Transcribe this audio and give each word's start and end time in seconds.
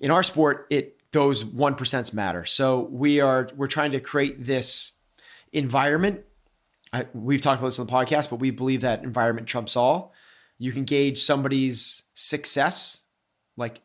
in 0.00 0.10
our 0.10 0.22
sport, 0.22 0.66
it 0.70 0.96
those 1.12 1.44
one 1.44 1.74
percents 1.74 2.12
matter. 2.12 2.44
So 2.44 2.88
we 2.90 3.20
are 3.20 3.48
we're 3.56 3.66
trying 3.66 3.92
to 3.92 4.00
create 4.00 4.44
this 4.44 4.94
environment. 5.52 6.22
I, 6.92 7.06
we've 7.12 7.40
talked 7.40 7.60
about 7.60 7.68
this 7.68 7.78
on 7.78 7.86
the 7.86 7.92
podcast, 7.92 8.30
but 8.30 8.40
we 8.40 8.50
believe 8.50 8.80
that 8.80 9.04
environment 9.04 9.46
trumps 9.46 9.76
all. 9.76 10.12
You 10.58 10.72
can 10.72 10.84
gauge 10.84 11.22
somebody's 11.22 12.04
success, 12.14 13.02
like 13.56 13.80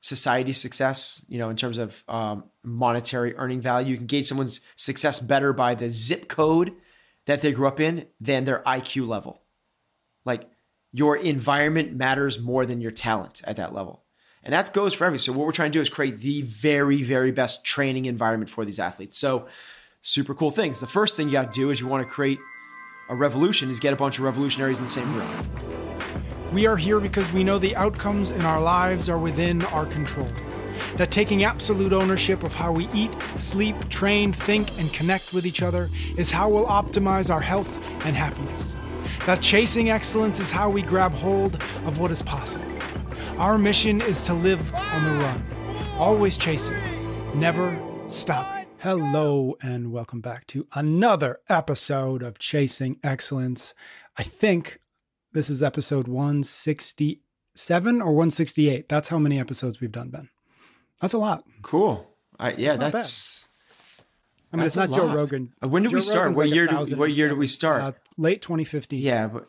society 0.00 0.52
success, 0.52 1.24
you 1.28 1.38
know, 1.38 1.50
in 1.50 1.56
terms 1.56 1.78
of 1.78 2.02
um, 2.08 2.44
monetary 2.64 3.36
earning 3.36 3.60
value. 3.60 3.90
You 3.90 3.96
can 3.96 4.06
gauge 4.06 4.26
someone's 4.26 4.60
success 4.76 5.20
better 5.20 5.52
by 5.52 5.74
the 5.74 5.90
zip 5.90 6.28
code 6.28 6.72
that 7.26 7.40
they 7.40 7.52
grew 7.52 7.68
up 7.68 7.80
in 7.80 8.06
than 8.20 8.44
their 8.44 8.62
IQ 8.64 9.06
level. 9.06 9.42
Like 10.24 10.48
your 10.92 11.16
environment 11.16 11.94
matters 11.94 12.38
more 12.38 12.66
than 12.66 12.80
your 12.80 12.90
talent 12.90 13.42
at 13.44 13.56
that 13.56 13.72
level. 13.72 14.04
And 14.48 14.54
that 14.54 14.72
goes 14.72 14.94
for 14.94 15.04
every. 15.04 15.18
So 15.18 15.30
what 15.32 15.44
we're 15.44 15.52
trying 15.52 15.72
to 15.72 15.76
do 15.76 15.82
is 15.82 15.90
create 15.90 16.20
the 16.20 16.40
very, 16.40 17.02
very 17.02 17.32
best 17.32 17.66
training 17.66 18.06
environment 18.06 18.48
for 18.48 18.64
these 18.64 18.80
athletes. 18.80 19.18
So 19.18 19.46
super 20.00 20.34
cool 20.34 20.50
things. 20.50 20.80
The 20.80 20.86
first 20.86 21.16
thing 21.16 21.26
you 21.26 21.32
got 21.32 21.52
to 21.52 21.60
do 21.60 21.68
is 21.68 21.82
you 21.82 21.86
want 21.86 22.08
to 22.08 22.10
create 22.10 22.38
a 23.10 23.14
revolution 23.14 23.68
is 23.68 23.78
get 23.78 23.92
a 23.92 23.96
bunch 23.96 24.16
of 24.16 24.24
revolutionaries 24.24 24.78
in 24.78 24.84
the 24.84 24.90
same 24.90 25.14
room. 25.14 25.30
We 26.50 26.66
are 26.66 26.78
here 26.78 26.98
because 26.98 27.30
we 27.30 27.44
know 27.44 27.58
the 27.58 27.76
outcomes 27.76 28.30
in 28.30 28.40
our 28.40 28.58
lives 28.58 29.10
are 29.10 29.18
within 29.18 29.66
our 29.66 29.84
control. 29.84 30.28
That 30.96 31.10
taking 31.10 31.44
absolute 31.44 31.92
ownership 31.92 32.42
of 32.42 32.54
how 32.54 32.72
we 32.72 32.88
eat, 32.94 33.10
sleep, 33.36 33.76
train, 33.90 34.32
think, 34.32 34.66
and 34.80 34.90
connect 34.94 35.34
with 35.34 35.44
each 35.44 35.60
other 35.60 35.90
is 36.16 36.32
how 36.32 36.48
we'll 36.48 36.64
optimize 36.64 37.30
our 37.30 37.42
health 37.42 37.76
and 38.06 38.16
happiness. 38.16 38.74
That 39.26 39.42
chasing 39.42 39.90
excellence 39.90 40.40
is 40.40 40.50
how 40.50 40.70
we 40.70 40.80
grab 40.80 41.12
hold 41.12 41.56
of 41.84 41.98
what 41.98 42.10
is 42.10 42.22
possible. 42.22 42.64
Our 43.38 43.56
mission 43.56 44.00
is 44.00 44.20
to 44.22 44.34
live 44.34 44.74
on 44.74 45.04
the 45.04 45.10
run, 45.10 45.44
always 45.96 46.36
chasing, 46.36 46.76
never 47.36 47.78
stopping. 48.08 48.66
Hello, 48.78 49.56
and 49.62 49.92
welcome 49.92 50.20
back 50.20 50.44
to 50.48 50.66
another 50.74 51.38
episode 51.48 52.24
of 52.24 52.40
Chasing 52.40 52.98
Excellence. 53.04 53.74
I 54.16 54.24
think 54.24 54.80
this 55.34 55.48
is 55.48 55.62
episode 55.62 56.08
167 56.08 58.02
or 58.02 58.06
168. 58.06 58.88
That's 58.88 59.08
how 59.08 59.20
many 59.20 59.38
episodes 59.38 59.80
we've 59.80 59.92
done, 59.92 60.08
Ben. 60.08 60.30
That's 61.00 61.14
a 61.14 61.18
lot. 61.18 61.44
Cool. 61.62 62.08
I, 62.40 62.54
yeah, 62.54 62.74
that's. 62.74 62.92
that's 62.92 63.48
I 64.52 64.56
mean, 64.56 64.66
it's 64.66 64.74
not 64.74 64.90
Joe 64.90 65.14
Rogan. 65.14 65.52
When 65.60 65.84
did 65.84 65.90
Joe 65.92 65.98
we 65.98 66.00
start? 66.00 66.22
Rogan's 66.22 66.36
What 66.38 66.46
like 66.48 66.54
year? 66.56 66.66
Did, 66.66 66.98
what 66.98 67.14
year 67.14 67.28
did 67.28 67.38
we 67.38 67.46
start? 67.46 67.82
Uh, 67.84 67.92
late 68.16 68.42
2015. 68.42 69.00
yeah, 69.00 69.28
but 69.28 69.48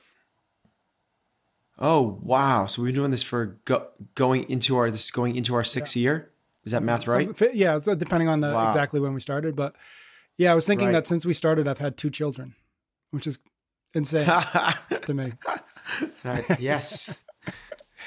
oh 1.80 2.20
wow! 2.22 2.66
So 2.68 2.82
we've 2.82 2.90
been 2.94 3.02
doing 3.02 3.12
this 3.12 3.24
for 3.24 3.58
go, 3.66 3.88
going 4.16 4.50
into 4.50 4.78
our 4.78 4.92
this 4.92 5.06
is 5.06 5.12
going 5.12 5.36
into 5.36 5.56
our 5.56 5.64
sixth 5.64 5.96
year. 5.96 6.30
Is 6.66 6.74
that 6.74 6.84
math 6.84 7.08
right? 7.08 7.36
Fi- 7.38 7.52
yeah, 7.54 7.76
uh, 7.76 7.96
depending 7.96 8.28
on 8.28 8.42
the 8.42 8.54
Wow. 8.54 8.68
exactly 8.68 9.00
when 9.00 9.14
we 9.14 9.20
started, 9.22 9.56
but 9.56 9.76
yeah, 10.38 10.52
I 10.52 10.56
was 10.56 10.68
thinking 10.68 10.88
Right. 10.88 10.94
that 10.94 11.08
since 11.08 11.26
we 11.26 11.34
started, 11.34 11.68
I've 11.68 11.80
had 11.80 11.98
two 11.98 12.10
children, 12.10 12.54
which 13.12 13.26
is 13.26 13.40
insane 13.94 14.26
to 15.06 15.14
me. 15.14 15.34
That- 16.24 16.60
yes, 16.60 17.14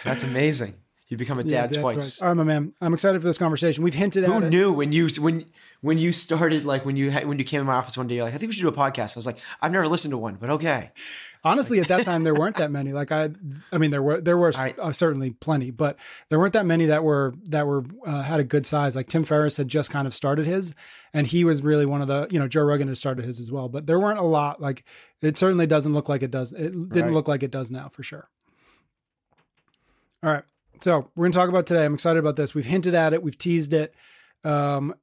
that's 0.05 0.23
amazing. 0.23 0.75
You 1.09 1.17
become 1.19 1.39
a 1.39 1.43
Yeah, 1.43 1.63
dad 1.63 1.71
that's 1.71 1.79
twice. 1.79 2.23
right. 2.23 2.27
All 2.27 2.35
right, 2.35 2.37
my 2.39 2.45
man. 2.45 2.73
I'm 2.81 2.95
excited 2.95 3.21
for 3.21 3.27
this 3.27 3.37
conversation. 3.37 3.85
We've 3.85 3.93
hinted 3.93 4.25
Who 4.25 4.35
at. 4.37 4.43
Who 4.45 4.49
knew 4.51 4.73
when 4.73 4.93
you 4.93 5.09
when 5.21 5.45
when 5.83 5.99
you 5.99 6.11
started 6.11 6.65
like 6.65 6.87
when 6.87 6.97
you 6.97 7.11
had, 7.11 7.27
when 7.27 7.39
you 7.39 7.45
came 7.45 7.61
in 7.61 7.67
my 7.67 7.75
office 7.75 7.99
one 7.99 8.07
day 8.07 8.15
you're 8.15 8.25
like 8.25 8.35
I 8.35 8.39
think 8.39 8.49
we 8.49 8.55
should 8.55 8.63
do 8.63 8.69
a 8.69 8.73
podcast. 8.73 9.15
I 9.17 9.19
was 9.19 9.27
like 9.27 9.37
I've 9.61 9.73
never 9.73 9.87
listened 9.89 10.13
to 10.13 10.19
one, 10.19 10.37
but 10.41 10.49
okay. 10.51 10.91
Honestly, 11.45 11.81
at 11.81 11.89
that 11.89 12.05
time 12.05 12.23
there 12.23 12.35
weren't 12.35 12.57
that 12.57 12.71
many. 12.71 12.93
Like 12.93 13.11
I, 13.11 13.31
I 13.73 13.79
mean, 13.79 13.91
there 13.91 14.03
were 14.03 14.21
there 14.21 14.39
were 14.39 14.53
uh, 14.57 14.93
certainly 14.93 15.31
plenty, 15.31 15.73
but 15.73 15.97
there 16.29 16.39
weren't 16.39 16.53
that 16.53 16.67
many 16.67 16.87
that 16.87 17.03
were 17.03 17.35
that 17.49 17.67
were 17.67 17.85
uh, 18.07 18.23
had 18.23 18.39
a 18.39 18.45
good 18.45 18.65
size. 18.65 18.95
Like 18.95 19.09
Tim 19.09 19.25
Ferriss 19.25 19.57
had 19.57 19.67
just 19.67 19.91
kind 19.91 20.07
of 20.07 20.15
started 20.15 20.47
his, 20.47 20.73
and 21.13 21.27
he 21.27 21.43
was 21.45 21.61
really 21.61 21.85
one 21.85 22.01
of 22.01 22.07
the 22.07 22.29
you 22.31 22.39
know 22.39 22.47
Joe 22.47 22.63
Rogan 22.63 22.87
had 22.87 22.97
started 22.97 23.25
his 23.25 23.41
as 23.41 23.51
well. 23.51 23.69
But 23.69 23.87
there 23.89 23.99
weren't 23.99 24.21
a 24.21 24.25
lot. 24.25 24.61
Like 24.61 24.85
it 25.21 25.37
certainly 25.37 25.67
doesn't 25.67 25.93
look 25.93 26.09
like 26.09 26.23
it 26.23 26.31
does. 26.31 26.53
It 26.53 26.71
didn't 26.91 27.07
Right. 27.07 27.13
look 27.13 27.27
like 27.27 27.43
it 27.43 27.51
does 27.51 27.73
now 27.73 27.89
for 27.89 28.05
sure. 28.05 28.29
All 30.23 30.33
right, 30.33 30.45
so 30.81 31.09
we're 31.17 31.25
gonna 31.25 31.35
talk 31.35 31.49
about 31.49 31.67
today. 31.67 31.85
I'm 31.85 31.95
excited 31.95 32.21
about 32.21 32.37
this. 32.37 32.55
We've 32.55 32.65
hinted 32.65 32.95
at 32.95 33.13
it. 33.13 33.23
We've 33.23 33.37
teased 33.37 33.73
it. 33.73 33.93
Um, 34.45 34.95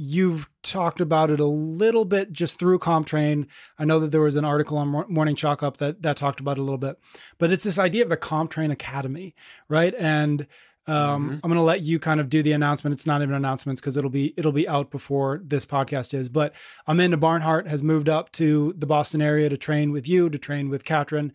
you've 0.00 0.48
talked 0.62 1.00
about 1.00 1.30
it 1.30 1.40
a 1.40 1.46
little 1.46 2.06
bit 2.06 2.32
just 2.32 2.58
through 2.58 2.78
CompTrain. 2.78 3.46
I 3.78 3.84
know 3.84 4.00
that 4.00 4.12
there 4.12 4.22
was 4.22 4.36
an 4.36 4.46
article 4.46 4.78
on 4.78 4.88
Morning 5.08 5.36
Chalk 5.36 5.62
Up 5.62 5.76
that 5.76 6.02
that 6.02 6.16
talked 6.16 6.40
about 6.40 6.56
it 6.56 6.60
a 6.60 6.64
little 6.64 6.78
bit, 6.78 6.98
but 7.36 7.52
it's 7.52 7.64
this 7.64 7.78
idea 7.78 8.02
of 8.02 8.08
the 8.08 8.16
CompTrain 8.16 8.72
Academy, 8.72 9.34
right? 9.68 9.94
And 9.98 10.46
um, 10.86 11.40
I'm 11.44 11.50
going 11.50 11.54
to 11.54 11.62
let 11.62 11.82
you 11.82 11.98
kind 11.98 12.18
of 12.18 12.30
do 12.30 12.42
the 12.42 12.52
announcement. 12.52 12.94
It's 12.94 13.06
not 13.06 13.20
even 13.20 13.34
announcements 13.34 13.80
because 13.80 13.98
it'll 13.98 14.10
be 14.10 14.32
it'll 14.38 14.52
be 14.52 14.66
out 14.66 14.90
before 14.90 15.42
this 15.44 15.66
podcast 15.66 16.14
is. 16.14 16.30
But 16.30 16.54
Amanda 16.86 17.18
Barnhart 17.18 17.68
has 17.68 17.82
moved 17.82 18.08
up 18.08 18.32
to 18.32 18.74
the 18.78 18.86
Boston 18.86 19.20
area 19.20 19.50
to 19.50 19.58
train 19.58 19.92
with 19.92 20.08
you, 20.08 20.30
to 20.30 20.38
train 20.38 20.70
with 20.70 20.84
Katrin. 20.84 21.32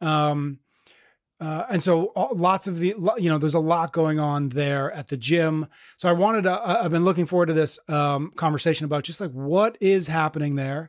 Um, 0.00 0.60
uh, 1.44 1.66
and 1.70 1.82
so 1.82 2.10
lots 2.34 2.66
of 2.66 2.78
the, 2.78 2.94
you 3.18 3.28
know, 3.28 3.36
there's 3.36 3.52
a 3.54 3.58
lot 3.60 3.92
going 3.92 4.18
on 4.18 4.48
there 4.48 4.90
at 4.92 5.08
the 5.08 5.16
gym. 5.16 5.66
So 5.98 6.08
I 6.08 6.12
wanted 6.12 6.44
to, 6.44 6.52
I- 6.52 6.84
I've 6.84 6.90
been 6.90 7.04
looking 7.04 7.26
forward 7.26 7.46
to 7.46 7.52
this 7.52 7.78
um, 7.88 8.32
conversation 8.34 8.86
about 8.86 9.04
just 9.04 9.20
like 9.20 9.32
what 9.32 9.76
is 9.80 10.08
happening 10.08 10.56
there. 10.56 10.88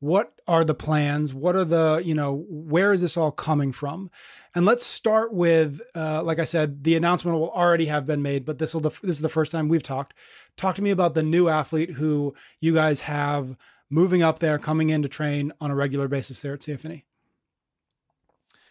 What 0.00 0.34
are 0.46 0.64
the 0.64 0.74
plans? 0.74 1.32
What 1.32 1.56
are 1.56 1.64
the, 1.64 2.02
you 2.04 2.14
know, 2.14 2.44
where 2.50 2.92
is 2.92 3.00
this 3.00 3.16
all 3.16 3.32
coming 3.32 3.72
from? 3.72 4.10
And 4.54 4.66
let's 4.66 4.84
start 4.84 5.32
with, 5.32 5.80
uh, 5.94 6.22
like 6.22 6.38
I 6.38 6.44
said, 6.44 6.84
the 6.84 6.96
announcement 6.96 7.38
will 7.38 7.50
already 7.50 7.86
have 7.86 8.06
been 8.06 8.20
made, 8.20 8.44
but 8.44 8.58
this 8.58 8.74
will, 8.74 8.82
this 8.82 9.00
is 9.02 9.20
the 9.22 9.30
first 9.30 9.50
time 9.50 9.68
we've 9.68 9.82
talked. 9.82 10.12
Talk 10.58 10.74
to 10.76 10.82
me 10.82 10.90
about 10.90 11.14
the 11.14 11.22
new 11.22 11.48
athlete 11.48 11.92
who 11.92 12.34
you 12.60 12.74
guys 12.74 13.02
have 13.02 13.56
moving 13.88 14.22
up 14.22 14.40
there, 14.40 14.58
coming 14.58 14.90
in 14.90 15.00
to 15.00 15.08
train 15.08 15.52
on 15.60 15.70
a 15.70 15.74
regular 15.74 16.08
basis 16.08 16.42
there 16.42 16.52
at 16.52 16.60
CFNE. 16.60 17.04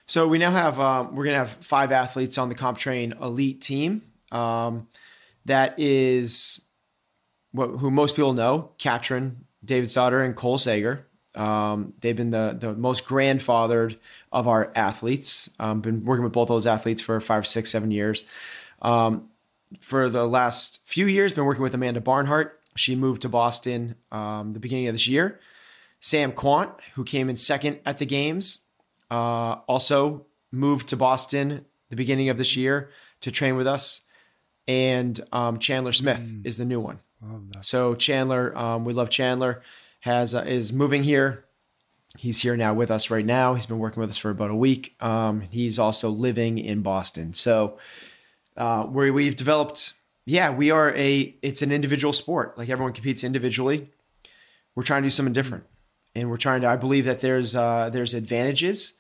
So 0.08 0.28
we 0.28 0.38
now 0.38 0.52
have 0.52 0.80
um, 0.80 1.16
we're 1.16 1.26
gonna 1.26 1.38
have 1.38 1.52
five 1.52 1.92
athletes 1.92 2.38
on 2.38 2.50
the 2.50 2.56
Comp 2.56 2.78
Train 2.78 3.14
Elite 3.22 3.62
team. 3.62 4.04
Um, 4.32 4.88
that 5.46 5.80
is 5.80 6.62
what 7.52 7.68
who 7.68 7.90
most 7.90 8.16
people 8.16 8.34
know: 8.34 8.72
Katrin, 8.78 9.46
Davidsdottir, 9.66 10.24
and 10.24 10.36
Cole 10.36 10.58
Sager. 10.58 11.08
Um, 11.34 11.94
they've 12.02 12.16
been 12.16 12.30
the 12.30 12.56
the 12.58 12.74
most 12.74 13.06
grandfathered 13.06 13.98
of 14.32 14.48
our 14.48 14.72
athletes. 14.76 15.50
Um, 15.60 15.82
been 15.82 16.06
working 16.06 16.24
with 16.24 16.34
both 16.34 16.50
those 16.50 16.68
athletes 16.68 17.02
for 17.02 17.20
five, 17.20 17.48
six, 17.48 17.72
seven 17.72 17.92
years. 17.92 18.24
Um, 18.82 19.30
for 19.80 20.10
the 20.10 20.28
last 20.28 20.82
few 20.86 21.08
years, 21.08 21.34
been 21.34 21.46
working 21.46 21.64
with 21.64 21.74
Amanda 21.74 22.00
Barnhart. 22.00 22.62
She 22.76 22.96
moved 22.96 23.24
to 23.24 23.30
Boston 23.30 23.96
um, 24.12 24.52
the 24.52 24.60
beginning 24.60 24.88
of 24.88 24.94
this 24.94 25.08
year. 25.08 25.40
Sam 26.00 26.32
Kwant, 26.32 26.72
who 26.94 27.04
came 27.04 27.30
in 27.30 27.36
second 27.36 27.80
at 27.86 27.98
the 27.98 28.06
games, 28.06 28.60
uh, 29.16 29.62
also 29.68 30.26
moved 30.52 30.90
to 30.90 30.98
Boston 30.98 31.66
the 31.90 31.96
beginning 31.96 32.30
of 32.30 32.38
this 32.38 32.56
year 32.56 32.90
to 33.22 33.32
train 33.32 33.56
with 33.56 33.68
us. 33.68 34.02
And 34.68 35.20
um, 35.32 35.60
Chandler 35.60 35.94
Smith 35.94 36.24
is 36.44 36.58
the 36.58 36.66
new 36.66 36.80
one. 36.80 37.00
So 37.62 37.96
Chandler, 37.96 38.56
um, 38.58 38.86
we 38.86 38.94
love 38.94 39.10
Chandler, 39.10 39.64
has 40.02 40.36
uh, 40.36 40.44
is 40.46 40.74
moving 40.74 41.04
here. 41.04 41.46
He's 42.18 42.40
here 42.42 42.56
now 42.56 42.74
with 42.74 42.92
us 42.92 43.10
right 43.10 43.26
now. 43.26 43.56
He's 43.56 43.66
been 43.66 43.80
working 43.80 44.02
with 44.02 44.10
us 44.10 44.18
for 44.18 44.30
about 44.30 44.52
a 44.52 44.56
week. 44.56 44.96
Um, 45.02 45.42
he's 45.42 45.80
also 45.80 46.10
living 46.10 46.58
in 46.58 46.82
Boston. 46.82 47.34
So 47.34 47.78
uh, 48.56 48.84
where 48.84 49.12
we've 49.12 49.36
developed, 49.36 49.94
yeah, 50.26 50.52
we 50.52 50.72
are 50.72 50.94
a. 50.96 51.36
It's 51.42 51.62
an 51.62 51.72
individual 51.72 52.14
sport. 52.14 52.58
Like 52.58 52.70
everyone 52.70 52.94
competes 52.94 53.24
individually. 53.24 53.90
We're 54.76 54.84
trying 54.84 55.04
to 55.04 55.08
do 55.08 55.12
something 55.12 55.34
different, 55.34 55.64
and 56.14 56.30
we're 56.30 56.38
trying 56.38 56.62
to. 56.62 56.68
I 56.68 56.76
believe 56.76 57.06
that 57.06 57.22
there's 57.22 57.56
uh, 57.56 57.90
there's 57.92 58.14
advantages, 58.14 58.94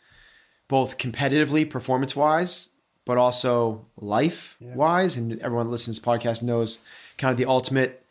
both 0.67 0.97
competitively, 0.97 1.69
performance 1.69 2.15
wise, 2.15 2.69
but 3.05 3.17
also 3.17 3.85
life 3.97 4.57
wise. 4.59 5.17
And 5.17 5.39
everyone 5.39 5.67
that 5.67 5.71
listens 5.71 5.97
to 5.97 6.01
this 6.01 6.07
podcast 6.07 6.43
knows 6.43 6.79
kind 7.17 7.31
of 7.31 7.37
the 7.37 7.45
ultimate 7.45 8.05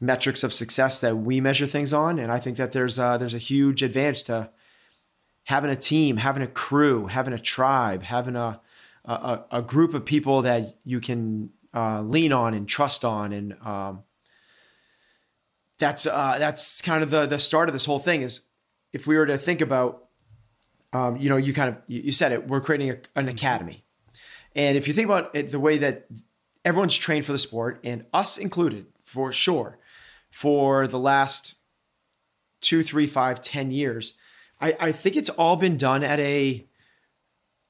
metrics 0.00 0.42
of 0.42 0.52
success 0.52 1.00
that 1.00 1.16
we 1.16 1.40
measure 1.40 1.66
things 1.66 1.92
on. 1.92 2.18
And 2.18 2.32
I 2.32 2.38
think 2.38 2.56
that 2.56 2.72
there's 2.72 2.98
uh, 2.98 3.18
there's 3.18 3.34
a 3.34 3.38
huge 3.38 3.82
advantage 3.82 4.24
to 4.24 4.50
having 5.44 5.70
a 5.70 5.76
team, 5.76 6.16
having 6.16 6.42
a 6.42 6.46
crew, 6.46 7.06
having 7.06 7.34
a 7.34 7.38
tribe, 7.38 8.02
having 8.02 8.36
a 8.36 8.60
a, 9.04 9.40
a 9.50 9.62
group 9.62 9.94
of 9.94 10.04
people 10.04 10.42
that 10.42 10.76
you 10.84 11.00
can 11.00 11.50
uh, 11.74 12.00
lean 12.02 12.32
on 12.32 12.54
and 12.54 12.68
trust 12.68 13.04
on, 13.04 13.32
and 13.32 13.54
um, 13.62 14.02
that's 15.78 16.06
uh, 16.06 16.36
that's 16.38 16.80
kind 16.80 17.02
of 17.02 17.10
the 17.10 17.26
the 17.26 17.38
start 17.38 17.68
of 17.68 17.72
this 17.72 17.84
whole 17.84 17.98
thing. 17.98 18.22
Is 18.22 18.42
if 18.92 19.06
we 19.06 19.16
were 19.16 19.26
to 19.26 19.36
think 19.36 19.60
about, 19.60 20.03
um, 20.94 21.16
you 21.16 21.28
know, 21.28 21.36
you 21.36 21.52
kind 21.52 21.68
of 21.70 21.76
you 21.88 22.12
said 22.12 22.32
it, 22.32 22.48
we're 22.48 22.60
creating 22.60 22.90
a, 22.90 22.98
an 23.16 23.28
academy, 23.28 23.84
and 24.54 24.78
if 24.78 24.86
you 24.88 24.94
think 24.94 25.06
about 25.06 25.34
it, 25.34 25.50
the 25.50 25.60
way 25.60 25.78
that 25.78 26.06
everyone's 26.64 26.96
trained 26.96 27.26
for 27.26 27.32
the 27.32 27.38
sport, 27.38 27.80
and 27.84 28.06
us 28.14 28.38
included, 28.38 28.86
for 29.04 29.32
sure, 29.32 29.78
for 30.30 30.86
the 30.86 30.98
last 30.98 31.56
two, 32.60 32.82
three, 32.82 33.06
five, 33.06 33.42
ten 33.42 33.70
years, 33.70 34.14
I, 34.60 34.76
I 34.80 34.92
think 34.92 35.16
it's 35.16 35.30
all 35.30 35.56
been 35.56 35.76
done 35.76 36.02
at 36.02 36.20
a 36.20 36.66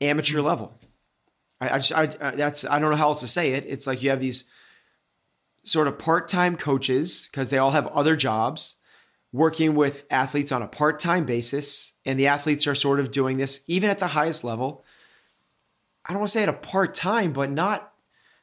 amateur 0.01 0.41
level. 0.41 0.79
I, 1.61 1.71
I 1.71 1.79
just 1.79 1.93
I, 1.93 2.07
that's 2.07 2.65
I 2.65 2.79
don't 2.79 2.91
know 2.91 2.97
how 2.97 3.09
else 3.09 3.21
to 3.21 3.29
say 3.29 3.53
it. 3.53 3.65
It's 3.67 3.87
like 3.87 4.03
you 4.03 4.11
have 4.11 4.21
these 4.21 4.45
sort 5.65 5.89
of 5.89 5.99
part-time 5.99 6.57
coaches 6.57 7.29
because 7.31 7.49
they 7.49 7.57
all 7.57 7.71
have 7.71 7.87
other 7.87 8.17
jobs 8.17 8.77
working 9.35 9.75
with 9.75 10.05
athletes 10.11 10.53
on 10.53 10.63
a 10.63 10.69
part-time 10.69 11.25
basis 11.25 11.95
and 12.05 12.21
the 12.21 12.29
athletes 12.29 12.69
are 12.69 12.75
sort 12.77 13.01
of 13.01 13.11
doing 13.11 13.37
this 13.37 13.65
even 13.67 13.91
at 13.91 13.99
the 13.99 14.07
highest 14.07 14.45
level. 14.45 14.85
I 16.05 16.13
don't 16.13 16.21
want 16.21 16.29
to 16.29 16.33
say 16.35 16.45
at 16.45 16.49
a 16.49 16.53
part-time 16.53 17.33
but 17.33 17.51
not 17.51 17.93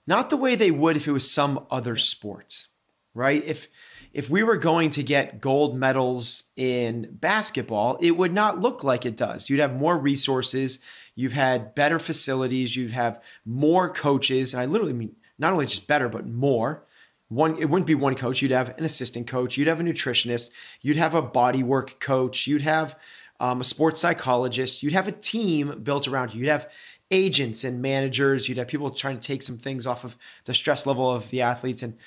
not 0.06 0.30
the 0.30 0.36
way 0.36 0.56
they 0.56 0.70
would 0.70 0.98
if 0.98 1.08
it 1.08 1.14
was 1.14 1.32
some 1.32 1.66
other 1.72 1.96
sport 1.96 2.68
right? 3.14 3.42
If 3.46 3.70
if 4.12 4.30
we 4.30 4.44
were 4.44 4.58
going 4.58 4.90
to 4.90 5.04
get 5.04 5.40
gold 5.40 5.78
medals 5.78 6.44
in 6.58 7.08
basketball 7.14 7.98
it 8.02 8.12
would 8.12 8.34
not 8.34 8.60
look 8.60 8.84
like 8.84 9.06
it 9.06 9.16
does. 9.16 9.50
You'd 9.50 9.62
have 9.62 9.74
more 9.74 9.98
resources 9.98 10.80
you've 11.16 11.32
had 11.32 11.74
better 11.74 12.00
facilities 12.00 12.76
you'd 12.76 12.92
have 12.92 13.22
more 13.46 13.90
coaches 13.90 14.54
and 14.54 14.62
i 14.62 14.66
literally 14.66 14.94
mean 14.94 15.16
not 15.38 15.54
only 15.54 15.66
just 15.66 15.88
better 15.88 16.10
but 16.10 16.28
more 16.28 16.86
one 17.32 17.58
it 17.58 17.70
wouldn't 17.70 17.88
be 17.88 17.96
one 17.96 18.16
coach. 18.16 18.42
You'd 18.42 18.52
have 18.52 18.78
an 18.78 18.84
assistant 18.84 19.26
coach. 19.26 19.56
You'd 19.56 19.70
have 19.70 19.80
a 19.80 19.84
nutritionist. 19.84 20.52
You'd 20.82 20.98
have 20.98 21.16
a 21.16 21.22
body 21.22 21.64
work 21.64 22.00
coach. 22.02 22.46
You'd 22.46 22.62
have 22.62 22.98
um, 23.40 23.62
a 23.62 23.64
sports 23.64 24.02
psychologist. 24.02 24.84
You'd 24.84 24.94
have 24.94 25.08
a 25.08 25.14
team 25.14 25.80
built 25.82 26.10
around 26.10 26.34
you. 26.34 26.42
You'd 26.42 26.50
have 26.50 26.70
agents 27.10 27.64
and 27.64 27.82
managers. 27.82 28.50
You'd 28.50 28.58
have 28.58 28.68
people 28.68 28.90
trying 28.90 29.18
to 29.18 29.26
take 29.26 29.44
some 29.44 29.58
things 29.58 29.88
off 29.88 30.04
of 30.04 30.18
the 30.44 30.54
stress 30.54 30.86
level 30.86 31.10
of 31.10 31.30
the 31.30 31.42
athletes 31.42 31.84
and 31.84 31.98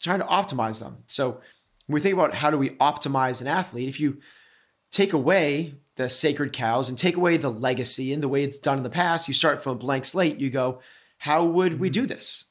trying 0.00 0.20
to 0.20 0.26
optimize 0.26 0.80
them. 0.80 0.98
So 1.04 1.32
when 1.86 1.94
we 1.94 2.00
think 2.00 2.14
about 2.14 2.34
how 2.34 2.50
do 2.50 2.56
we 2.56 2.70
optimize 2.70 3.42
an 3.42 3.48
athlete 3.48 3.88
if 3.88 4.00
you 4.00 4.20
take 4.90 5.12
away 5.12 5.74
the 5.96 6.08
sacred 6.08 6.54
cows 6.54 6.88
and 6.88 6.98
take 6.98 7.16
away 7.16 7.36
the 7.36 7.50
legacy 7.50 8.12
and 8.12 8.22
the 8.22 8.28
way 8.28 8.42
it's 8.42 8.58
done 8.58 8.78
in 8.78 8.84
the 8.84 8.90
past 8.90 9.28
you 9.28 9.34
start 9.34 9.62
from 9.62 9.72
a 9.72 9.78
blank 9.78 10.06
slate. 10.06 10.40
You 10.40 10.48
go 10.48 10.80
how 11.18 11.44
would 11.44 11.78
we 11.78 11.90
do 11.90 12.06
this 12.06 12.46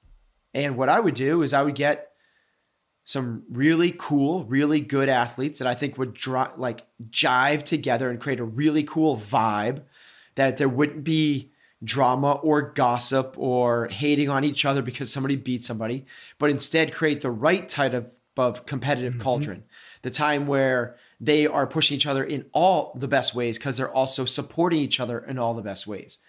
and 0.56 0.78
what 0.78 0.88
I 0.88 1.02
would 1.02 1.16
do 1.16 1.42
is 1.44 1.54
I 1.54 1.62
would 1.62 1.76
get 1.76 2.12
some 3.04 3.44
really 3.52 3.94
cool, 3.96 4.46
really 4.46 4.80
good 4.80 5.10
athletes 5.10 5.60
that 5.60 5.68
I 5.68 5.76
think 5.76 5.98
would 5.98 6.14
dri- 6.14 6.56
like 6.58 6.88
jive 7.10 7.64
together 7.64 8.10
and 8.10 8.20
create 8.20 8.40
a 8.40 8.46
really 8.46 8.84
cool 8.84 9.18
vibe 9.18 9.84
that 10.36 10.58
there 10.58 10.70
wouldn't 10.70 11.04
be 11.04 11.52
drama 11.84 12.32
or 12.32 12.72
gossip 12.72 13.36
or 13.38 13.90
hating 13.90 14.30
on 14.30 14.46
each 14.46 14.66
other 14.66 14.82
because 14.82 15.12
somebody 15.12 15.36
beat 15.36 15.64
somebody, 15.64 16.06
but 16.40 16.50
instead 16.50 16.94
create 16.94 17.20
the 17.22 17.30
right 17.30 17.68
type 17.68 17.94
of, 17.94 18.10
of 18.38 18.66
competitive 18.66 19.14
mm-hmm. 19.14 19.22
cauldron. 19.22 19.64
The 20.04 20.10
time 20.10 20.48
where 20.48 20.96
they 21.20 21.48
are 21.48 21.68
pushing 21.68 21.96
each 21.96 22.08
other 22.08 22.24
in 22.24 22.46
all 22.54 22.94
the 22.96 23.10
best 23.10 23.36
ways 23.36 23.58
because 23.58 23.76
they're 23.76 23.94
also 23.94 24.24
supporting 24.24 24.80
each 24.80 25.02
other 25.02 25.20
in 25.20 25.38
all 25.38 25.54
the 25.54 25.62
best 25.62 25.86
ways. 25.86 26.20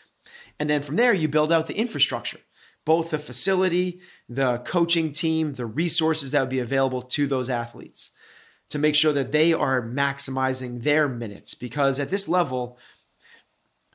And 0.58 0.68
then 0.68 0.82
from 0.82 0.96
there, 0.96 1.14
you 1.14 1.28
build 1.28 1.52
out 1.52 1.68
the 1.68 1.76
infrastructure 1.76 2.40
both 2.86 3.10
the 3.10 3.18
facility, 3.18 4.00
the 4.28 4.58
coaching 4.58 5.12
team, 5.12 5.52
the 5.52 5.66
resources 5.66 6.30
that 6.30 6.40
would 6.40 6.48
be 6.48 6.60
available 6.60 7.02
to 7.02 7.26
those 7.26 7.50
athletes 7.50 8.12
to 8.70 8.78
make 8.78 8.94
sure 8.94 9.12
that 9.12 9.32
they 9.32 9.52
are 9.52 9.82
maximizing 9.82 10.82
their 10.82 11.08
minutes. 11.08 11.54
Because 11.54 12.00
at 12.00 12.10
this 12.10 12.28
level, 12.28 12.78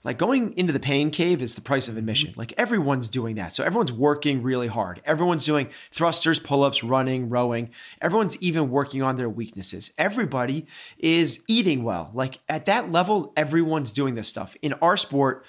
like 0.03 0.17
going 0.17 0.57
into 0.57 0.73
the 0.73 0.79
pain 0.79 1.09
cave 1.09 1.41
is 1.41 1.55
the 1.55 1.61
price 1.61 1.88
of 1.88 1.93
mm-hmm. 1.93 1.99
admission. 1.99 2.33
Like 2.35 2.53
everyone's 2.57 3.09
doing 3.09 3.38
that. 3.38 3.53
So 3.53 3.63
everyone's 3.63 3.93
working 3.93 4.43
really 4.43 4.67
hard. 4.67 5.01
Everyone's 5.05 5.45
doing 5.45 5.69
thrusters, 5.91 6.43
pull 6.43 6.63
ups, 6.63 6.83
running, 6.83 7.29
rowing. 7.29 7.69
Everyone's 8.01 8.35
even 8.41 8.69
working 8.69 9.01
on 9.01 9.15
their 9.15 9.29
weaknesses. 9.29 9.93
Everybody 9.97 10.67
is 10.97 11.39
eating 11.47 11.83
well. 11.83 12.11
Like 12.13 12.39
at 12.49 12.65
that 12.65 12.91
level, 12.91 13.31
everyone's 13.38 13.93
doing 13.93 14.15
this 14.15 14.27
stuff. 14.27 14.55
In 14.61 14.73
our 14.73 14.97
sport, 14.97 15.45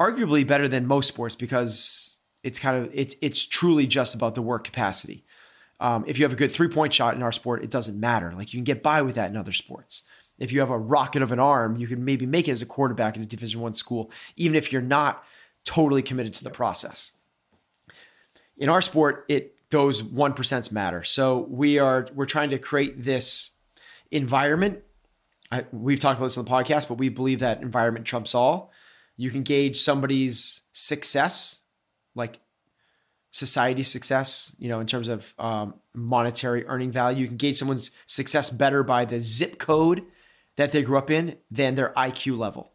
arguably 0.00 0.46
better 0.46 0.66
than 0.66 0.86
most 0.86 1.08
sports 1.08 1.36
because 1.36 2.09
it's 2.42 2.58
kind 2.58 2.84
of 2.84 2.90
it's 2.94 3.14
it's 3.20 3.46
truly 3.46 3.86
just 3.86 4.14
about 4.14 4.34
the 4.34 4.42
work 4.42 4.64
capacity. 4.64 5.24
Um, 5.78 6.04
if 6.06 6.18
you 6.18 6.24
have 6.24 6.32
a 6.32 6.36
good 6.36 6.52
three 6.52 6.68
point 6.68 6.92
shot 6.92 7.14
in 7.14 7.22
our 7.22 7.32
sport, 7.32 7.62
it 7.62 7.70
doesn't 7.70 7.98
matter. 7.98 8.32
Like 8.32 8.52
you 8.52 8.58
can 8.58 8.64
get 8.64 8.82
by 8.82 9.02
with 9.02 9.14
that 9.14 9.30
in 9.30 9.36
other 9.36 9.52
sports. 9.52 10.04
If 10.38 10.52
you 10.52 10.60
have 10.60 10.70
a 10.70 10.78
rocket 10.78 11.22
of 11.22 11.32
an 11.32 11.38
arm, 11.38 11.76
you 11.76 11.86
can 11.86 12.04
maybe 12.04 12.24
make 12.26 12.48
it 12.48 12.52
as 12.52 12.62
a 12.62 12.66
quarterback 12.66 13.16
in 13.16 13.22
a 13.22 13.26
Division 13.26 13.60
One 13.60 13.74
school, 13.74 14.10
even 14.36 14.56
if 14.56 14.72
you're 14.72 14.82
not 14.82 15.22
totally 15.64 16.02
committed 16.02 16.34
to 16.34 16.44
the 16.44 16.50
process. 16.50 17.12
In 18.56 18.68
our 18.68 18.80
sport, 18.80 19.26
it 19.28 19.56
those 19.70 20.02
one 20.02 20.32
percents 20.32 20.72
matter. 20.72 21.04
So 21.04 21.46
we 21.48 21.78
are 21.78 22.08
we're 22.14 22.26
trying 22.26 22.50
to 22.50 22.58
create 22.58 23.02
this 23.02 23.52
environment. 24.10 24.80
I, 25.52 25.64
we've 25.72 25.98
talked 25.98 26.18
about 26.18 26.26
this 26.26 26.38
on 26.38 26.44
the 26.44 26.50
podcast, 26.50 26.88
but 26.88 26.98
we 26.98 27.08
believe 27.08 27.40
that 27.40 27.62
environment 27.62 28.06
trumps 28.06 28.34
all. 28.34 28.72
You 29.16 29.30
can 29.30 29.42
gauge 29.42 29.80
somebody's 29.80 30.62
success 30.72 31.59
like 32.20 32.38
society 33.32 33.82
success, 33.82 34.54
you 34.58 34.68
know, 34.68 34.80
in 34.80 34.86
terms 34.86 35.08
of 35.08 35.34
um, 35.38 35.74
monetary 35.94 36.66
earning 36.66 36.90
value. 36.90 37.20
You 37.20 37.26
can 37.28 37.36
gauge 37.36 37.58
someone's 37.58 37.90
success 38.06 38.50
better 38.50 38.82
by 38.82 39.04
the 39.04 39.20
zip 39.20 39.58
code 39.58 40.04
that 40.56 40.72
they 40.72 40.82
grew 40.82 40.98
up 40.98 41.10
in 41.10 41.36
than 41.50 41.74
their 41.74 41.92
IQ 41.96 42.38
level. 42.38 42.72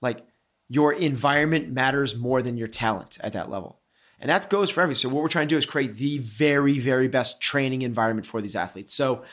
Like 0.00 0.26
your 0.68 0.92
environment 0.92 1.70
matters 1.70 2.16
more 2.16 2.42
than 2.42 2.56
your 2.56 2.68
talent 2.68 3.18
at 3.22 3.34
that 3.34 3.50
level. 3.50 3.80
And 4.18 4.30
that 4.30 4.48
goes 4.48 4.70
for 4.70 4.80
everything. 4.80 5.00
So 5.00 5.14
what 5.14 5.22
we're 5.22 5.28
trying 5.28 5.48
to 5.48 5.54
do 5.54 5.58
is 5.58 5.66
create 5.66 5.96
the 5.96 6.18
very, 6.18 6.78
very 6.78 7.08
best 7.08 7.40
training 7.40 7.82
environment 7.82 8.26
for 8.26 8.40
these 8.40 8.56
athletes. 8.56 8.94
So 8.94 9.24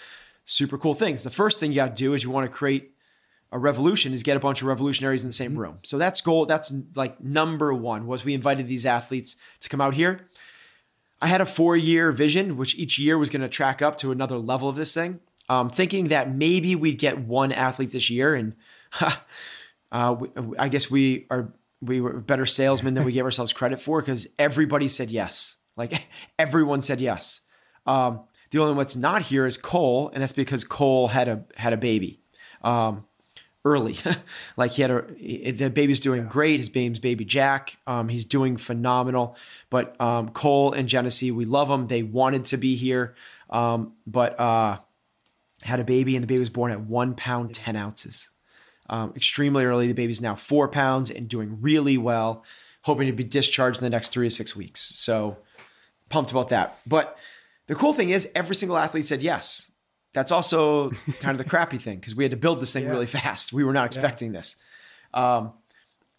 super 0.45 0.77
cool 0.77 0.93
things. 0.93 1.23
The 1.23 1.29
first 1.29 1.59
thing 1.59 1.71
you 1.71 1.77
got 1.77 1.95
to 1.95 2.03
do 2.03 2.13
is 2.13 2.23
you 2.23 2.29
want 2.29 2.51
to 2.51 2.55
create 2.55 2.92
a 3.53 3.59
revolution 3.59 4.13
is 4.13 4.23
get 4.23 4.35
a 4.35 4.39
bunch 4.39 4.61
of 4.61 4.67
revolutionaries 4.67 5.23
in 5.23 5.29
the 5.29 5.33
same 5.33 5.51
mm-hmm. 5.51 5.59
room. 5.59 5.79
So 5.83 5.97
that's 5.97 6.19
goal. 6.21 6.47
That's 6.47 6.73
like 6.95 7.21
number 7.21 7.73
one 7.73 8.07
was 8.07 8.25
we 8.25 8.33
invited 8.33 8.67
these 8.67 8.85
athletes 8.85 9.37
to 9.61 9.69
come 9.69 9.79
out 9.79 9.93
here. 9.93 10.27
I 11.21 11.27
had 11.27 11.39
a 11.39 11.45
four 11.45 11.77
year 11.77 12.11
vision, 12.11 12.57
which 12.57 12.75
each 12.75 12.97
year 12.97 13.17
was 13.17 13.29
going 13.29 13.43
to 13.43 13.47
track 13.47 13.81
up 13.81 13.97
to 13.99 14.11
another 14.11 14.37
level 14.37 14.67
of 14.67 14.75
this 14.75 14.93
thing. 14.93 15.19
Um, 15.49 15.69
thinking 15.69 16.07
that 16.07 16.33
maybe 16.33 16.75
we'd 16.75 16.97
get 16.97 17.19
one 17.19 17.51
athlete 17.51 17.91
this 17.91 18.09
year, 18.09 18.33
and 18.33 18.55
uh, 19.91 20.15
we, 20.17 20.29
I 20.57 20.69
guess 20.69 20.89
we 20.89 21.27
are 21.29 21.53
we 21.81 22.01
were 22.01 22.13
better 22.13 22.45
salesmen 22.45 22.93
than 22.93 23.03
we 23.03 23.11
gave 23.11 23.25
ourselves 23.25 23.51
credit 23.53 23.79
for 23.79 24.01
because 24.01 24.25
everybody 24.39 24.87
said 24.87 25.11
yes. 25.11 25.57
Like 25.75 26.07
everyone 26.39 26.81
said 26.81 27.01
yes. 27.01 27.41
Um, 27.85 28.21
the 28.51 28.59
only 28.59 28.71
one 28.71 28.79
that's 28.79 28.95
not 28.95 29.23
here 29.23 29.45
is 29.45 29.57
Cole, 29.57 30.09
and 30.13 30.23
that's 30.23 30.33
because 30.33 30.63
Cole 30.63 31.09
had 31.09 31.27
a 31.27 31.43
had 31.55 31.73
a 31.73 31.77
baby. 31.77 32.21
Um, 32.63 33.05
early. 33.65 33.97
like 34.57 34.71
he 34.71 34.81
had 34.81 34.91
a 34.91 35.51
the 35.51 35.69
baby's 35.69 35.99
doing 35.99 36.27
great. 36.27 36.59
His 36.59 36.69
baby's 36.69 36.99
baby 36.99 37.25
Jack. 37.25 37.77
Um, 37.87 38.09
he's 38.09 38.25
doing 38.25 38.57
phenomenal. 38.57 39.35
But 39.69 39.99
um, 40.01 40.29
Cole 40.29 40.73
and 40.73 40.87
Genesee, 40.87 41.31
we 41.31 41.45
love 41.45 41.67
them. 41.67 41.87
They 41.87 42.03
wanted 42.03 42.45
to 42.45 42.57
be 42.57 42.75
here, 42.75 43.15
um, 43.49 43.93
but 44.05 44.39
uh, 44.39 44.79
had 45.63 45.79
a 45.79 45.85
baby, 45.85 46.15
and 46.15 46.23
the 46.23 46.27
baby 46.27 46.41
was 46.41 46.49
born 46.49 46.71
at 46.71 46.81
one 46.81 47.15
pound 47.15 47.53
ten 47.53 47.75
ounces. 47.75 48.29
Um, 48.89 49.13
extremely 49.15 49.63
early. 49.63 49.87
The 49.87 49.93
baby's 49.93 50.21
now 50.21 50.35
four 50.35 50.67
pounds 50.67 51.09
and 51.09 51.27
doing 51.27 51.61
really 51.61 51.97
well. 51.97 52.43
Hoping 52.81 53.07
to 53.07 53.13
be 53.13 53.23
discharged 53.23 53.79
in 53.79 53.85
the 53.85 53.89
next 53.89 54.09
three 54.09 54.27
to 54.27 54.35
six 54.35 54.57
weeks. 54.57 54.81
So 54.81 55.37
pumped 56.09 56.31
about 56.31 56.49
that. 56.49 56.77
But 56.85 57.17
the 57.67 57.75
cool 57.75 57.93
thing 57.93 58.09
is, 58.09 58.29
every 58.35 58.57
single 58.57 58.77
athlete 58.77 59.05
said 59.05 59.21
yes 59.21 59.71
that's 60.13 60.31
also 60.31 60.91
kind 61.19 61.31
of 61.31 61.37
the 61.37 61.49
crappy 61.49 61.77
thing 61.77 61.99
because 61.99 62.15
we 62.15 62.23
had 62.23 62.31
to 62.31 62.37
build 62.37 62.59
this 62.59 62.71
thing 62.73 62.85
yeah. 62.85 62.91
really 62.91 63.05
fast. 63.21 63.51
We 63.51 63.63
were 63.63 63.73
not 63.73 63.85
expecting 63.85 64.33
yeah. 64.33 64.39
this. 64.39 64.55
Um, 65.13 65.53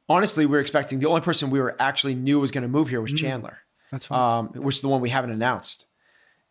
honestly, 0.09 0.47
we 0.47 0.53
were 0.53 0.61
expecting 0.61 0.99
the 0.99 1.09
only 1.09 1.21
person 1.21 1.51
we 1.51 1.61
were 1.61 1.77
actually 1.81 2.15
knew 2.15 2.41
was 2.41 2.51
going 2.51 2.63
to 2.63 2.69
move 2.69 2.89
here 2.89 3.01
was 3.01 3.13
mm. 3.13 3.19
Chandler. 3.19 3.59
That's 3.91 4.07
fine. 4.07 4.39
Um, 4.39 4.49
which 4.63 4.77
is 4.77 4.81
the 4.83 4.89
one 4.89 5.01
we 5.01 5.11
haven't 5.11 5.31
announced. 5.31 5.87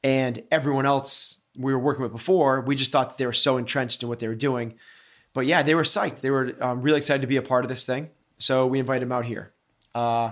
And 0.04 0.44
everyone 0.52 0.86
else 0.86 1.40
we 1.56 1.72
were 1.74 1.80
working 1.80 2.04
with 2.04 2.12
before, 2.12 2.62
we 2.62 2.76
just 2.76 2.92
thought 2.92 3.10
that 3.10 3.18
they 3.18 3.26
were 3.26 3.34
so 3.34 3.58
entrenched 3.58 4.04
in 4.04 4.10
what 4.10 4.20
they 4.20 4.28
were 4.28 4.36
doing. 4.36 4.76
But 5.34 5.46
yeah, 5.46 5.64
they 5.64 5.76
were 5.76 5.84
psyched. 5.84 6.22
They 6.22 6.30
were 6.30 6.56
um, 6.62 6.82
really 6.82 6.98
excited 6.98 7.22
to 7.22 7.28
be 7.28 7.38
a 7.38 7.42
part 7.42 7.66
of 7.66 7.70
this 7.70 7.86
thing. 7.86 8.10
So 8.38 8.68
we 8.68 8.80
invited 8.80 9.04
them 9.04 9.12
out 9.12 9.26
here. 9.26 9.54
Uh, 9.96 10.32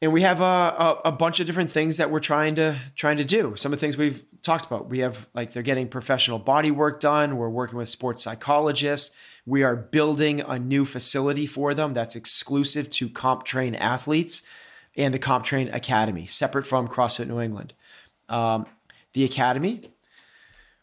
and 0.00 0.12
we 0.12 0.22
have 0.22 0.40
a, 0.40 0.44
a, 0.44 1.00
a, 1.06 1.12
bunch 1.12 1.40
of 1.40 1.46
different 1.46 1.70
things 1.70 1.96
that 1.96 2.10
we're 2.10 2.20
trying 2.20 2.54
to 2.54 2.78
trying 2.94 3.16
to 3.16 3.24
do. 3.24 3.54
Some 3.56 3.72
of 3.72 3.78
the 3.78 3.80
things 3.80 3.96
we've 3.96 4.24
talked 4.42 4.66
about. 4.66 4.88
We 4.88 5.00
have 5.00 5.28
like 5.34 5.52
they're 5.52 5.62
getting 5.62 5.88
professional 5.88 6.38
body 6.38 6.70
work 6.70 7.00
done. 7.00 7.36
We're 7.36 7.48
working 7.48 7.78
with 7.78 7.88
sports 7.88 8.22
psychologists. 8.22 9.14
We 9.46 9.62
are 9.62 9.76
building 9.76 10.40
a 10.40 10.58
new 10.58 10.84
facility 10.84 11.46
for 11.46 11.74
them 11.74 11.94
that's 11.94 12.16
exclusive 12.16 12.90
to 12.90 13.08
CompTrain 13.08 13.78
athletes 13.78 14.42
and 14.96 15.14
the 15.14 15.18
CompTrain 15.18 15.74
Academy, 15.74 16.26
separate 16.26 16.66
from 16.66 16.88
CrossFit 16.88 17.28
New 17.28 17.40
England. 17.40 17.72
Um, 18.28 18.66
the 19.12 19.24
academy 19.24 19.90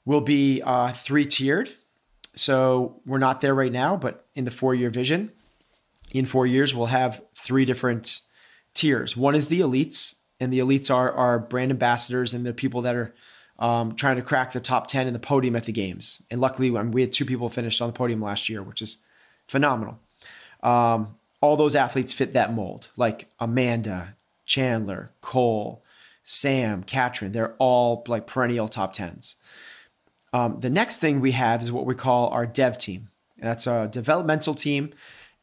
will 0.05 0.21
be 0.21 0.61
uh, 0.61 0.91
three 0.93 1.25
tiered. 1.25 1.73
So 2.35 3.01
we're 3.05 3.17
not 3.17 3.41
there 3.41 3.53
right 3.53 3.71
now, 3.71 3.97
but 3.97 4.25
in 4.35 4.45
the 4.45 4.51
four 4.51 4.73
year 4.75 4.89
vision, 4.89 5.31
in 6.11 6.25
four 6.25 6.47
years, 6.47 6.73
we'll 6.73 6.87
have 6.87 7.21
three 7.35 7.65
different 7.65 8.21
tiers. 8.73 9.17
One 9.17 9.35
is 9.35 9.47
the 9.47 9.59
elites, 9.59 10.15
and 10.39 10.51
the 10.51 10.59
elites 10.59 10.93
are 10.93 11.11
our 11.11 11.39
brand 11.39 11.71
ambassadors 11.71 12.33
and 12.33 12.45
the 12.45 12.53
people 12.53 12.81
that 12.83 12.95
are 12.95 13.13
um, 13.59 13.95
trying 13.95 14.17
to 14.17 14.21
crack 14.21 14.51
the 14.51 14.59
top 14.59 14.87
10 14.87 15.07
in 15.07 15.13
the 15.13 15.19
podium 15.19 15.55
at 15.55 15.65
the 15.65 15.71
games. 15.71 16.21
And 16.29 16.41
luckily, 16.41 16.69
I 16.75 16.83
mean, 16.83 16.91
we 16.91 17.01
had 17.01 17.13
two 17.13 17.25
people 17.25 17.49
finished 17.49 17.81
on 17.81 17.89
the 17.89 17.93
podium 17.93 18.21
last 18.21 18.49
year, 18.49 18.61
which 18.61 18.81
is 18.81 18.97
phenomenal. 19.47 19.99
Um, 20.61 21.15
all 21.41 21.55
those 21.55 21.75
athletes 21.75 22.13
fit 22.13 22.33
that 22.33 22.53
mold, 22.53 22.89
like 22.97 23.29
Amanda, 23.39 24.15
Chandler, 24.45 25.11
Cole, 25.21 25.83
Sam, 26.23 26.83
Katrin. 26.83 27.31
They're 27.31 27.55
all 27.59 28.03
like 28.07 28.27
perennial 28.27 28.67
top 28.67 28.93
tens. 28.93 29.35
Um, 30.33 30.57
the 30.57 30.69
next 30.69 30.97
thing 30.97 31.21
we 31.21 31.31
have 31.31 31.61
is 31.61 31.71
what 31.71 31.85
we 31.85 31.95
call 31.95 32.29
our 32.29 32.45
dev 32.45 32.77
team. 32.77 33.09
That's 33.37 33.67
a 33.67 33.87
developmental 33.91 34.53
team, 34.53 34.93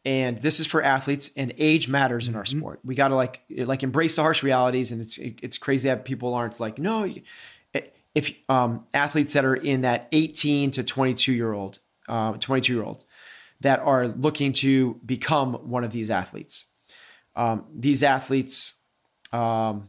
and 0.05 0.39
this 0.39 0.61
is 0.61 0.67
for 0.67 0.83
athletes. 0.83 1.31
And 1.37 1.55
age 1.57 1.89
matters 1.89 2.27
in 2.27 2.35
our 2.35 2.43
mm-hmm. 2.43 2.59
sport. 2.59 2.81
We 2.85 2.95
got 2.95 3.09
to 3.09 3.15
like 3.15 3.43
like 3.49 3.83
embrace 3.83 4.17
the 4.17 4.23
harsh 4.23 4.43
realities, 4.43 4.93
and 4.93 5.01
it's 5.01 5.19
it's 5.19 5.57
crazy 5.57 5.89
that 5.89 6.05
people 6.05 6.35
aren't 6.35 6.59
like 6.59 6.79
no. 6.79 7.09
If 8.15 8.35
um, 8.49 8.87
athletes 8.93 9.33
that 9.33 9.45
are 9.45 9.55
in 9.55 9.83
that 9.83 10.09
18 10.13 10.73
to 10.73 10.83
22 10.83 11.33
year 11.33 11.53
old, 11.53 11.79
uh, 12.09 12.33
22 12.33 12.75
year 12.75 12.83
olds 12.83 13.07
that 13.61 13.81
are 13.81 14.09
looking 14.09 14.53
to 14.53 15.01
become 15.07 15.55
one 15.55 15.85
of 15.85 15.93
these 15.93 16.11
athletes. 16.11 16.67
Um, 17.35 17.65
these 17.75 18.03
athletes 18.03 18.75
um, 19.33 19.89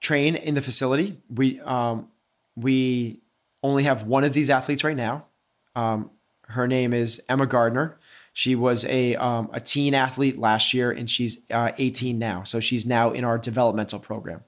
train 0.00 0.36
in 0.36 0.54
the 0.54 0.62
facility. 0.62 1.18
We 1.28 1.60
um, 1.60 2.08
we 2.56 3.20
only 3.62 3.84
have 3.84 4.04
one 4.04 4.24
of 4.24 4.32
these 4.32 4.50
athletes 4.50 4.84
right 4.84 4.96
now. 4.96 5.26
Um, 5.74 6.10
her 6.42 6.66
name 6.66 6.92
is 6.92 7.20
Emma 7.28 7.46
Gardner. 7.46 7.98
She 8.32 8.54
was 8.54 8.84
a 8.84 9.16
um, 9.16 9.50
a 9.52 9.60
teen 9.60 9.94
athlete 9.94 10.38
last 10.38 10.72
year, 10.72 10.90
and 10.90 11.10
she's 11.10 11.38
uh, 11.50 11.72
18 11.76 12.18
now. 12.18 12.44
So 12.44 12.60
she's 12.60 12.86
now 12.86 13.10
in 13.10 13.24
our 13.24 13.38
developmental 13.38 13.98
program. 13.98 14.44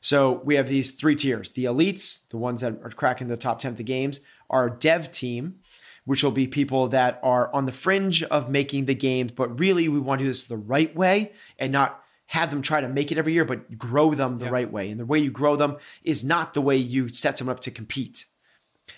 So 0.00 0.40
we 0.44 0.54
have 0.54 0.68
these 0.68 0.92
three 0.92 1.14
tiers: 1.14 1.50
the 1.50 1.64
elites, 1.64 2.28
the 2.28 2.38
ones 2.38 2.60
that 2.62 2.80
are 2.82 2.90
cracking 2.90 3.28
the 3.28 3.36
top 3.36 3.58
10 3.58 3.72
of 3.72 3.76
the 3.76 3.84
games, 3.84 4.20
our 4.48 4.70
dev 4.70 5.10
team, 5.10 5.56
which 6.04 6.24
will 6.24 6.30
be 6.30 6.46
people 6.46 6.88
that 6.88 7.20
are 7.22 7.52
on 7.54 7.66
the 7.66 7.72
fringe 7.72 8.22
of 8.24 8.50
making 8.50 8.86
the 8.86 8.94
games, 8.94 9.32
but 9.32 9.60
really 9.60 9.88
we 9.88 10.00
want 10.00 10.18
to 10.18 10.24
do 10.24 10.30
this 10.30 10.44
the 10.44 10.56
right 10.56 10.94
way 10.96 11.32
and 11.58 11.72
not 11.72 12.02
have 12.26 12.50
them 12.50 12.62
try 12.62 12.80
to 12.80 12.88
make 12.88 13.10
it 13.10 13.18
every 13.18 13.32
year, 13.32 13.44
but 13.44 13.76
grow 13.76 14.14
them 14.14 14.38
the 14.38 14.44
yeah. 14.44 14.50
right 14.52 14.70
way. 14.70 14.90
And 14.90 15.00
the 15.00 15.04
way 15.04 15.18
you 15.18 15.32
grow 15.32 15.56
them 15.56 15.78
is 16.04 16.22
not 16.22 16.54
the 16.54 16.60
way 16.60 16.76
you 16.76 17.08
set 17.08 17.36
someone 17.36 17.56
up 17.56 17.60
to 17.62 17.70
compete. 17.72 18.26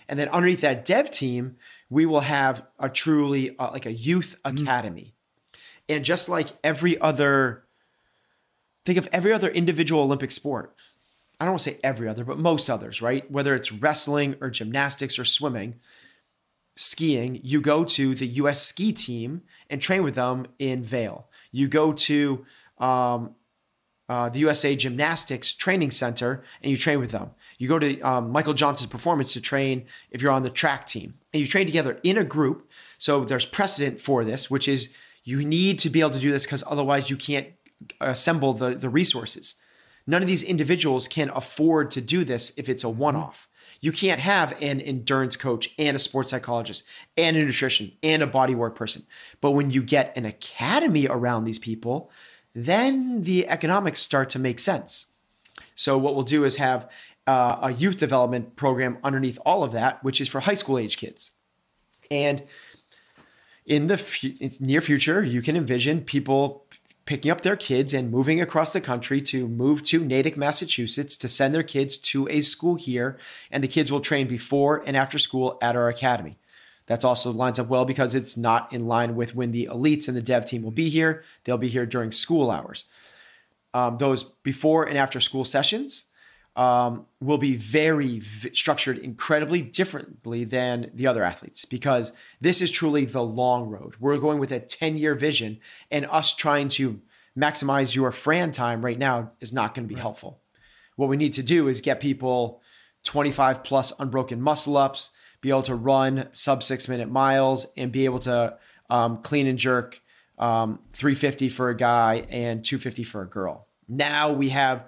And 0.09 0.19
then 0.19 0.29
underneath 0.29 0.61
that 0.61 0.85
dev 0.85 1.11
team, 1.11 1.57
we 1.89 2.07
will 2.07 2.21
have 2.21 2.63
a 2.79 2.89
truly 2.89 3.57
uh, 3.59 3.71
like 3.71 3.87
a 3.87 3.93
youth 3.93 4.37
mm-hmm. 4.45 4.63
academy. 4.63 5.15
And 5.89 6.05
just 6.05 6.29
like 6.29 6.49
every 6.63 7.01
other, 7.01 7.65
think 8.85 8.99
of 8.99 9.09
every 9.13 9.33
other 9.33 9.49
individual 9.49 10.03
Olympic 10.03 10.31
sport. 10.31 10.75
I 11.43 11.45
don't 11.45 11.55
want 11.55 11.63
to 11.63 11.71
say 11.71 11.81
every 11.83 12.07
other, 12.07 12.25
but 12.25 12.39
most 12.39 12.71
others, 12.71 13.03
right? 13.03 13.29
Whether 13.29 13.57
it's 13.57 13.73
wrestling 13.73 14.37
or 14.41 14.49
gymnastics 14.49 15.19
or 15.19 15.25
swimming, 15.25 15.75
skiing, 16.77 17.41
you 17.43 17.61
go 17.61 17.83
to 17.83 18.15
the 18.15 18.29
US 18.29 18.63
ski 18.63 18.93
team 18.93 19.43
and 19.69 19.83
train 19.83 20.05
with 20.05 20.15
them 20.15 20.47
in 20.61 20.85
Vail. 20.85 21.27
You 21.51 21.67
go 21.67 21.95
to 21.95 22.47
um, 22.79 23.35
uh, 24.09 24.29
the 24.29 24.39
USA 24.39 24.77
Gymnastics 24.77 25.53
Training 25.53 25.91
Center 25.91 26.45
and 26.63 26.71
you 26.71 26.77
train 26.77 27.01
with 27.01 27.11
them. 27.11 27.33
You 27.59 27.67
go 27.67 27.81
to 27.81 28.01
um, 28.03 28.31
Michael 28.31 28.55
Johnson's 28.55 28.91
performance 28.91 29.33
to 29.33 29.41
train 29.41 29.87
if 30.13 30.23
you're 30.23 30.31
on 30.31 30.45
the 30.45 30.51
track 30.51 30.87
team, 30.87 31.15
and 31.33 31.41
you 31.41 31.47
train 31.49 31.67
together 31.67 31.99
in 32.05 32.19
a 32.19 32.25
group. 32.25 32.71
So 32.99 33.25
there's 33.25 33.47
precedent 33.47 34.01
for 34.01 34.23
this, 34.23 34.49
which 34.49 34.69
is 34.69 34.91
you 35.25 35.45
need 35.45 35.81
to 35.81 35.91
be 35.91 35.99
able 35.99 36.11
to 36.11 36.21
do 36.21 36.31
this 36.31 36.47
because 36.47 36.63
otherwise 36.69 37.11
you 37.11 37.17
can't 37.17 37.49
assemble 38.01 38.53
the, 38.53 38.77
the 38.77 38.89
resources. 38.89 39.57
None 40.07 40.23
of 40.23 40.29
these 40.29 40.43
individuals 40.43 41.09
can 41.09 41.31
afford 41.31 41.91
to 41.93 42.01
do 42.01 42.25
this 42.25 42.53
if 42.57 42.69
it's 42.69 42.85
a 42.85 42.89
one 42.89 43.17
off. 43.17 43.49
You 43.81 43.91
can't 43.91 44.21
have 44.21 44.53
an 44.63 44.81
endurance 44.81 45.37
coach 45.37 45.75
and 45.77 45.97
a 45.97 46.01
sports 46.01 46.31
psychologist 46.31 46.85
and 47.17 47.37
a 47.37 47.45
nutrition 47.45 47.93
and 48.03 48.23
a 48.23 48.27
bodywork 48.27 48.75
person. 48.77 49.05
But 49.41 49.53
when 49.53 49.71
you 49.71 49.83
get 49.83 50.17
an 50.17 50.25
academy 50.25 51.09
around 51.09 51.45
these 51.45 51.59
people, 51.59 52.11
then 52.55 53.23
the 53.23 53.49
economics 53.49 54.01
start 54.01 54.31
to 54.31 54.39
make 54.39 54.61
sense. 54.61 55.07
So, 55.75 55.99
what 55.99 56.15
we'll 56.15 56.25
do 56.25 56.45
is 56.45 56.57
have 56.57 56.89
uh, 57.27 57.59
a 57.63 57.73
youth 57.73 57.97
development 57.97 58.57
program 58.57 58.99
underneath 59.03 59.39
all 59.45 59.65
of 59.65 59.73
that, 59.73 60.03
which 60.05 60.21
is 60.21 60.29
for 60.29 60.41
high 60.41 60.55
school 60.55 60.79
age 60.79 60.97
kids. 60.97 61.33
And 62.11 62.45
in 63.65 63.87
the 63.87 63.95
f- 63.95 64.61
near 64.61 64.81
future, 64.81 65.23
you 65.23 65.41
can 65.41 65.57
envision 65.57 66.03
people 66.03 66.67
picking 67.05 67.31
up 67.31 67.41
their 67.41 67.57
kids 67.57 67.95
and 67.95 68.11
moving 68.11 68.41
across 68.41 68.73
the 68.73 68.81
country 68.81 69.21
to 69.23 69.49
move 69.49 69.83
to 69.83 70.05
Natick, 70.05 70.37
Massachusetts 70.37 71.17
to 71.17 71.29
send 71.29 71.55
their 71.55 71.63
kids 71.63 71.99
to 71.99 72.29
a 72.29 72.41
school 72.41 72.77
here. 72.77 73.19
And 73.51 73.63
the 73.63 73.69
kids 73.69 73.91
will 73.91 74.01
train 74.01 74.29
before 74.29 74.83
and 74.87 74.97
after 74.97 75.19
school 75.19 75.59
at 75.61 75.77
our 75.77 75.89
academy. 75.89 76.39
That's 76.87 77.05
also 77.05 77.31
lines 77.31 77.59
up 77.59 77.69
well 77.69 77.85
because 77.85 78.15
it's 78.15 78.37
not 78.37 78.73
in 78.73 78.87
line 78.87 79.15
with 79.15 79.35
when 79.35 79.53
the 79.53 79.69
elites 79.71 80.09
and 80.09 80.17
the 80.17 80.23
dev 80.23 80.45
team 80.45 80.63
will 80.63 80.71
be 80.71 80.89
here. 80.89 81.25
They'll 81.45 81.59
be 81.59 81.69
here 81.69 81.87
during 81.87 82.13
school 82.13 82.51
hours. 82.51 82.85
Um, 83.75 83.97
those 83.97 84.25
before 84.25 84.85
and 84.85 84.99
after 84.99 85.21
school 85.21 85.45
sessions 85.45 86.07
um, 86.55 87.07
will 87.21 87.39
be 87.39 87.57
very 87.57 88.19
v- 88.19 88.55
structured 88.55 88.99
incredibly 88.99 89.63
differently 89.63 90.45
than 90.45 90.91
the 90.95 91.07
other 91.07 91.23
athletes 91.23 91.65
because 91.65 92.13
this 92.41 92.61
is 92.61 92.71
truly 92.71 93.05
the 93.05 93.23
long 93.23 93.69
road. 93.69 93.95
We're 93.99 94.19
going 94.19 94.39
with 94.39 94.53
a 94.53 94.61
10 94.61 94.97
year 94.97 95.15
vision, 95.15 95.61
and 95.91 96.07
us 96.07 96.35
trying 96.35 96.69
to 96.69 97.01
maximize 97.39 97.95
your 97.95 98.13
Fran 98.13 98.53
time 98.53 98.85
right 98.85 98.99
now 98.99 99.33
is 99.41 99.53
not 99.53 99.75
going 99.75 99.85
to 99.85 99.89
be 99.89 99.95
right. 99.95 100.03
helpful. 100.03 100.41
What 100.97 101.09
we 101.09 101.17
need 101.17 101.33
to 101.35 101.43
do 101.43 101.69
is 101.69 101.81
get 101.81 102.01
people 102.01 102.61
25 103.05 103.65
plus 103.65 103.93
unbroken 103.99 104.41
muscle 104.41 104.77
ups 104.77 105.11
be 105.43 105.51
able 105.51 105.63
to 105.65 105.75
run 105.75 106.29
sub 106.33 106.63
six 106.63 106.89
minute 106.89 107.11
miles 107.11 107.67
and 107.77 107.93
be 107.93 108.07
able 108.07 108.21
to 108.21 108.57
um, 108.89 109.19
clean 109.19 109.47
and 109.47 109.59
jerk 109.59 110.01
um, 110.39 110.79
350 110.93 111.51
for 111.51 111.69
a 111.69 111.77
guy 111.77 112.27
and 112.31 112.65
250 112.65 113.05
for 113.05 113.23
a 113.23 113.29
girl. 113.29 113.67
Now 113.89 114.33
we 114.33 114.49
have 114.51 114.87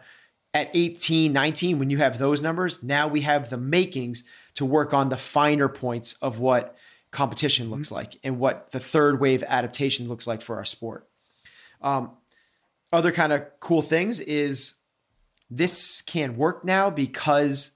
at 0.54 0.70
18, 0.72 1.32
19, 1.32 1.78
when 1.80 1.90
you 1.90 1.98
have 1.98 2.16
those 2.16 2.40
numbers, 2.40 2.82
now 2.82 3.08
we 3.08 3.22
have 3.22 3.50
the 3.50 3.56
makings 3.56 4.22
to 4.54 4.64
work 4.64 4.94
on 4.94 5.08
the 5.08 5.16
finer 5.16 5.68
points 5.68 6.12
of 6.22 6.38
what 6.38 6.76
competition 7.10 7.70
looks 7.70 7.88
mm-hmm. 7.88 7.96
like 7.96 8.16
and 8.22 8.38
what 8.38 8.70
the 8.70 8.80
third 8.80 9.20
wave 9.20 9.42
adaptation 9.42 10.08
looks 10.08 10.26
like 10.26 10.40
for 10.40 10.56
our 10.56 10.64
sport. 10.64 11.08
Um, 11.82 12.12
other 12.92 13.10
kind 13.10 13.32
of 13.32 13.42
cool 13.58 13.82
things 13.82 14.20
is 14.20 14.74
this 15.50 16.02
can 16.02 16.36
work 16.36 16.64
now 16.64 16.88
because 16.88 17.72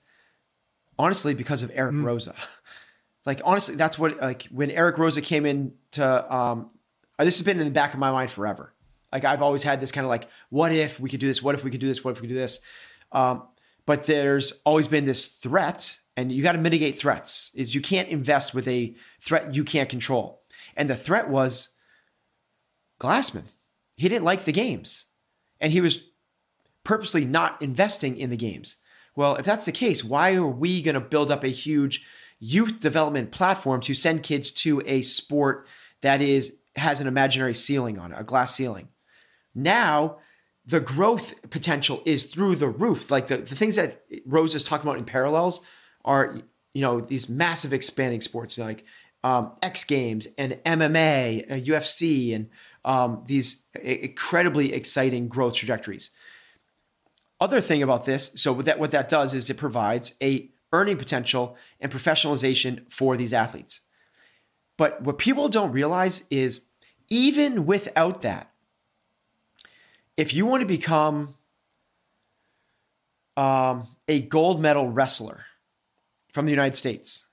honestly 0.99 1.35
because 1.35 1.63
of 1.63 1.71
Eric 1.75 1.95
mm. 1.95 2.05
Roza. 2.05 2.35
like 3.27 3.41
honestly, 3.45 3.75
that's 3.75 3.99
what 3.99 4.21
like 4.21 4.45
when 4.45 4.71
Eric 4.71 4.97
Roza 4.97 5.23
came 5.23 5.45
in 5.45 5.73
to 5.93 6.35
um, 6.35 6.69
this 7.19 7.39
has 7.39 7.45
been 7.45 7.59
in 7.59 7.67
the 7.67 7.73
back 7.73 7.93
of 7.93 7.99
my 7.99 8.13
mind 8.13 8.31
forever. 8.31 8.73
Like 9.13 9.25
I've 9.25 9.43
always 9.43 9.63
had 9.63 9.81
this 9.81 9.93
kind 9.93 10.05
of 10.05 10.09
like, 10.09 10.29
what 10.51 10.73
if 10.73 11.01
we 11.01 11.09
could 11.09 11.21
do 11.21 11.27
this? 11.27 11.43
What 11.43 11.55
if 11.55 11.65
we 11.65 11.71
could 11.71 11.81
do 11.81 11.89
this? 11.89 12.05
What 12.05 12.13
if 12.13 12.21
we 12.21 12.29
could 12.29 12.35
do 12.35 12.41
this? 12.41 12.61
Um, 13.13 13.43
but 13.87 14.05
there's 14.05 14.53
always 14.65 14.89
been 14.89 15.07
this 15.07 15.27
threat, 15.27 15.99
and 16.17 16.31
you 16.31 16.43
got 16.43 16.53
to 16.53 16.59
mitigate 16.59 16.99
threats. 16.99 17.51
Is 17.55 17.75
you 17.75 17.81
can't 17.81 18.09
invest 18.09 18.55
with 18.55 18.69
a 18.69 18.95
threat 19.21 19.55
you 19.55 19.65
can't 19.65 19.89
control. 19.89 20.43
And 20.77 20.91
the 20.91 20.97
threat 20.97 21.29
was 21.29 21.71
Glassman. 23.01 23.45
He 23.97 24.09
didn't 24.09 24.25
like 24.25 24.45
the 24.45 24.53
games, 24.53 25.07
and 25.61 25.73
he 25.73 25.81
was 25.81 26.05
purposely 26.85 27.25
not 27.25 27.61
investing 27.63 28.17
in 28.17 28.31
the 28.31 28.37
games. 28.37 28.77
Well, 29.17 29.37
if 29.37 29.45
that's 29.45 29.65
the 29.67 29.73
case, 29.73 30.05
why 30.05 30.35
are 30.35 30.47
we 30.47 30.83
going 30.83 30.95
to 30.95 31.01
build 31.01 31.31
up 31.31 31.43
a 31.43 31.49
huge 31.49 32.05
youth 32.39 32.81
development 32.81 33.33
platform 33.33 33.81
to 33.81 33.95
send 33.95 34.23
kids 34.23 34.53
to 34.53 34.83
a 34.87 35.03
sport 35.03 35.67
that 36.03 36.23
is 36.23 36.53
has 36.77 37.01
an 37.01 37.07
imaginary 37.07 37.55
ceiling 37.55 37.99
on 37.99 38.13
it, 38.13 38.17
a 38.19 38.25
glass 38.25 38.55
ceiling. 38.55 38.89
Now, 39.63 40.19
the 40.67 40.81
growth 40.81 41.35
potential 41.51 42.03
is 42.05 42.25
through 42.25 42.57
the 42.57 42.69
roof. 42.69 43.11
Like 43.11 43.27
the, 43.29 43.39
the 43.39 43.55
things 43.55 43.77
that 43.77 44.03
Roza 44.29 44.57
is 44.57 44.65
talking 44.65 44.87
about 44.87 44.99
in 44.99 45.05
parallels 45.05 45.61
are, 46.05 46.41
you 46.75 46.83
know, 46.83 47.01
these 47.01 47.29
massive 47.29 47.73
expanding 47.73 48.21
sports 48.21 48.59
like 48.59 48.85
um, 49.25 49.53
X 49.63 49.85
Games 49.85 50.29
and 50.37 50.53
MMA, 50.65 51.51
uh, 51.51 51.55
UFC, 51.55 52.35
and 52.35 52.49
um, 52.85 53.25
these 53.27 53.63
incredibly 53.83 54.73
exciting 54.73 55.29
growth 55.29 55.55
trajectories. 55.55 56.11
Other 57.41 57.61
thing 57.61 57.83
about 57.83 58.05
this, 58.05 58.33
so 58.35 58.53
what 58.53 58.65
that 58.65 58.79
what 58.79 58.91
that 58.91 59.09
does 59.09 59.35
is 59.35 59.49
it 59.49 59.57
provides 59.57 60.15
a 60.23 60.51
earning 60.73 60.97
potential, 60.97 61.57
and 61.81 61.91
professionalization 61.91 62.91
for 62.91 63.17
these 63.17 63.33
athletes. 63.33 63.81
But 64.77 65.03
what 65.03 65.19
people 65.19 65.49
don't 65.49 65.73
realize 65.73 66.27
is 66.31 66.63
even 67.09 67.67
without 67.67 68.23
that, 68.23 68.53
if 70.19 70.35
you 70.35 70.45
want 70.45 70.61
to 70.61 70.67
become 70.67 71.37
um, 73.37 73.87
a 74.09 74.21
gold 74.21 74.61
medal 74.61 74.89
wrestler 74.91 75.45
from 76.33 76.45
the 76.45 76.51
United 76.51 76.75
States, 76.75 77.25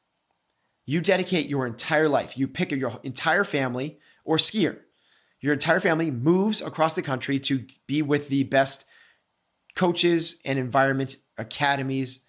you 0.85 1.01
dedicate 1.01 1.49
your 1.49 1.65
entire 1.65 2.07
life, 2.07 2.37
you 2.37 2.47
pick 2.47 2.71
your 2.71 2.99
entire 3.01 3.43
family 3.43 3.99
or 4.23 4.37
skier. 4.37 4.77
Your 5.41 5.53
entire 5.53 5.79
family 5.79 6.11
moves 6.11 6.61
across 6.61 6.93
the 6.93 7.01
country 7.01 7.39
to 7.39 7.65
be 7.87 8.03
with 8.03 8.29
the 8.29 8.43
best 8.43 8.85
coaches 9.75 10.37
and 10.45 10.57
environment 10.57 11.17
academies 11.37 12.19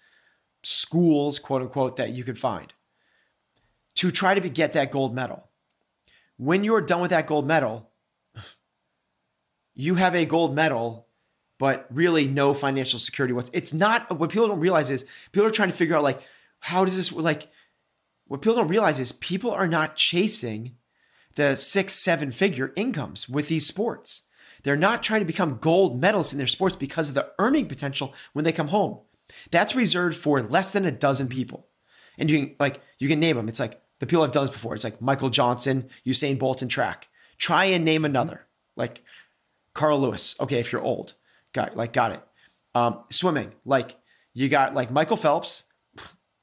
schools, 0.63 1.39
quote 1.39 1.61
unquote, 1.61 1.97
that 1.97 2.09
you 2.09 2.23
could 2.23 2.37
find 2.37 2.73
to 3.95 4.11
try 4.11 4.33
to 4.33 4.49
get 4.49 4.73
that 4.73 4.91
gold 4.91 5.13
medal. 5.13 5.49
When 6.37 6.63
you're 6.63 6.81
done 6.81 7.01
with 7.01 7.11
that 7.11 7.27
gold 7.27 7.47
medal, 7.47 7.86
you 9.77 9.95
have 9.95 10.15
a 10.15 10.25
gold 10.25 10.55
medal, 10.55 11.07
but 11.59 11.85
really 11.91 12.27
no 12.27 12.53
financial 12.53 12.99
security. 12.99 13.33
What's 13.33 13.51
it's 13.53 13.73
not 13.73 14.17
what 14.19 14.31
people 14.31 14.47
don't 14.47 14.59
realize 14.59 14.89
is 14.89 15.05
people 15.31 15.47
are 15.47 15.51
trying 15.51 15.69
to 15.69 15.77
figure 15.77 15.95
out 15.95 16.03
like 16.03 16.19
how 16.59 16.83
does 16.83 16.97
this 16.97 17.11
like 17.11 17.47
what 18.25 18.41
people 18.41 18.55
don't 18.55 18.67
realize 18.67 18.99
is 18.99 19.11
people 19.13 19.51
are 19.51 19.67
not 19.67 19.95
chasing 19.95 20.75
the 21.35 21.55
six, 21.55 21.93
seven 21.93 22.31
figure 22.31 22.73
incomes 22.75 23.29
with 23.29 23.47
these 23.47 23.67
sports. 23.67 24.23
They're 24.63 24.75
not 24.75 25.03
trying 25.03 25.21
to 25.21 25.25
become 25.25 25.59
gold 25.59 26.01
medalists 26.01 26.31
in 26.31 26.39
their 26.39 26.47
sports 26.47 26.75
because 26.75 27.09
of 27.09 27.15
the 27.15 27.29
earning 27.37 27.67
potential 27.67 28.15
when 28.33 28.43
they 28.43 28.51
come 28.51 28.69
home. 28.69 28.99
That's 29.51 29.75
reserved 29.75 30.17
for 30.17 30.41
less 30.41 30.73
than 30.73 30.85
a 30.85 30.91
dozen 30.91 31.27
people. 31.27 31.67
And 32.17 32.31
you 32.31 32.39
can 32.39 32.55
like 32.59 32.81
you 32.97 33.07
can 33.07 33.19
name 33.19 33.37
them. 33.37 33.47
It's 33.47 33.59
like 33.59 33.79
the 33.99 34.07
people 34.07 34.23
I've 34.23 34.31
done 34.31 34.45
this 34.45 34.51
before. 34.51 34.73
It's 34.73 34.83
like 34.83 35.01
Michael 35.01 35.29
Johnson, 35.29 35.89
Usain 36.03 36.39
Bolt 36.39 36.63
in 36.63 36.67
track. 36.67 37.07
Try 37.37 37.65
and 37.65 37.85
name 37.85 38.05
another. 38.05 38.47
Like 38.75 39.03
Carl 39.77 40.01
Lewis. 40.01 40.35
Okay, 40.39 40.59
if 40.59 40.71
you're 40.71 40.81
old. 40.81 41.13
Got 41.53 41.77
like 41.77 41.93
got 41.93 42.11
it. 42.11 42.21
Um, 42.75 43.03
swimming. 43.09 43.53
Like 43.63 43.95
you 44.33 44.49
got 44.49 44.75
like 44.75 44.91
Michael 44.91 45.17
Phelps. 45.17 45.63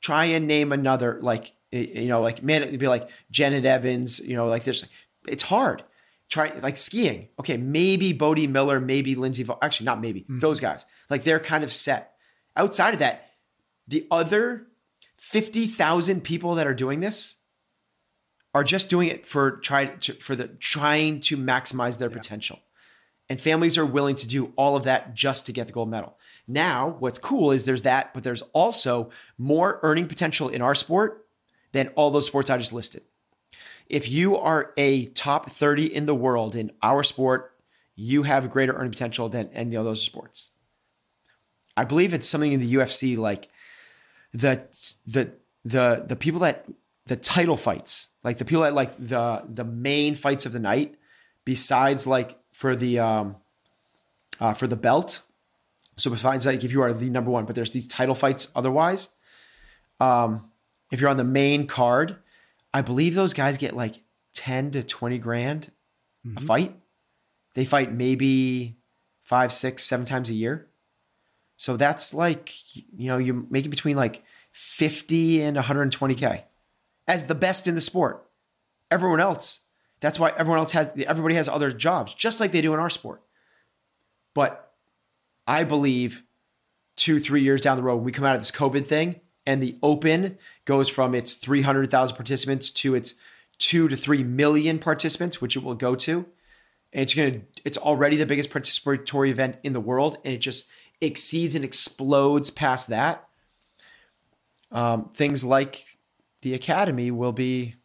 Try 0.01 0.27
and 0.27 0.47
name 0.47 0.73
another 0.73 1.19
like 1.23 1.53
you 1.71 2.07
know, 2.07 2.23
like 2.23 2.43
man, 2.43 2.63
it'd 2.63 2.79
be 2.79 2.89
like 2.89 3.09
Janet 3.31 3.65
Evans, 3.65 4.21
you 4.21 4.37
know, 4.37 4.47
like 4.47 4.65
there's 4.65 4.87
it's 5.27 5.43
hard. 5.43 5.83
Try 6.31 6.53
like 6.63 6.79
skiing. 6.79 7.29
Okay, 7.39 7.57
maybe 7.57 8.13
Bode 8.13 8.49
Miller, 8.49 8.81
maybe 8.81 9.15
Lindsey. 9.15 9.47
Actually, 9.61 9.87
not 9.87 10.01
maybe 10.01 10.21
mm-hmm. 10.21 10.39
those 10.39 10.61
guys. 10.61 10.87
Like 11.11 11.25
they're 11.25 11.41
kind 11.41 11.65
of 11.65 11.73
set. 11.73 12.15
Outside 12.57 12.95
of 12.95 13.01
that, 13.01 13.31
the 13.89 14.07
other 14.11 14.69
fifty 15.19 15.67
thousand 15.67 16.23
people 16.23 16.55
that 16.57 16.67
are 16.67 16.75
doing 16.75 17.01
this 17.01 17.37
are 18.55 18.65
just 18.65 18.89
doing 18.89 19.09
it 19.09 19.27
for 19.27 19.57
try 19.59 19.87
to, 19.87 20.13
for 20.15 20.37
the 20.37 20.49
trying 20.49 21.21
to 21.21 21.37
maximize 21.37 21.99
their 21.99 22.11
yeah. 22.11 22.17
potential, 22.17 22.61
and 23.29 23.41
families 23.41 23.79
are 23.79 23.87
willing 23.87 24.17
to 24.17 24.27
do 24.27 24.53
all 24.57 24.77
of 24.77 24.85
that 24.85 25.15
just 25.15 25.47
to 25.47 25.53
get 25.53 25.67
the 25.67 25.73
gold 25.73 25.89
medal. 25.89 26.19
Now, 26.47 26.97
what's 26.99 27.19
cool 27.19 27.53
is 27.53 27.65
there's 27.65 27.83
that, 27.83 28.13
but 28.13 28.23
there's 28.23 28.43
also 28.53 29.11
more 29.39 29.81
earning 29.83 30.09
potential 30.09 30.49
in 30.49 30.61
our 30.61 30.75
sport 30.75 31.27
than 31.73 31.89
all 31.89 32.11
those 32.11 32.27
sports 32.27 32.51
I 32.51 32.59
just 32.59 32.73
listed. 32.73 33.03
If 33.89 34.09
you 34.09 34.37
are 34.37 34.73
a 34.77 35.07
top 35.07 35.51
30 35.51 35.95
in 35.95 36.07
the 36.07 36.15
world 36.15 36.55
in 36.55 36.73
our 36.83 37.03
sport, 37.03 37.53
you 37.97 38.25
have 38.25 38.51
greater 38.51 38.75
earning 38.75 38.93
potential 38.93 39.29
than 39.29 39.49
any 39.53 39.77
of 39.77 39.85
those 39.85 40.03
sports. 40.03 40.51
I 41.77 41.85
believe 41.85 42.15
it's 42.15 42.29
something 42.29 42.53
in 42.53 42.61
the 42.61 42.75
UFC 42.75 43.17
like 43.17 43.49
the 44.33 44.63
the 45.07 45.33
the 45.65 46.05
the 46.07 46.17
people 46.17 46.41
that 46.41 46.67
the 47.07 47.17
title 47.17 47.57
fights, 47.57 48.11
like 48.23 48.39
the 48.39 48.45
people 48.45 48.63
that 48.63 48.75
like 48.75 48.95
the 48.99 49.45
the 49.49 49.65
main 49.65 50.15
fights 50.15 50.47
of 50.47 50.53
the 50.53 50.61
night, 50.61 50.97
besides 51.45 52.07
like 52.07 52.39
for 52.65 52.75
the 52.75 52.99
um 52.99 53.37
uh, 54.41 54.55
for 54.55 54.67
the 54.67 54.75
belt. 54.75 55.21
So 55.99 56.11
besides 56.11 56.47
like 56.47 56.65
if 56.65 56.73
you 56.73 56.81
are 56.81 56.95
the 56.95 57.11
number 57.11 57.31
one, 57.31 57.45
but 57.45 57.55
there's 57.55 57.73
these 57.73 57.87
title 57.87 58.15
fights 58.15 58.49
otherwise. 58.57 59.11
Um, 60.01 60.51
if 60.91 60.99
you're 60.99 61.11
on 61.11 61.19
the 61.19 61.25
main 61.25 61.67
card, 61.67 62.17
I 62.73 62.81
believe 62.81 63.15
those 63.15 63.35
guys 63.35 63.59
get 63.59 63.77
like 63.77 63.97
10 64.33 64.71
to 64.71 64.83
20 64.83 65.19
grand 65.19 65.71
mm-hmm. 66.27 66.39
a 66.39 66.41
fight. 66.41 66.75
They 67.53 67.67
fight 67.67 67.93
maybe 67.93 68.79
five, 69.21 69.53
six, 69.53 69.85
seven 69.85 70.07
times 70.07 70.31
a 70.31 70.35
year. 70.35 70.67
So 71.59 71.77
that's 71.77 72.15
like, 72.15 72.51
you 72.75 73.09
know, 73.09 73.19
you 73.19 73.47
make 73.51 73.67
it 73.67 73.69
between 73.69 73.97
like 73.97 74.25
50 74.53 75.43
and 75.43 75.59
120K 75.59 76.45
as 77.07 77.27
the 77.27 77.35
best 77.35 77.69
in 77.69 77.75
the 77.75 77.83
sport. 77.83 78.27
Everyone 78.91 79.21
else, 79.21 79.61
that's 80.05 80.21
why 80.21 80.33
everyone 80.37 80.59
else 80.59 80.73
has, 80.73 80.89
everybody 81.07 81.35
has 81.35 81.49
other 81.49 81.71
jobs, 81.71 82.13
just 82.13 82.39
like 82.39 82.53
they 82.53 82.61
do 82.61 82.75
in 82.75 82.81
our 82.81 82.91
sport. 82.91 83.23
But 84.35 84.71
I 85.47 85.65
believe 85.65 86.23
two, 86.95 87.19
three 87.19 87.43
years 87.43 87.63
down 87.63 87.79
the 87.79 87.83
road, 87.83 87.97
we 87.97 88.13
come 88.13 88.27
out 88.27 88.35
of 88.35 88.43
this 88.43 88.51
COVID 88.51 88.87
thing, 88.87 89.21
and 89.47 89.63
the 89.63 89.79
open 89.83 90.37
goes 90.67 90.91
from 90.91 91.15
its 91.15 91.35
300,000 91.35 92.17
participants 92.17 92.71
to 92.73 92.95
its 92.95 93.15
2 93.59 93.89
to 93.89 93.97
3 93.97 94.25
million 94.25 94.79
participants 94.79 95.41
which 95.41 95.57
it 95.57 95.63
will 95.63 95.75
go 95.75 95.95
to 95.95 96.27
and 96.93 97.03
it's 97.03 97.15
to 97.15 97.41
it's 97.65 97.79
already 97.79 98.17
the 98.17 98.27
biggest 98.27 98.51
participatory 98.51 99.29
event 99.29 99.57
in 99.63 99.73
the 99.73 99.81
world 99.81 100.17
and 100.25 100.35
it 100.35 100.39
just 100.39 100.67
exceeds 101.01 101.55
and 101.55 101.65
explodes 101.65 102.51
past 102.51 102.89
that 102.89 103.29
um, 104.73 105.09
things 105.15 105.45
like 105.45 105.85
the 106.43 106.53
academy 106.53 107.13
will 107.13 107.33
be 107.33 107.77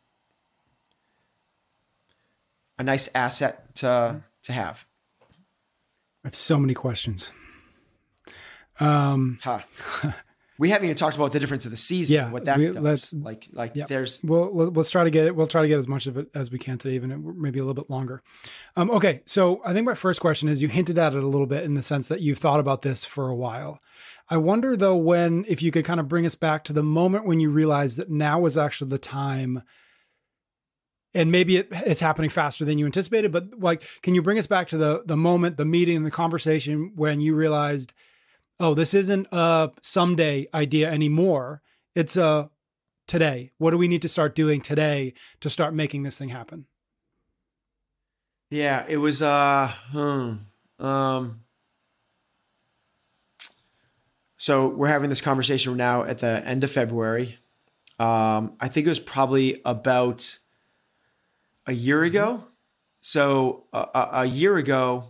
a 2.80 2.84
nice 2.84 3.10
asset 3.14 3.76
to 3.76 4.22
to 4.44 4.52
have 4.52 4.86
i 6.24 6.28
have 6.28 6.36
so 6.36 6.58
many 6.58 6.74
questions 6.74 7.32
um 8.80 9.38
huh. 9.44 9.60
we 10.60 10.70
haven't 10.70 10.86
even 10.86 10.98
talked 10.98 11.16
about 11.16 11.32
the 11.32 11.40
difference 11.40 11.64
of 11.64 11.72
the 11.72 11.78
season. 11.78 12.16
Yeah, 12.16 12.30
what 12.32 12.46
that 12.46 12.58
we, 12.58 12.66
does. 12.68 12.84
Let's, 12.84 13.14
like, 13.14 13.48
like 13.54 13.72
yeah. 13.76 13.86
there's. 13.88 14.22
Well, 14.22 14.54
let's 14.54 14.90
try 14.90 15.06
to 15.06 15.10
get 15.10 15.26
it. 15.26 15.36
We'll 15.36 15.48
try 15.48 15.62
to 15.62 15.70
get 15.70 15.80
as 15.80 15.88
much 15.88 16.06
of 16.06 16.18
it 16.18 16.28
as 16.36 16.52
we 16.52 16.60
can 16.60 16.78
today, 16.78 16.96
even 16.96 17.42
maybe 17.42 17.60
a 17.60 17.62
little 17.62 17.82
bit 17.82 17.90
longer. 17.90 18.22
Um, 18.76 18.92
okay, 18.92 19.22
so 19.26 19.62
I 19.64 19.72
think 19.72 19.86
my 19.86 19.96
first 19.96 20.20
question 20.20 20.50
is 20.50 20.62
you 20.62 20.68
hinted 20.68 20.98
at 20.98 21.16
it 21.16 21.24
a 21.24 21.28
little 21.28 21.48
bit 21.48 21.64
in 21.64 21.76
the 21.76 21.82
sense 21.82 22.10
that 22.10 22.20
you've 22.20 22.40
thought 22.40 22.60
about 22.60 22.82
this 22.82 23.06
for 23.06 23.30
a 23.30 23.36
while. 23.36 23.80
I 24.30 24.36
wonder 24.36 24.76
though 24.76 24.98
when 24.98 25.46
if 25.48 25.64
you 25.64 25.72
could 25.72 25.86
kind 25.86 26.00
of 26.00 26.10
bring 26.10 26.26
us 26.26 26.36
back 26.36 26.66
to 26.66 26.74
the 26.74 26.84
moment 26.84 27.26
when 27.26 27.40
you 27.40 27.50
realized 27.50 27.98
that 27.98 28.10
now 28.10 28.42
was 28.42 28.58
actually 28.58 28.90
the 28.90 29.00
time 29.00 29.64
and 31.14 31.32
maybe 31.32 31.58
it, 31.58 31.68
it's 31.72 32.02
happening 32.02 32.30
faster 32.30 32.66
than 32.66 32.78
you 32.78 32.86
anticipated 32.86 33.32
but 33.32 33.60
like 33.60 33.84
can 34.02 34.16
you 34.16 34.22
bring 34.22 34.38
us 34.38 34.48
back 34.48 34.68
to 34.68 34.78
the 34.78 35.04
the 35.06 35.18
moment 35.18 35.58
the 35.58 35.66
meeting 35.66 36.04
the 36.04 36.12
conversation 36.12 36.92
when 36.96 37.20
you 37.20 37.36
realized 37.36 37.94
oh, 38.60 38.74
this 38.74 38.94
isn't 38.94 39.28
a 39.32 39.72
someday 39.82 40.48
idea 40.54 40.92
anymore. 40.92 41.62
It's 41.96 42.18
a 42.18 42.50
today. 43.08 43.52
What 43.58 43.72
do 43.72 43.78
we 43.78 43.88
need 43.88 44.02
to 44.04 44.10
start 44.10 44.36
doing 44.36 44.62
today 44.62 45.14
to 45.40 45.50
start 45.50 45.74
making 45.74 46.04
this 46.04 46.18
thing 46.18 46.30
happen? 46.30 46.66
Yeah, 48.50 48.86
it 48.88 48.98
was 48.98 49.22
uh 49.22 49.72
hmm, 49.92 50.34
um 50.84 51.42
so 54.38 54.68
we're 54.68 54.88
having 54.88 55.10
this 55.10 55.22
conversation 55.22 55.76
now 55.76 56.04
at 56.04 56.20
the 56.20 56.42
end 56.46 56.64
of 56.64 56.72
February. 56.72 57.38
Um, 58.00 58.54
I 58.62 58.70
think 58.70 58.88
it 58.88 58.90
was 58.90 59.00
probably 59.00 59.62
about 59.66 60.40
a 61.66 61.74
year 61.74 62.04
ago. 62.04 62.38
Mm-hmm. 62.38 62.46
So 63.02 63.66
a, 63.72 64.08
a 64.12 64.26
year 64.26 64.58
ago, 64.58 65.06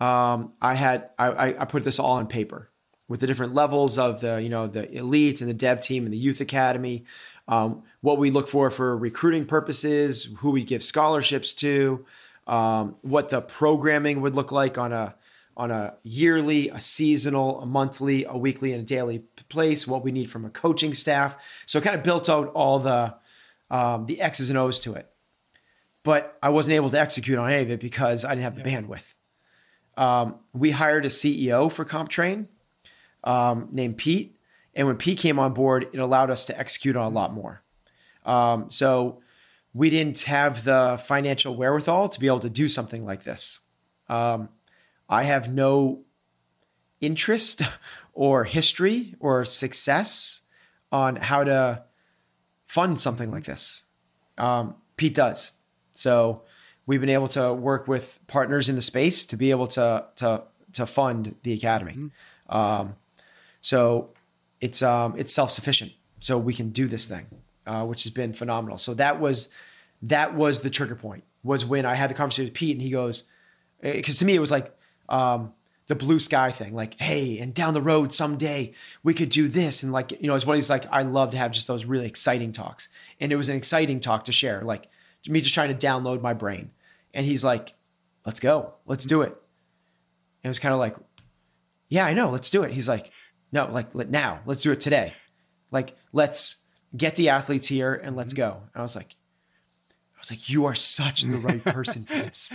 um, 0.00 0.52
I 0.60 0.74
had 0.74 1.10
I, 1.18 1.54
I 1.58 1.64
put 1.64 1.84
this 1.84 1.98
all 1.98 2.12
on 2.12 2.26
paper 2.26 2.68
with 3.12 3.20
the 3.20 3.26
different 3.26 3.52
levels 3.54 3.98
of 3.98 4.20
the 4.20 4.42
you 4.42 4.48
know 4.48 4.66
the 4.66 4.86
elites 4.86 5.42
and 5.42 5.50
the 5.50 5.54
dev 5.54 5.80
team 5.80 6.04
and 6.04 6.12
the 6.12 6.18
youth 6.18 6.40
academy 6.40 7.04
um, 7.46 7.82
what 8.00 8.18
we 8.18 8.30
look 8.30 8.48
for 8.48 8.70
for 8.70 8.96
recruiting 8.96 9.44
purposes 9.44 10.30
who 10.38 10.50
we 10.50 10.64
give 10.64 10.82
scholarships 10.82 11.52
to 11.52 12.04
um, 12.46 12.96
what 13.02 13.28
the 13.28 13.40
programming 13.40 14.22
would 14.22 14.34
look 14.34 14.50
like 14.50 14.78
on 14.78 14.92
a 14.92 15.14
on 15.56 15.70
a 15.70 15.94
yearly 16.02 16.70
a 16.70 16.80
seasonal 16.80 17.60
a 17.60 17.66
monthly 17.66 18.24
a 18.24 18.34
weekly 18.36 18.72
and 18.72 18.82
a 18.82 18.86
daily 18.86 19.18
place 19.50 19.86
what 19.86 20.02
we 20.02 20.10
need 20.10 20.30
from 20.30 20.44
a 20.46 20.50
coaching 20.50 20.94
staff 20.94 21.36
so 21.66 21.80
kind 21.80 21.94
of 21.94 22.02
built 22.02 22.30
out 22.30 22.48
all 22.54 22.78
the 22.78 23.14
um, 23.70 24.06
the 24.06 24.20
x's 24.20 24.48
and 24.48 24.58
o's 24.58 24.80
to 24.80 24.94
it 24.94 25.11
but 26.02 26.38
i 26.42 26.48
wasn't 26.48 26.74
able 26.74 26.90
to 26.90 27.00
execute 27.00 27.38
on 27.38 27.50
any 27.50 27.62
of 27.62 27.70
it 27.70 27.80
because 27.80 28.24
i 28.24 28.30
didn't 28.30 28.44
have 28.44 28.56
the 28.56 28.68
yeah. 28.68 28.80
bandwidth 28.80 29.14
um, 29.94 30.36
we 30.54 30.70
hired 30.70 31.04
a 31.04 31.10
ceo 31.10 31.70
for 31.70 31.84
comptrain 31.84 32.48
um, 33.24 33.68
named 33.72 33.96
Pete. 33.96 34.36
And 34.74 34.86
when 34.86 34.96
Pete 34.96 35.18
came 35.18 35.38
on 35.38 35.52
board, 35.52 35.88
it 35.92 35.98
allowed 35.98 36.30
us 36.30 36.46
to 36.46 36.58
execute 36.58 36.96
on 36.96 37.04
a 37.04 37.14
lot 37.14 37.32
more. 37.32 37.62
Um, 38.24 38.70
so 38.70 39.20
we 39.74 39.90
didn't 39.90 40.22
have 40.22 40.64
the 40.64 41.02
financial 41.04 41.54
wherewithal 41.56 42.08
to 42.10 42.20
be 42.20 42.26
able 42.26 42.40
to 42.40 42.50
do 42.50 42.68
something 42.68 43.04
like 43.04 43.24
this. 43.24 43.60
Um, 44.08 44.48
I 45.08 45.24
have 45.24 45.52
no 45.52 46.02
interest 47.00 47.62
or 48.14 48.44
history 48.44 49.14
or 49.20 49.44
success 49.44 50.42
on 50.90 51.16
how 51.16 51.44
to 51.44 51.84
fund 52.66 53.00
something 53.00 53.30
like 53.30 53.44
this. 53.44 53.82
Um, 54.38 54.74
Pete 54.96 55.14
does. 55.14 55.52
So 55.94 56.42
we've 56.86 57.00
been 57.00 57.10
able 57.10 57.28
to 57.28 57.52
work 57.52 57.88
with 57.88 58.18
partners 58.26 58.68
in 58.68 58.76
the 58.76 58.82
space 58.82 59.24
to 59.26 59.36
be 59.36 59.50
able 59.50 59.66
to 59.68 60.04
to 60.16 60.42
to 60.74 60.86
fund 60.86 61.34
the 61.42 61.52
academy. 61.52 61.92
Mm-hmm. 61.92 62.56
Um, 62.56 62.96
so 63.60 64.10
it's 64.60 64.82
um, 64.82 65.14
it's 65.16 65.32
self 65.32 65.50
sufficient. 65.50 65.92
So 66.20 66.38
we 66.38 66.54
can 66.54 66.70
do 66.70 66.86
this 66.86 67.08
thing, 67.08 67.26
uh, 67.66 67.84
which 67.84 68.04
has 68.04 68.12
been 68.12 68.32
phenomenal. 68.32 68.78
So 68.78 68.94
that 68.94 69.20
was 69.20 69.48
that 70.02 70.34
was 70.34 70.60
the 70.60 70.70
trigger 70.70 70.96
point. 70.96 71.24
Was 71.42 71.64
when 71.64 71.84
I 71.84 71.94
had 71.94 72.10
the 72.10 72.14
conversation 72.14 72.46
with 72.46 72.54
Pete, 72.54 72.76
and 72.76 72.82
he 72.82 72.90
goes, 72.90 73.24
because 73.80 74.16
eh, 74.16 74.20
to 74.20 74.24
me 74.24 74.34
it 74.34 74.40
was 74.40 74.50
like 74.50 74.76
um, 75.08 75.52
the 75.88 75.96
blue 75.96 76.20
sky 76.20 76.52
thing, 76.52 76.74
like, 76.74 77.00
hey, 77.00 77.38
and 77.38 77.52
down 77.52 77.74
the 77.74 77.82
road 77.82 78.12
someday 78.12 78.72
we 79.02 79.14
could 79.14 79.28
do 79.28 79.48
this, 79.48 79.82
and 79.82 79.92
like 79.92 80.12
you 80.20 80.28
know, 80.28 80.34
it's 80.34 80.46
one 80.46 80.54
of 80.54 80.58
these 80.58 80.70
like 80.70 80.86
I 80.92 81.02
love 81.02 81.30
to 81.30 81.38
have 81.38 81.50
just 81.50 81.66
those 81.66 81.84
really 81.84 82.06
exciting 82.06 82.52
talks, 82.52 82.88
and 83.20 83.32
it 83.32 83.36
was 83.36 83.48
an 83.48 83.56
exciting 83.56 83.98
talk 83.98 84.24
to 84.26 84.32
share, 84.32 84.62
like 84.62 84.88
me 85.28 85.40
just 85.40 85.54
trying 85.54 85.76
to 85.76 85.86
download 85.86 86.20
my 86.20 86.34
brain, 86.34 86.70
and 87.14 87.24
he's 87.24 87.44
like, 87.44 87.74
let's 88.26 88.40
go, 88.40 88.74
let's 88.86 89.04
do 89.04 89.22
it. 89.22 89.36
it 90.42 90.48
was 90.48 90.58
kind 90.58 90.72
of 90.72 90.78
like, 90.78 90.96
yeah, 91.88 92.06
I 92.06 92.14
know, 92.14 92.30
let's 92.30 92.50
do 92.50 92.62
it. 92.62 92.72
He's 92.72 92.88
like, 92.88 93.10
no, 93.52 93.66
like 93.70 93.94
let, 93.94 94.10
now, 94.10 94.40
let's 94.46 94.62
do 94.62 94.72
it 94.72 94.80
today. 94.80 95.12
Like, 95.70 95.96
let's 96.12 96.56
get 96.96 97.16
the 97.16 97.30
athletes 97.30 97.66
here 97.66 97.94
and 97.94 98.16
let's 98.16 98.34
go. 98.34 98.62
And 98.74 98.80
I 98.80 98.82
was 98.82 98.96
like, 98.96 99.16
I 100.16 100.18
was 100.20 100.30
like, 100.30 100.48
you 100.48 100.66
are 100.66 100.74
such 100.74 101.22
the 101.22 101.38
right 101.38 101.62
person 101.64 102.04
for 102.04 102.14
this. 102.14 102.52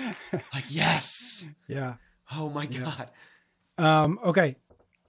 Like, 0.54 0.66
yes. 0.70 1.50
Yeah. 1.68 1.96
Oh 2.34 2.50
my 2.50 2.66
God. 2.66 3.10
Um, 3.78 4.20
okay. 4.24 4.56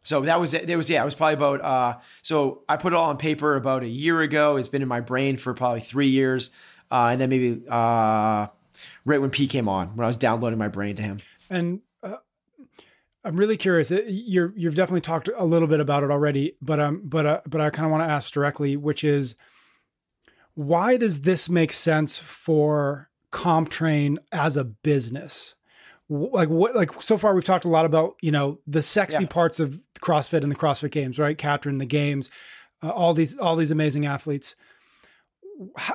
So 0.03 0.23
that 0.23 0.41
was 0.41 0.55
it. 0.55 0.69
It 0.69 0.77
was, 0.77 0.89
yeah, 0.89 1.03
it 1.03 1.05
was 1.05 1.15
probably 1.15 1.35
about, 1.35 1.61
uh, 1.63 1.99
so 2.23 2.63
I 2.69 2.77
put 2.77 2.93
it 2.93 2.97
all 2.97 3.11
on 3.11 3.19
paper 3.19 3.57
about 3.57 3.83
a 3.83 3.89
year 3.89 4.21
ago. 4.21 4.57
It's 4.57 4.69
been 4.69 4.83
in 4.83 4.89
my 4.89 5.01
brain 5.01 5.37
for 5.37 5.55
probably 5.55 5.81
three 5.81 6.09
years. 6.09 6.51
Uh, 6.91 7.11
and 7.13 7.21
then 7.21 7.29
maybe, 7.29 7.63
uh, 7.69 8.47
right 9.05 9.21
when 9.21 9.31
Pete 9.31 9.51
came 9.51 9.69
on, 9.69 9.89
when 9.97 10.05
I 10.05 10.07
was 10.07 10.17
downloading 10.17 10.59
my 10.59 10.69
brain 10.69 10.97
to 10.97 11.03
him. 11.03 11.19
And 11.51 11.81
uh, 12.03 12.17
I'm 13.25 13.37
really 13.37 13.57
curious. 13.57 13.91
You're 13.91 14.53
you've 14.57 14.75
definitely 14.75 15.01
talked 15.01 15.29
a 15.35 15.45
little 15.45 15.69
bit 15.69 15.81
about 15.81 16.03
it 16.03 16.11
already, 16.11 16.57
but 16.63 16.81
um, 16.81 17.03
but 17.05 17.27
uh, 17.27 17.41
but 17.47 17.61
I 17.61 17.71
kind 17.71 17.87
of 17.87 17.93
want 17.93 18.05
to 18.05 18.13
ask 18.13 18.33
directly, 18.33 18.77
which 18.77 19.05
is, 19.05 19.35
why 20.55 20.97
does 20.97 21.23
this 21.23 21.49
make 21.49 21.73
sense 21.73 22.19
for 22.19 23.11
CompTrain 23.33 24.19
as 24.33 24.57
a 24.57 24.65
business? 24.65 25.55
Like 26.09 26.49
what? 26.49 26.75
Like 26.75 27.03
so 27.03 27.19
far, 27.19 27.35
we've 27.35 27.45
talked 27.45 27.65
a 27.65 27.71
lot 27.71 27.85
about 27.85 28.17
you 28.23 28.31
know 28.31 28.61
the 28.67 28.83
sexy 28.83 29.25
yeah. 29.25 29.29
parts 29.29 29.61
of 29.61 29.81
CrossFit 30.01 30.43
and 30.43 30.51
the 30.51 30.57
CrossFit 30.57 30.91
Games, 30.91 31.19
right? 31.19 31.37
Katrin, 31.37 31.79
the 31.79 31.87
games, 31.87 32.31
uh, 32.83 32.91
all 32.91 33.13
these 33.15 33.37
all 33.37 33.57
these 33.57 33.71
amazing 33.71 34.07
athletes. 34.07 34.55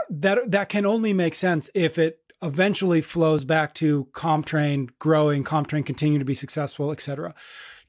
That 0.10 0.52
that 0.52 0.70
can 0.70 0.86
only 0.86 1.14
make 1.14 1.36
sense 1.36 1.70
if 1.74 1.98
it 1.98 2.20
eventually 2.42 3.02
flows 3.02 3.46
back 3.46 3.74
to 3.76 4.08
CompTrain 4.12 4.90
growing, 5.00 5.44
CompTrain 5.44 5.86
continue 5.86 6.20
to 6.20 6.26
be 6.26 6.36
successful, 6.36 6.92
et 6.92 7.02
cetera. 7.02 7.34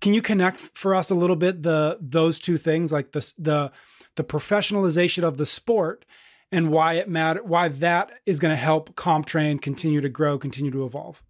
Can 0.00 0.14
you 0.14 0.22
connect 0.22 0.60
for 0.60 0.94
us 0.94 1.10
a 1.10 1.14
little 1.14 1.36
bit 1.36 1.62
the 1.62 1.98
those 2.00 2.38
two 2.38 2.56
things, 2.56 2.92
like 2.92 3.12
the 3.12 3.32
the 3.38 3.72
the 4.16 4.24
professionalization 4.24 5.24
of 5.24 5.36
the 5.36 5.46
sport 5.46 6.04
and 6.52 6.70
why 6.70 6.94
it 6.94 7.08
matter, 7.08 7.42
why 7.42 7.68
that 7.68 8.12
is 8.26 8.38
going 8.38 8.52
to 8.52 8.56
help 8.56 8.94
CompTrain 8.94 9.60
continue 9.60 10.00
to 10.00 10.08
grow, 10.08 10.38
continue 10.38 10.70
to 10.70 10.84
evolve? 10.84 11.22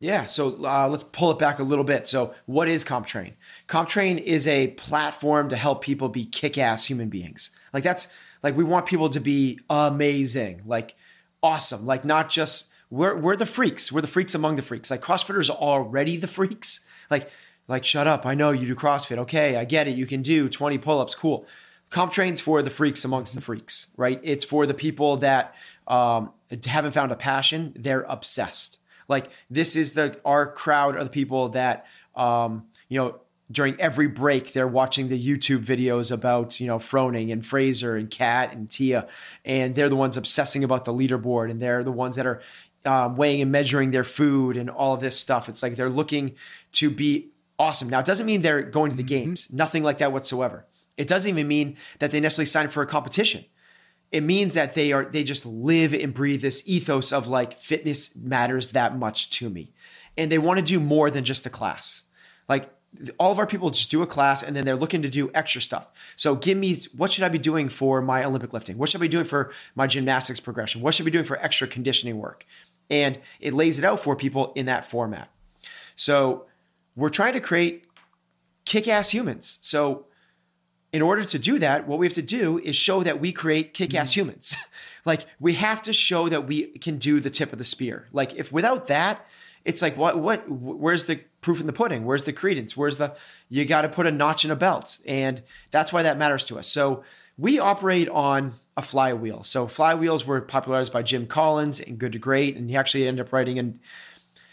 Yeah, 0.00 0.26
so 0.26 0.62
uh, 0.62 0.88
let's 0.90 1.04
pull 1.04 1.30
it 1.30 1.38
back 1.38 1.60
a 1.60 1.62
little 1.62 1.84
bit. 1.84 2.06
So, 2.06 2.34
what 2.44 2.68
is 2.68 2.84
CompTrain? 2.84 3.32
CompTrain 3.68 4.20
is 4.20 4.46
a 4.46 4.68
platform 4.68 5.48
to 5.48 5.56
help 5.56 5.82
people 5.82 6.10
be 6.10 6.26
kick-ass 6.26 6.84
human 6.84 7.08
beings. 7.08 7.50
Like 7.72 7.84
that's 7.84 8.08
like 8.44 8.56
we 8.56 8.62
want 8.62 8.84
people 8.86 9.08
to 9.08 9.20
be 9.20 9.58
amazing. 9.70 10.62
Like 10.66 10.94
awesome. 11.42 11.86
Like 11.86 12.04
not 12.04 12.28
just 12.28 12.68
we're 12.90 13.16
we're 13.16 13.36
the 13.36 13.46
freaks. 13.46 13.90
We're 13.90 14.02
the 14.02 14.06
freaks 14.06 14.34
among 14.36 14.56
the 14.56 14.62
freaks. 14.62 14.90
Like 14.90 15.00
CrossFitters 15.00 15.50
are 15.50 15.56
already 15.56 16.16
the 16.18 16.28
freaks. 16.28 16.86
Like 17.10 17.30
like 17.68 17.84
shut 17.84 18.06
up. 18.06 18.24
I 18.24 18.34
know 18.34 18.50
you 18.50 18.66
do 18.66 18.74
CrossFit. 18.74 19.18
Okay, 19.18 19.56
I 19.56 19.66
get 19.66 19.86
it. 19.86 19.90
You 19.90 20.06
can 20.06 20.22
do 20.22 20.48
20 20.48 20.78
pull-ups. 20.78 21.14
Cool. 21.14 21.46
Comp 21.90 22.12
CompTrain's 22.12 22.40
for 22.40 22.62
the 22.62 22.70
freaks 22.70 23.04
amongst 23.04 23.34
the 23.34 23.42
freaks, 23.42 23.88
right? 23.98 24.18
It's 24.22 24.42
for 24.42 24.64
the 24.64 24.72
people 24.72 25.18
that 25.18 25.54
um, 25.86 26.30
haven't 26.64 26.92
found 26.92 27.12
a 27.12 27.16
passion. 27.16 27.74
They're 27.76 28.06
obsessed. 28.08 28.78
Like 29.06 29.28
this 29.50 29.76
is 29.76 29.92
the 29.92 30.18
our 30.24 30.50
crowd 30.50 30.96
are 30.96 31.04
the 31.04 31.10
people 31.10 31.50
that 31.50 31.84
um, 32.16 32.68
you 32.88 32.98
know 32.98 33.20
during 33.50 33.78
every 33.80 34.06
break 34.06 34.52
they're 34.52 34.66
watching 34.66 35.08
the 35.08 35.20
YouTube 35.20 35.64
videos 35.64 36.10
about 36.10 36.58
you 36.60 36.66
know 36.66 36.78
Froning 36.78 37.32
and 37.32 37.44
Fraser 37.44 37.96
and 37.96 38.10
Kat 38.10 38.52
and 38.52 38.70
Tia, 38.70 39.06
and 39.44 39.74
they're 39.74 39.88
the 39.88 39.96
ones 39.96 40.16
obsessing 40.16 40.64
about 40.64 40.84
the 40.84 40.92
leaderboard, 40.92 41.50
and 41.50 41.60
they're 41.60 41.84
the 41.84 41.92
ones 41.92 42.16
that 42.16 42.26
are 42.26 42.40
um, 42.84 43.16
weighing 43.16 43.42
and 43.42 43.52
measuring 43.52 43.90
their 43.90 44.04
food 44.04 44.56
and 44.56 44.70
all 44.70 44.94
of 44.94 45.00
this 45.00 45.18
stuff. 45.18 45.48
It's 45.48 45.62
like 45.62 45.76
they're 45.76 45.90
looking 45.90 46.34
to 46.72 46.90
be 46.90 47.30
awesome. 47.58 47.88
Now 47.88 48.00
it 48.00 48.06
doesn't 48.06 48.26
mean 48.26 48.42
they're 48.42 48.62
going 48.62 48.90
to 48.90 48.96
the 48.96 49.02
mm-hmm. 49.02 49.08
games, 49.08 49.52
nothing 49.52 49.82
like 49.82 49.98
that 49.98 50.12
whatsoever. 50.12 50.66
It 50.96 51.08
doesn't 51.08 51.28
even 51.28 51.48
mean 51.48 51.76
that 51.98 52.10
they 52.10 52.20
necessarily 52.20 52.46
sign 52.46 52.66
up 52.66 52.72
for 52.72 52.82
a 52.82 52.86
competition. 52.86 53.44
It 54.12 54.22
means 54.22 54.54
that 54.54 54.74
they 54.74 54.92
are 54.92 55.04
they 55.04 55.24
just 55.24 55.44
live 55.44 55.92
and 55.92 56.14
breathe 56.14 56.40
this 56.40 56.62
ethos 56.66 57.12
of 57.12 57.26
like 57.26 57.58
fitness 57.58 58.14
matters 58.14 58.70
that 58.70 58.96
much 58.96 59.30
to 59.38 59.50
me, 59.50 59.72
and 60.16 60.30
they 60.30 60.38
want 60.38 60.58
to 60.58 60.64
do 60.64 60.78
more 60.78 61.10
than 61.10 61.24
just 61.24 61.42
the 61.42 61.50
class. 61.50 62.04
Like 62.48 62.70
all 63.18 63.32
of 63.32 63.38
our 63.38 63.46
people 63.46 63.70
just 63.70 63.90
do 63.90 64.02
a 64.02 64.06
class 64.06 64.42
and 64.42 64.54
then 64.54 64.64
they're 64.64 64.76
looking 64.76 65.02
to 65.02 65.08
do 65.08 65.30
extra 65.34 65.60
stuff. 65.60 65.90
So 66.16 66.34
give 66.34 66.56
me 66.56 66.76
what 66.96 67.12
should 67.12 67.24
I 67.24 67.28
be 67.28 67.38
doing 67.38 67.68
for 67.68 68.00
my 68.00 68.24
Olympic 68.24 68.52
lifting? 68.52 68.78
What 68.78 68.88
should 68.88 69.00
I 69.00 69.02
be 69.02 69.08
doing 69.08 69.24
for 69.24 69.52
my 69.74 69.86
gymnastics 69.86 70.40
progression? 70.40 70.80
What 70.80 70.94
should 70.94 71.04
I 71.04 71.06
be 71.06 71.10
doing 71.10 71.24
for 71.24 71.38
extra 71.38 71.66
conditioning 71.66 72.18
work? 72.18 72.46
And 72.90 73.18
it 73.40 73.54
lays 73.54 73.78
it 73.78 73.84
out 73.84 74.00
for 74.00 74.14
people 74.14 74.52
in 74.54 74.66
that 74.66 74.84
format. 74.84 75.30
So 75.96 76.46
we're 76.96 77.10
trying 77.10 77.32
to 77.34 77.40
create 77.40 77.84
kick-ass 78.64 79.10
humans. 79.10 79.58
So 79.62 80.06
in 80.92 81.02
order 81.02 81.24
to 81.24 81.38
do 81.38 81.58
that, 81.58 81.88
what 81.88 81.98
we 81.98 82.06
have 82.06 82.14
to 82.14 82.22
do 82.22 82.58
is 82.58 82.76
show 82.76 83.02
that 83.02 83.20
we 83.20 83.32
create 83.32 83.74
kick-ass 83.74 84.12
mm-hmm. 84.12 84.20
humans. 84.20 84.56
like 85.04 85.26
we 85.40 85.54
have 85.54 85.82
to 85.82 85.92
show 85.92 86.28
that 86.28 86.46
we 86.46 86.66
can 86.78 86.98
do 86.98 87.20
the 87.20 87.30
tip 87.30 87.52
of 87.52 87.58
the 87.58 87.64
spear. 87.64 88.06
Like 88.12 88.34
if 88.34 88.52
without 88.52 88.86
that, 88.88 89.26
it's 89.64 89.82
like 89.82 89.96
what 89.96 90.18
what 90.18 90.48
where's 90.50 91.04
the 91.04 91.16
proof 91.40 91.60
in 91.60 91.66
the 91.66 91.72
pudding? 91.72 92.04
Where's 92.04 92.24
the 92.24 92.32
credence? 92.32 92.76
Where's 92.76 92.96
the 92.96 93.14
you 93.48 93.64
got 93.64 93.82
to 93.82 93.88
put 93.88 94.06
a 94.06 94.10
notch 94.10 94.44
in 94.44 94.50
a 94.50 94.56
belt. 94.56 94.98
And 95.06 95.42
that's 95.70 95.92
why 95.92 96.02
that 96.02 96.18
matters 96.18 96.44
to 96.46 96.58
us. 96.58 96.68
So 96.68 97.04
we 97.36 97.58
operate 97.58 98.08
on 98.08 98.54
a 98.76 98.82
flywheel. 98.82 99.42
So 99.42 99.66
flywheels 99.66 100.24
were 100.24 100.40
popularized 100.40 100.92
by 100.92 101.02
jim 101.02 101.26
collins 101.26 101.80
and 101.80 101.98
good 101.98 102.12
to 102.12 102.18
great 102.18 102.56
and 102.56 102.68
he 102.68 102.76
actually 102.76 103.06
ended 103.06 103.26
up 103.26 103.32
writing 103.32 103.56
in 103.56 103.80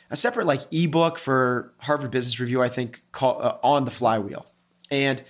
a 0.09 0.15
separate 0.15 0.45
like 0.45 0.61
ebook 0.71 1.17
for 1.17 1.73
harvard 1.79 2.11
business 2.11 2.37
review 2.37 2.61
i 2.61 2.67
think 2.67 3.01
called 3.13 3.41
uh, 3.41 3.57
on 3.63 3.85
the 3.85 3.91
flywheel. 3.91 4.45
And 4.89 5.23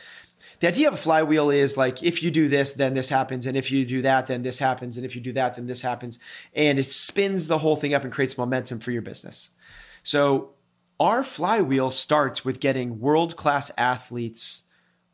the 0.61 0.67
idea 0.67 0.87
of 0.87 0.93
a 0.93 0.97
flywheel 0.97 1.49
is 1.49 1.75
like 1.75 2.01
if 2.01 2.23
you 2.23 2.31
do 2.31 2.47
this 2.47 2.73
then 2.73 2.93
this 2.93 3.09
happens 3.09 3.45
and 3.45 3.57
if 3.57 3.71
you 3.71 3.85
do 3.85 4.01
that 4.01 4.27
then 4.27 4.41
this 4.41 4.57
happens 4.57 4.95
and 4.95 5.05
if 5.05 5.15
you 5.15 5.21
do 5.21 5.33
that 5.33 5.55
then 5.55 5.65
this 5.65 5.81
happens 5.81 6.17
and 6.53 6.79
it 6.79 6.89
spins 6.89 7.47
the 7.47 7.57
whole 7.57 7.75
thing 7.75 7.93
up 7.93 8.03
and 8.03 8.13
creates 8.13 8.37
momentum 8.37 8.79
for 8.79 8.91
your 8.91 9.01
business 9.01 9.49
so 10.03 10.51
our 11.01 11.23
flywheel 11.23 11.89
starts 11.89 12.45
with 12.45 12.59
getting 12.59 12.99
world 12.99 13.35
class 13.35 13.71
athletes, 13.75 14.63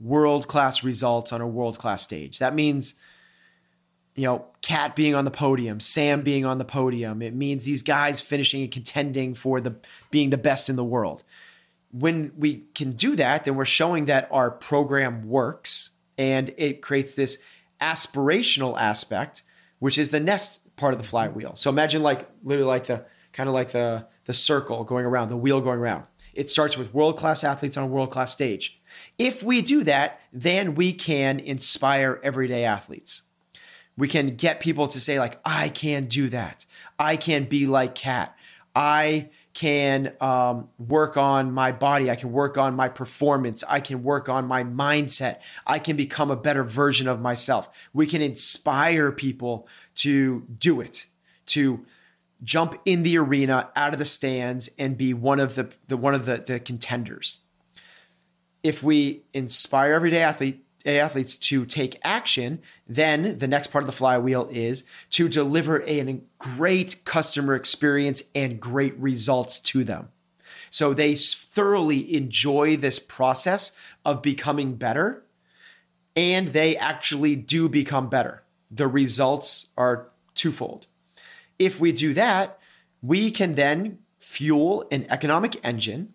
world 0.02 0.46
class 0.46 0.84
results 0.84 1.32
on 1.32 1.40
a 1.40 1.48
world 1.48 1.80
class 1.80 2.04
stage. 2.04 2.40
That 2.40 2.54
means, 2.54 2.94
you 4.14 4.26
know, 4.26 4.48
Cat 4.62 4.98
being 4.98 5.16
on 5.16 5.24
the 5.24 5.32
podium, 5.32 5.80
Sam 5.80 6.24
being 6.24 6.46
on 6.46 6.58
the 6.58 6.66
podium. 6.66 7.22
It 7.22 7.34
means 7.34 7.64
these 7.64 7.84
guys 7.84 8.20
finishing 8.20 8.64
and 8.64 8.72
contending 8.72 9.34
for 9.34 9.62
the 9.62 9.76
being 10.12 10.30
the 10.30 10.38
best 10.38 10.68
in 10.68 10.76
the 10.76 10.84
world. 10.84 11.24
When 11.92 12.34
we 12.38 12.66
can 12.76 12.92
do 12.92 13.16
that, 13.16 13.46
then 13.46 13.56
we're 13.56 13.66
showing 13.66 14.06
that 14.06 14.28
our 14.32 14.52
program 14.52 15.28
works 15.28 15.92
and 16.18 16.54
it 16.58 16.82
creates 16.82 17.14
this 17.14 17.40
aspirational 17.80 18.78
aspect, 18.80 19.44
which 19.80 19.98
is 19.98 20.10
the 20.10 20.20
next 20.20 20.76
part 20.76 20.94
of 20.94 21.00
the 21.00 21.04
mm-hmm. 21.04 21.12
flywheel. 21.12 21.56
So 21.56 21.70
imagine 21.70 22.04
like 22.04 22.28
literally 22.44 22.68
like 22.68 22.88
the 22.88 23.06
kind 23.32 23.48
of 23.48 23.56
like 23.56 23.72
the 23.72 24.08
the 24.26 24.34
circle 24.34 24.84
going 24.84 25.06
around, 25.06 25.30
the 25.30 25.38
wheel 25.38 25.62
going 25.62 25.80
around. 25.80 26.06
It 26.34 26.50
starts 26.50 26.78
with 26.78 26.94
world 26.94 27.18
class 27.18 27.44
athletes 27.44 27.78
on 27.78 27.84
a 27.84 27.88
world 27.88 28.12
class 28.12 28.34
stage. 28.34 28.80
If 29.18 29.42
we 29.42 29.62
do 29.62 29.84
that, 29.86 30.20
then 30.34 30.76
we 30.76 30.94
can 30.94 31.40
inspire 31.40 32.20
everyday 32.24 32.64
athletes. 32.66 33.24
We 33.98 34.08
can 34.08 34.36
get 34.36 34.60
people 34.60 34.88
to 34.90 35.00
say, 35.00 35.18
like, 35.18 35.40
I 35.44 35.70
can 35.70 36.06
do 36.06 36.30
that. 36.30 36.66
I 37.00 37.16
can 37.16 37.46
be 37.46 37.66
like 37.66 37.96
Cat. 37.96 38.36
I 38.76 39.30
can 39.58 40.14
um, 40.22 40.70
work 40.78 41.18
on 41.18 41.52
my 41.52 41.72
body. 41.72 42.12
I 42.12 42.16
can 42.16 42.32
work 42.32 42.60
on 42.60 42.76
my 42.76 42.90
performance. 42.90 43.64
I 43.68 43.80
can 43.80 44.04
work 44.04 44.30
on 44.30 44.46
my 44.46 44.64
mindset. 44.64 45.40
I 45.66 45.80
can 45.80 45.98
become 45.98 46.30
a 46.30 46.36
better 46.36 46.64
version 46.64 47.08
of 47.08 47.20
myself. 47.20 47.68
We 47.92 48.06
can 48.06 48.22
inspire 48.22 49.12
people 49.12 49.68
to 49.96 50.46
do 50.60 50.80
it, 50.80 51.08
to 51.48 51.84
jump 52.44 52.80
in 52.86 53.02
the 53.02 53.18
arena 53.18 53.72
out 53.76 53.94
of 53.94 54.00
the 54.00 54.06
stands 54.06 54.70
and 54.78 54.96
be 54.96 55.16
one 55.16 55.40
of 55.40 55.56
the, 55.56 55.72
the 55.88 55.98
one 55.98 56.14
of 56.14 56.28
the, 56.28 56.38
the 56.38 56.60
contenders. 56.60 57.40
If 58.62 58.84
we 58.84 59.24
inspire 59.34 59.94
everyday 59.94 60.22
athlete 60.22 60.67
athletes 60.88 61.38
to 61.38 61.66
take 61.66 62.00
action, 62.04 62.60
then 62.88 63.38
the 63.38 63.48
next 63.48 63.68
part 63.68 63.84
of 63.84 63.88
the 63.88 63.92
flywheel 63.92 64.48
is 64.52 64.84
to 65.12 65.28
deliver 65.28 65.84
a 65.84 66.22
great 66.40 67.04
customer 67.06 67.56
experience 67.56 68.24
and 68.34 68.60
great 68.60 68.98
results 68.98 69.60
to 69.60 69.84
them. 69.84 70.10
So 70.70 70.94
they 70.94 71.16
thoroughly 71.16 72.16
enjoy 72.16 72.78
this 72.78 73.00
process 73.00 73.72
of 74.06 74.22
becoming 74.22 74.76
better 74.76 75.24
and 76.16 76.50
they 76.50 76.76
actually 76.76 77.36
do 77.36 77.70
become 77.70 78.10
better. 78.10 78.44
The 78.72 78.88
results 78.88 79.68
are 79.78 80.10
twofold. 80.34 80.88
If 81.60 81.80
we 81.80 81.92
do 81.92 82.14
that, 82.16 82.60
we 83.02 83.32
can 83.32 83.56
then 83.56 84.00
fuel 84.20 84.88
an 84.92 85.06
economic 85.10 85.60
engine. 85.64 86.14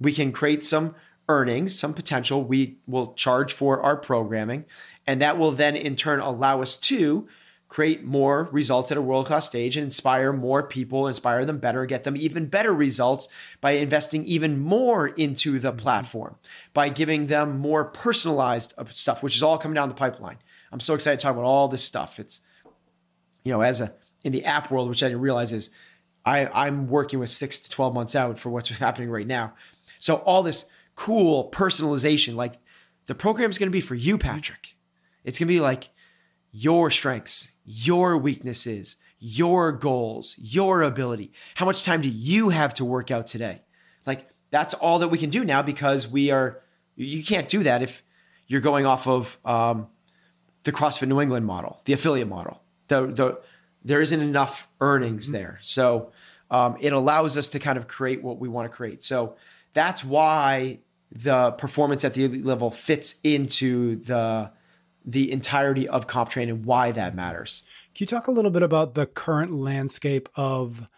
We 0.00 0.12
can 0.12 0.32
create 0.32 0.64
some 0.64 0.94
earnings, 1.28 1.78
some 1.78 1.94
potential. 1.94 2.44
We 2.44 2.76
will 2.86 3.14
charge 3.14 3.52
for 3.52 3.80
our 3.82 3.96
programming. 3.96 4.64
And 5.06 5.20
that 5.22 5.38
will 5.38 5.52
then 5.52 5.76
in 5.76 5.96
turn 5.96 6.20
allow 6.20 6.62
us 6.62 6.76
to 6.76 7.28
create 7.68 8.04
more 8.04 8.48
results 8.52 8.92
at 8.92 8.96
a 8.96 9.02
world 9.02 9.26
class 9.26 9.46
stage 9.46 9.76
and 9.76 9.84
inspire 9.84 10.32
more 10.32 10.62
people, 10.62 11.08
inspire 11.08 11.44
them 11.44 11.58
better, 11.58 11.84
get 11.86 12.04
them 12.04 12.16
even 12.16 12.46
better 12.46 12.72
results 12.72 13.26
by 13.60 13.72
investing 13.72 14.24
even 14.26 14.60
more 14.60 15.08
into 15.08 15.58
the 15.58 15.72
platform, 15.72 16.36
by 16.72 16.88
giving 16.88 17.26
them 17.26 17.58
more 17.58 17.84
personalized 17.84 18.74
uh, 18.78 18.84
stuff, 18.90 19.22
which 19.22 19.34
is 19.34 19.42
all 19.42 19.58
coming 19.58 19.74
down 19.74 19.88
the 19.88 19.94
pipeline. 19.94 20.36
I'm 20.70 20.78
so 20.78 20.94
excited 20.94 21.18
to 21.18 21.22
talk 21.24 21.32
about 21.32 21.44
all 21.44 21.66
this 21.66 21.82
stuff. 21.82 22.20
It's, 22.20 22.40
you 23.42 23.52
know, 23.52 23.60
as 23.60 23.80
a, 23.80 23.92
in 24.22 24.32
the 24.32 24.44
app 24.44 24.70
world, 24.70 24.88
which 24.88 25.02
I 25.02 25.08
didn't 25.08 25.22
realize 25.22 25.52
is 25.52 25.70
I, 26.24 26.46
I'm 26.46 26.86
working 26.86 27.18
with 27.18 27.30
six 27.30 27.58
to 27.60 27.70
12 27.70 27.92
months 27.92 28.14
out 28.14 28.38
for 28.38 28.50
what's 28.50 28.68
happening 28.78 29.10
right 29.10 29.26
now. 29.26 29.54
So 29.98 30.16
all 30.16 30.42
this 30.42 30.66
cool 30.94 31.50
personalization, 31.50 32.34
like 32.34 32.54
the 33.06 33.14
program 33.14 33.50
is 33.50 33.58
going 33.58 33.68
to 33.68 33.72
be 33.72 33.80
for 33.80 33.94
you, 33.94 34.18
Patrick. 34.18 34.76
It's 35.24 35.38
going 35.38 35.48
to 35.48 35.52
be 35.52 35.60
like 35.60 35.90
your 36.52 36.90
strengths, 36.90 37.48
your 37.64 38.16
weaknesses, 38.16 38.96
your 39.18 39.72
goals, 39.72 40.36
your 40.38 40.82
ability. 40.82 41.32
How 41.54 41.66
much 41.66 41.84
time 41.84 42.00
do 42.00 42.08
you 42.08 42.50
have 42.50 42.74
to 42.74 42.84
work 42.84 43.10
out 43.10 43.26
today? 43.26 43.62
Like 44.06 44.28
that's 44.50 44.74
all 44.74 44.98
that 45.00 45.08
we 45.08 45.18
can 45.18 45.30
do 45.30 45.44
now 45.44 45.62
because 45.62 46.06
we 46.06 46.30
are, 46.30 46.60
you 46.96 47.24
can't 47.24 47.48
do 47.48 47.62
that 47.64 47.82
if 47.82 48.02
you're 48.46 48.60
going 48.60 48.86
off 48.86 49.08
of 49.08 49.38
um, 49.44 49.88
the 50.64 50.72
CrossFit 50.72 51.08
New 51.08 51.20
England 51.20 51.46
model, 51.46 51.80
the 51.86 51.92
affiliate 51.92 52.28
model. 52.28 52.62
The, 52.88 53.06
the, 53.06 53.40
there 53.82 54.00
isn't 54.00 54.20
enough 54.20 54.68
earnings 54.80 55.26
mm-hmm. 55.26 55.34
there. 55.34 55.58
So 55.62 56.12
um, 56.50 56.76
it 56.80 56.92
allows 56.92 57.36
us 57.36 57.48
to 57.50 57.58
kind 57.58 57.78
of 57.78 57.88
create 57.88 58.22
what 58.22 58.38
we 58.38 58.48
want 58.48 58.70
to 58.70 58.76
create. 58.76 59.02
So 59.02 59.36
that's 59.74 60.02
why 60.02 60.78
the 61.12 61.52
performance 61.52 62.04
at 62.04 62.14
the 62.14 62.24
elite 62.24 62.44
level 62.44 62.70
fits 62.70 63.16
into 63.22 63.96
the 63.96 64.50
the 65.04 65.30
entirety 65.30 65.86
of 65.86 66.06
CompTrain 66.06 66.48
and 66.48 66.64
why 66.64 66.90
that 66.92 67.14
matters. 67.14 67.64
Can 67.94 68.04
you 68.04 68.06
talk 68.06 68.26
a 68.26 68.30
little 68.30 68.50
bit 68.50 68.62
about 68.62 68.94
the 68.94 69.04
current 69.04 69.52
landscape 69.52 70.30
of 70.34 70.88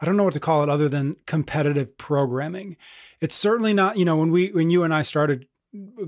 I 0.00 0.06
don't 0.06 0.16
know 0.16 0.24
what 0.24 0.34
to 0.34 0.40
call 0.40 0.62
it 0.62 0.68
other 0.68 0.88
than 0.88 1.16
competitive 1.26 1.96
programming. 1.96 2.76
It's 3.20 3.36
certainly 3.36 3.72
not, 3.72 3.96
you 3.96 4.04
know, 4.04 4.16
when 4.16 4.30
we 4.30 4.48
when 4.48 4.68
you 4.68 4.82
and 4.82 4.92
I 4.92 5.02
started 5.02 5.46
uh, 5.74 6.04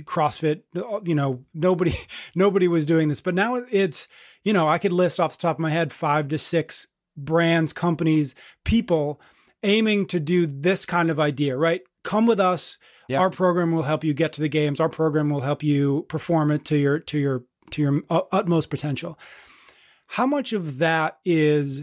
CrossFit, 0.00 0.62
uh, 0.76 1.00
you 1.04 1.14
know, 1.14 1.44
nobody 1.52 1.94
nobody 2.34 2.68
was 2.68 2.86
doing 2.86 3.08
this, 3.08 3.20
but 3.20 3.34
now 3.34 3.56
it's, 3.56 4.08
you 4.44 4.52
know, 4.52 4.68
I 4.68 4.78
could 4.78 4.92
list 4.92 5.18
off 5.18 5.32
the 5.32 5.42
top 5.42 5.56
of 5.56 5.60
my 5.60 5.70
head 5.70 5.92
5 5.92 6.28
to 6.28 6.38
6 6.38 6.86
brands, 7.16 7.72
companies, 7.72 8.34
people 8.64 9.20
aiming 9.62 10.06
to 10.06 10.20
do 10.20 10.46
this 10.46 10.86
kind 10.86 11.10
of 11.10 11.20
idea, 11.20 11.56
right? 11.56 11.82
Come 12.02 12.26
with 12.26 12.40
us. 12.40 12.76
Our 13.18 13.30
program 13.30 13.72
will 13.72 13.82
help 13.82 14.04
you 14.04 14.14
get 14.14 14.32
to 14.34 14.40
the 14.40 14.48
games. 14.48 14.78
Our 14.78 14.88
program 14.88 15.30
will 15.30 15.40
help 15.40 15.62
you 15.62 16.06
perform 16.08 16.52
it 16.52 16.64
to 16.66 16.76
your 16.76 17.00
to 17.00 17.18
your 17.18 17.42
to 17.70 17.82
your 17.82 18.02
uh, 18.08 18.22
utmost 18.30 18.70
potential. 18.70 19.18
How 20.06 20.26
much 20.26 20.52
of 20.52 20.78
that 20.78 21.18
is 21.24 21.82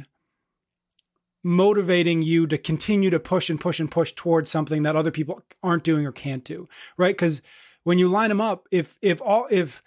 motivating 1.43 2.21
you 2.21 2.47
to 2.47 2.57
continue 2.57 3.09
to 3.09 3.19
push 3.19 3.49
and 3.49 3.59
push 3.59 3.79
and 3.79 3.89
push 3.89 4.13
towards 4.13 4.49
something 4.49 4.83
that 4.83 4.95
other 4.95 5.11
people 5.11 5.41
aren't 5.63 5.83
doing 5.83 6.05
or 6.05 6.11
can't 6.11 6.43
do, 6.43 6.67
right? 6.97 7.15
Because 7.15 7.41
when 7.83 7.97
you 7.97 8.07
line 8.07 8.29
them 8.29 8.41
up, 8.41 8.67
if 8.71 8.97
if 9.01 9.21
all 9.21 9.47
if 9.49 9.81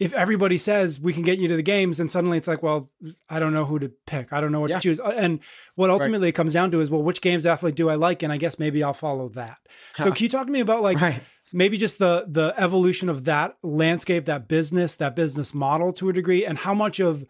if 0.00 0.14
everybody 0.14 0.56
says 0.56 0.98
we 0.98 1.12
can 1.12 1.22
get 1.22 1.38
you 1.38 1.46
to 1.46 1.54
the 1.54 1.62
games 1.62 2.00
and 2.00 2.10
suddenly 2.10 2.38
it's 2.38 2.48
like 2.48 2.62
well 2.62 2.90
i 3.28 3.38
don't 3.38 3.52
know 3.52 3.66
who 3.66 3.78
to 3.78 3.92
pick 4.06 4.32
i 4.32 4.40
don't 4.40 4.50
know 4.50 4.60
what 4.60 4.70
yeah. 4.70 4.76
to 4.76 4.82
choose 4.82 4.98
uh, 4.98 5.14
and 5.16 5.38
what 5.76 5.90
ultimately 5.90 6.26
right. 6.26 6.30
it 6.30 6.34
comes 6.34 6.54
down 6.54 6.70
to 6.70 6.80
is 6.80 6.90
well 6.90 7.02
which 7.02 7.20
games 7.20 7.46
athlete 7.46 7.76
do 7.76 7.88
i 7.88 7.94
like 7.94 8.22
and 8.22 8.32
i 8.32 8.36
guess 8.36 8.58
maybe 8.58 8.82
i'll 8.82 8.92
follow 8.94 9.28
that 9.28 9.58
huh. 9.96 10.04
so 10.04 10.12
can 10.12 10.24
you 10.24 10.28
talk 10.28 10.46
to 10.46 10.52
me 10.52 10.60
about 10.60 10.82
like 10.82 11.00
right. 11.00 11.22
maybe 11.52 11.76
just 11.76 11.98
the 11.98 12.24
the 12.26 12.52
evolution 12.56 13.08
of 13.08 13.24
that 13.24 13.56
landscape 13.62 14.24
that 14.24 14.48
business 14.48 14.96
that 14.96 15.14
business 15.14 15.54
model 15.54 15.92
to 15.92 16.08
a 16.08 16.12
degree 16.12 16.44
and 16.44 16.58
how 16.58 16.74
much 16.74 16.98
of 16.98 17.24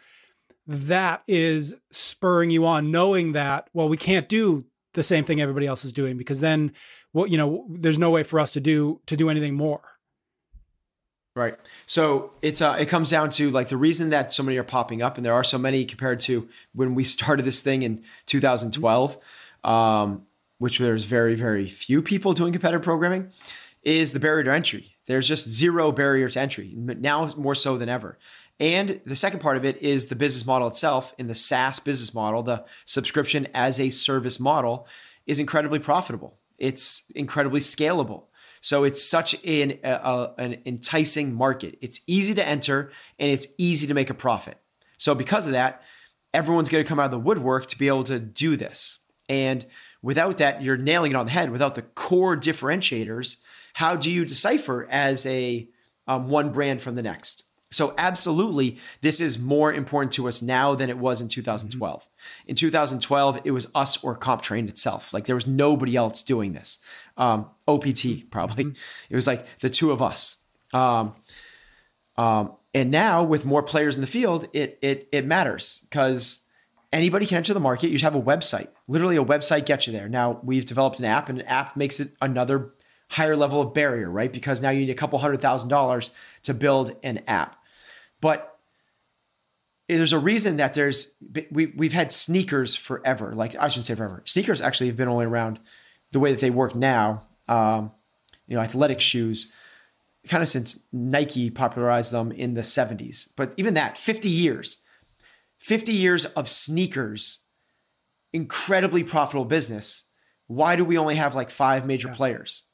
that 0.66 1.22
is 1.26 1.74
spurring 1.90 2.50
you 2.50 2.64
on 2.64 2.90
knowing 2.90 3.32
that 3.32 3.68
well 3.74 3.88
we 3.88 3.96
can't 3.96 4.28
do 4.28 4.64
the 4.94 5.02
same 5.02 5.24
thing 5.24 5.40
everybody 5.40 5.66
else 5.66 5.84
is 5.84 5.92
doing 5.92 6.16
because 6.16 6.40
then 6.40 6.72
what 7.12 7.22
well, 7.22 7.30
you 7.30 7.36
know 7.36 7.66
there's 7.68 7.98
no 7.98 8.10
way 8.10 8.22
for 8.22 8.38
us 8.38 8.52
to 8.52 8.60
do 8.60 9.00
to 9.06 9.16
do 9.16 9.28
anything 9.28 9.54
more 9.54 9.82
Right. 11.40 11.56
So 11.86 12.32
it's 12.42 12.60
uh, 12.60 12.76
it 12.78 12.90
comes 12.90 13.08
down 13.08 13.30
to 13.30 13.50
like 13.50 13.70
the 13.70 13.78
reason 13.78 14.10
that 14.10 14.30
so 14.30 14.42
many 14.42 14.58
are 14.58 14.62
popping 14.62 15.00
up, 15.00 15.16
and 15.16 15.24
there 15.24 15.32
are 15.32 15.42
so 15.42 15.56
many 15.56 15.86
compared 15.86 16.20
to 16.20 16.46
when 16.74 16.94
we 16.94 17.02
started 17.16 17.46
this 17.46 17.62
thing 17.62 17.82
in 17.82 18.02
2012, 18.26 19.16
um, 19.64 20.26
which 20.58 20.76
there's 20.76 21.04
very 21.04 21.34
very 21.34 21.66
few 21.66 22.02
people 22.02 22.34
doing 22.34 22.52
competitive 22.52 22.82
programming, 22.82 23.30
is 23.82 24.12
the 24.12 24.20
barrier 24.20 24.44
to 24.44 24.52
entry. 24.52 24.94
There's 25.06 25.26
just 25.26 25.48
zero 25.48 25.92
barrier 25.92 26.28
to 26.28 26.38
entry 26.38 26.74
now 26.76 27.32
more 27.38 27.54
so 27.54 27.78
than 27.78 27.88
ever. 27.88 28.18
And 28.58 29.00
the 29.06 29.16
second 29.16 29.40
part 29.40 29.56
of 29.56 29.64
it 29.64 29.80
is 29.80 30.06
the 30.08 30.16
business 30.16 30.44
model 30.44 30.68
itself. 30.68 31.14
In 31.16 31.26
the 31.26 31.34
SaaS 31.34 31.80
business 31.80 32.12
model, 32.12 32.42
the 32.42 32.66
subscription 32.84 33.48
as 33.54 33.80
a 33.80 33.88
service 33.88 34.38
model 34.38 34.86
is 35.26 35.38
incredibly 35.38 35.78
profitable. 35.78 36.36
It's 36.58 37.04
incredibly 37.14 37.60
scalable. 37.60 38.24
So 38.60 38.84
it's 38.84 39.02
such 39.02 39.34
an, 39.44 39.78
an 39.82 40.58
enticing 40.66 41.34
market. 41.34 41.78
It's 41.80 42.00
easy 42.06 42.34
to 42.34 42.46
enter 42.46 42.92
and 43.18 43.30
it's 43.30 43.48
easy 43.58 43.86
to 43.86 43.94
make 43.94 44.10
a 44.10 44.14
profit. 44.14 44.58
So 44.98 45.14
because 45.14 45.46
of 45.46 45.54
that, 45.54 45.82
everyone's 46.34 46.68
going 46.68 46.84
to 46.84 46.88
come 46.88 47.00
out 47.00 47.06
of 47.06 47.10
the 47.10 47.18
woodwork 47.18 47.68
to 47.68 47.78
be 47.78 47.88
able 47.88 48.04
to 48.04 48.18
do 48.18 48.56
this. 48.56 48.98
And 49.28 49.64
without 50.02 50.38
that, 50.38 50.62
you're 50.62 50.76
nailing 50.76 51.12
it 51.12 51.16
on 51.16 51.26
the 51.26 51.32
head. 51.32 51.50
Without 51.50 51.74
the 51.74 51.82
core 51.82 52.36
differentiators, 52.36 53.38
how 53.74 53.96
do 53.96 54.10
you 54.10 54.24
decipher 54.24 54.86
as 54.90 55.24
a 55.26 55.68
um, 56.06 56.28
one 56.28 56.52
brand 56.52 56.82
from 56.82 56.96
the 56.96 57.02
next? 57.02 57.44
So, 57.72 57.94
absolutely, 57.96 58.78
this 59.00 59.20
is 59.20 59.38
more 59.38 59.72
important 59.72 60.12
to 60.14 60.26
us 60.26 60.42
now 60.42 60.74
than 60.74 60.90
it 60.90 60.98
was 60.98 61.20
in 61.20 61.28
2012. 61.28 62.02
Mm-hmm. 62.02 62.50
In 62.50 62.56
2012, 62.56 63.40
it 63.44 63.52
was 63.52 63.68
us 63.76 64.02
or 64.02 64.18
CompTrain 64.18 64.68
itself. 64.68 65.14
Like 65.14 65.26
there 65.26 65.36
was 65.36 65.46
nobody 65.46 65.94
else 65.94 66.24
doing 66.24 66.52
this. 66.52 66.80
Um, 67.20 67.50
OPT 67.68 68.30
probably. 68.30 68.64
Mm-hmm. 68.64 68.80
It 69.10 69.14
was 69.14 69.26
like 69.26 69.46
the 69.60 69.70
two 69.70 69.92
of 69.92 70.00
us. 70.00 70.38
Um, 70.72 71.14
um, 72.16 72.56
and 72.72 72.90
now 72.90 73.22
with 73.22 73.44
more 73.44 73.62
players 73.62 73.94
in 73.94 74.00
the 74.00 74.06
field, 74.06 74.48
it 74.52 74.78
it 74.82 75.08
it 75.12 75.26
matters 75.26 75.80
because 75.88 76.40
anybody 76.92 77.26
can 77.26 77.36
enter 77.36 77.54
the 77.54 77.60
market. 77.60 77.90
You 77.90 77.98
should 77.98 78.04
have 78.04 78.14
a 78.14 78.22
website. 78.22 78.68
Literally, 78.88 79.16
a 79.16 79.24
website 79.24 79.66
gets 79.66 79.86
you 79.86 79.92
there. 79.92 80.08
Now 80.08 80.40
we've 80.42 80.64
developed 80.64 80.98
an 80.98 81.04
app, 81.04 81.28
and 81.28 81.40
an 81.40 81.46
app 81.46 81.76
makes 81.76 82.00
it 82.00 82.12
another 82.20 82.72
higher 83.08 83.36
level 83.36 83.60
of 83.60 83.74
barrier, 83.74 84.08
right? 84.08 84.32
Because 84.32 84.60
now 84.60 84.70
you 84.70 84.80
need 84.80 84.90
a 84.90 84.94
couple 84.94 85.18
hundred 85.18 85.40
thousand 85.40 85.68
dollars 85.68 86.10
to 86.44 86.54
build 86.54 86.96
an 87.02 87.22
app. 87.26 87.56
But 88.20 88.58
there's 89.88 90.12
a 90.12 90.18
reason 90.18 90.58
that 90.58 90.74
there's 90.74 91.12
we 91.50 91.66
we've 91.66 91.92
had 91.92 92.12
sneakers 92.12 92.76
forever. 92.76 93.34
Like 93.34 93.56
I 93.56 93.68
shouldn't 93.68 93.86
say 93.86 93.94
forever. 93.94 94.22
Sneakers 94.24 94.60
actually 94.60 94.86
have 94.86 94.96
been 94.96 95.08
only 95.08 95.26
around 95.26 95.58
the 96.12 96.20
way 96.20 96.32
that 96.32 96.40
they 96.40 96.50
work 96.50 96.74
now. 96.74 97.22
Um, 97.48 97.92
you 98.46 98.56
know, 98.56 98.62
athletic 98.62 99.00
shoes, 99.00 99.52
kind 100.28 100.42
of 100.42 100.48
since 100.48 100.84
Nike 100.92 101.50
popularized 101.50 102.12
them 102.12 102.32
in 102.32 102.54
the 102.54 102.62
70s. 102.62 103.28
But 103.36 103.54
even 103.56 103.74
that, 103.74 103.96
50 103.96 104.28
years, 104.28 104.78
50 105.58 105.92
years 105.92 106.24
of 106.24 106.48
sneakers, 106.48 107.40
incredibly 108.32 109.04
profitable 109.04 109.44
business. 109.44 110.04
Why 110.46 110.74
do 110.74 110.84
we 110.84 110.98
only 110.98 111.14
have 111.14 111.36
like 111.36 111.50
five 111.50 111.86
major 111.86 112.08
yeah. 112.08 112.14
players? 112.14 112.64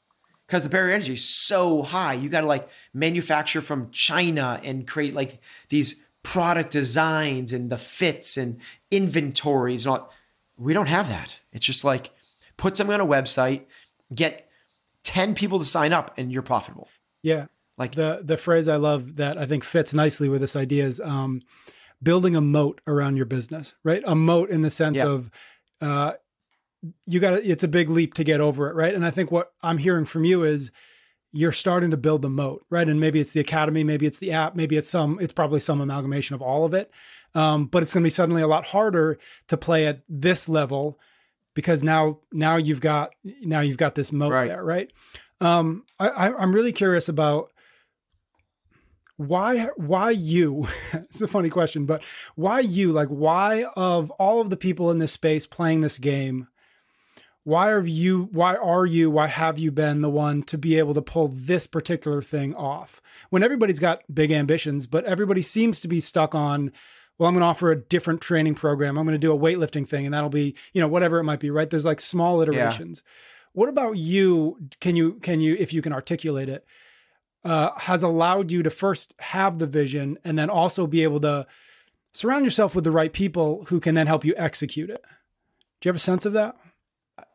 because 0.47 0.63
the 0.63 0.69
barrier 0.69 0.95
energy 0.95 1.13
is 1.13 1.27
so 1.27 1.83
high. 1.83 2.13
You 2.13 2.29
got 2.29 2.41
to 2.41 2.47
like 2.47 2.69
manufacture 2.93 3.61
from 3.61 3.91
China 3.91 4.59
and 4.63 4.87
create 4.87 5.13
like 5.13 5.39
these 5.69 6.03
product 6.23 6.71
designs 6.71 7.53
and 7.53 7.69
the 7.69 7.77
fits 7.77 8.37
and 8.37 8.59
inventories 8.89 9.85
and 9.85 9.97
all. 9.97 10.13
We 10.57 10.73
don't 10.73 10.87
have 10.87 11.09
that. 11.09 11.35
It's 11.51 11.65
just 11.65 11.83
like 11.83 12.11
put 12.57 12.75
something 12.75 12.93
on 12.93 13.01
a 13.01 13.05
website, 13.05 13.63
get 14.13 14.49
10 15.03 15.35
people 15.35 15.59
to 15.59 15.65
sign 15.65 15.93
up 15.93 16.13
and 16.17 16.31
you're 16.31 16.41
profitable. 16.41 16.89
Yeah. 17.23 17.45
Like 17.77 17.93
the 17.93 18.21
the 18.23 18.37
phrase 18.37 18.67
I 18.67 18.77
love 18.77 19.17
that 19.17 19.37
I 19.37 19.45
think 19.45 19.63
fits 19.63 19.93
nicely 19.93 20.29
with 20.29 20.41
this 20.41 20.55
idea 20.55 20.85
is 20.85 20.99
um, 20.99 21.43
building 22.01 22.35
a 22.35 22.41
moat 22.41 22.81
around 22.87 23.17
your 23.17 23.27
business, 23.27 23.75
right? 23.83 24.03
A 24.05 24.15
moat 24.15 24.49
in 24.49 24.63
the 24.63 24.71
sense 24.71 24.97
yeah. 24.97 25.05
of 25.05 25.31
uh, 25.79 26.13
you 27.05 27.19
got 27.19 27.33
it's 27.35 27.63
a 27.63 27.67
big 27.67 27.89
leap 27.89 28.15
to 28.15 28.23
get 28.23 28.41
over 28.41 28.69
it, 28.69 28.75
right? 28.75 28.95
And 28.95 29.05
I 29.05 29.11
think 29.11 29.31
what 29.31 29.51
I'm 29.61 29.77
hearing 29.77 30.05
from 30.05 30.25
you 30.25 30.43
is 30.43 30.71
you're 31.31 31.51
starting 31.51 31.91
to 31.91 31.97
build 31.97 32.21
the 32.21 32.29
moat, 32.29 32.65
right? 32.69 32.87
And 32.87 32.99
maybe 32.99 33.19
it's 33.19 33.33
the 33.33 33.39
academy, 33.39 33.83
maybe 33.83 34.07
it's 34.07 34.19
the 34.19 34.31
app, 34.31 34.55
maybe 34.55 34.77
it's 34.77 34.89
some, 34.89 35.19
it's 35.21 35.33
probably 35.33 35.59
some 35.59 35.81
amalgamation 35.81 36.33
of 36.33 36.41
all 36.41 36.65
of 36.65 36.73
it. 36.73 36.91
Um, 37.35 37.65
but 37.65 37.83
it's 37.83 37.93
going 37.93 38.01
to 38.01 38.05
be 38.05 38.11
suddenly 38.11 38.41
a 38.41 38.47
lot 38.47 38.67
harder 38.67 39.19
to 39.49 39.57
play 39.57 39.85
at 39.85 40.01
this 40.09 40.49
level 40.49 40.99
because 41.57 41.81
now, 41.81 42.19
now 42.31 42.55
you've 42.55 42.81
got, 42.81 43.15
now 43.41 43.61
you've 43.61 43.79
got 43.79 43.95
this 43.95 44.11
moat 44.11 44.31
right. 44.31 44.47
there, 44.47 44.63
right? 44.63 44.93
Um, 45.41 45.85
I, 45.99 46.31
I'm 46.31 46.53
really 46.53 46.71
curious 46.71 47.09
about 47.09 47.51
why, 49.15 49.69
why 49.75 50.11
you? 50.11 50.67
it's 50.93 51.23
a 51.23 51.27
funny 51.27 51.49
question, 51.49 51.87
but 51.87 52.05
why 52.35 52.59
you? 52.59 52.91
Like, 52.91 53.07
why 53.07 53.65
of 53.75 54.11
all 54.11 54.39
of 54.39 54.51
the 54.51 54.55
people 54.55 54.91
in 54.91 54.99
this 54.99 55.13
space 55.13 55.47
playing 55.47 55.81
this 55.81 55.97
game? 55.97 56.47
why 57.43 57.69
are 57.69 57.85
you 57.85 58.27
why 58.33 58.57
are 58.57 58.85
you 58.85 59.09
why 59.09 59.25
have 59.27 59.57
you 59.57 59.71
been 59.71 60.01
the 60.01 60.09
one 60.09 60.43
to 60.43 60.57
be 60.57 60.77
able 60.77 60.93
to 60.93 61.01
pull 61.01 61.29
this 61.29 61.65
particular 61.65 62.21
thing 62.21 62.53
off 62.53 63.01
when 63.29 63.41
everybody's 63.41 63.79
got 63.79 64.01
big 64.13 64.33
ambitions 64.33 64.85
but 64.85 65.05
everybody 65.05 65.41
seems 65.41 65.79
to 65.79 65.87
be 65.87 66.01
stuck 66.01 66.35
on 66.35 66.73
well 67.17 67.27
i'm 67.27 67.33
going 67.33 67.41
to 67.41 67.47
offer 67.47 67.71
a 67.71 67.75
different 67.75 68.21
training 68.21 68.55
program 68.55 68.97
i'm 68.97 69.05
going 69.05 69.13
to 69.13 69.19
do 69.19 69.33
a 69.33 69.37
weightlifting 69.37 69.87
thing 69.87 70.05
and 70.05 70.13
that'll 70.13 70.29
be 70.29 70.55
you 70.73 70.81
know 70.81 70.87
whatever 70.87 71.19
it 71.19 71.23
might 71.23 71.39
be 71.39 71.49
right 71.49 71.69
there's 71.69 71.85
like 71.85 71.99
small 71.99 72.41
iterations 72.41 73.03
yeah. 73.05 73.11
what 73.53 73.69
about 73.69 73.97
you 73.97 74.57
can 74.79 74.95
you 74.95 75.13
can 75.15 75.39
you 75.39 75.55
if 75.59 75.73
you 75.73 75.81
can 75.81 75.93
articulate 75.93 76.49
it 76.49 76.65
uh, 77.45 77.71
has 77.77 78.03
allowed 78.03 78.51
you 78.51 78.61
to 78.61 78.69
first 78.69 79.13
have 79.19 79.59
the 79.59 79.67
vision 79.67 80.17
and 80.25 80.37
then 80.37 80.49
also 80.49 80.85
be 80.85 81.03
able 81.03 81.19
to 81.19 81.47
surround 82.11 82.43
yourself 82.43 82.75
with 82.75 82.83
the 82.83 82.91
right 82.91 83.13
people 83.13 83.63
who 83.69 83.79
can 83.79 83.95
then 83.95 84.07
help 84.07 84.25
you 84.25 84.33
execute 84.37 84.89
it 84.89 85.01
do 85.79 85.87
you 85.87 85.89
have 85.89 85.95
a 85.95 85.99
sense 85.99 86.25
of 86.25 86.33
that 86.33 86.57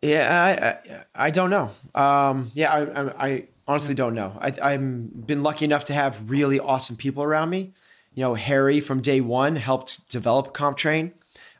yeah, 0.02 0.78
I, 0.84 0.92
I, 0.94 1.26
I 1.26 1.30
don't 1.30 1.50
know. 1.50 1.70
Um, 1.94 2.50
yeah, 2.54 2.72
I, 2.72 2.80
I, 2.80 3.28
I 3.28 3.44
honestly 3.68 3.94
don't 3.94 4.14
know. 4.14 4.36
I, 4.40 4.52
I've 4.60 5.26
been 5.26 5.42
lucky 5.44 5.64
enough 5.64 5.84
to 5.86 5.94
have 5.94 6.28
really 6.28 6.58
awesome 6.58 6.96
people 6.96 7.22
around 7.22 7.50
me. 7.50 7.72
You 8.14 8.22
know, 8.22 8.34
Harry 8.34 8.80
from 8.80 9.00
day 9.00 9.20
one 9.20 9.56
helped 9.56 10.08
develop 10.08 10.54
CompTrain. 10.54 11.12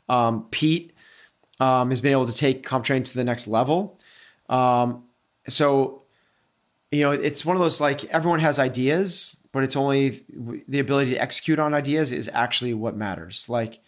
Um, 0.09 0.47
Pete 0.51 0.93
um, 1.61 1.91
has 1.91 2.01
been 2.01 2.13
able 2.13 2.27
to 2.27 2.37
take 2.37 2.67
CompTrain 2.67 3.05
to 3.05 3.15
the 3.15 3.25
next 3.25 3.49
level. 3.49 3.99
Um, 4.49 5.05
so, 5.49 6.03
you 6.91 7.03
know, 7.03 7.11
it's 7.11 7.45
one 7.45 7.57
of 7.57 7.61
those 7.63 7.81
like 7.81 8.05
everyone 8.07 8.41
has 8.41 8.59
ideas, 8.59 9.39
but 9.53 9.65
it's 9.65 9.77
only 9.77 10.25
the 10.69 10.79
ability 10.79 11.13
to 11.13 11.17
execute 11.17 11.59
on 11.59 11.73
ideas 11.73 12.13
is 12.13 12.29
actually 12.33 12.75
what 12.75 12.97
matters. 12.97 13.49
Like, 13.49 13.79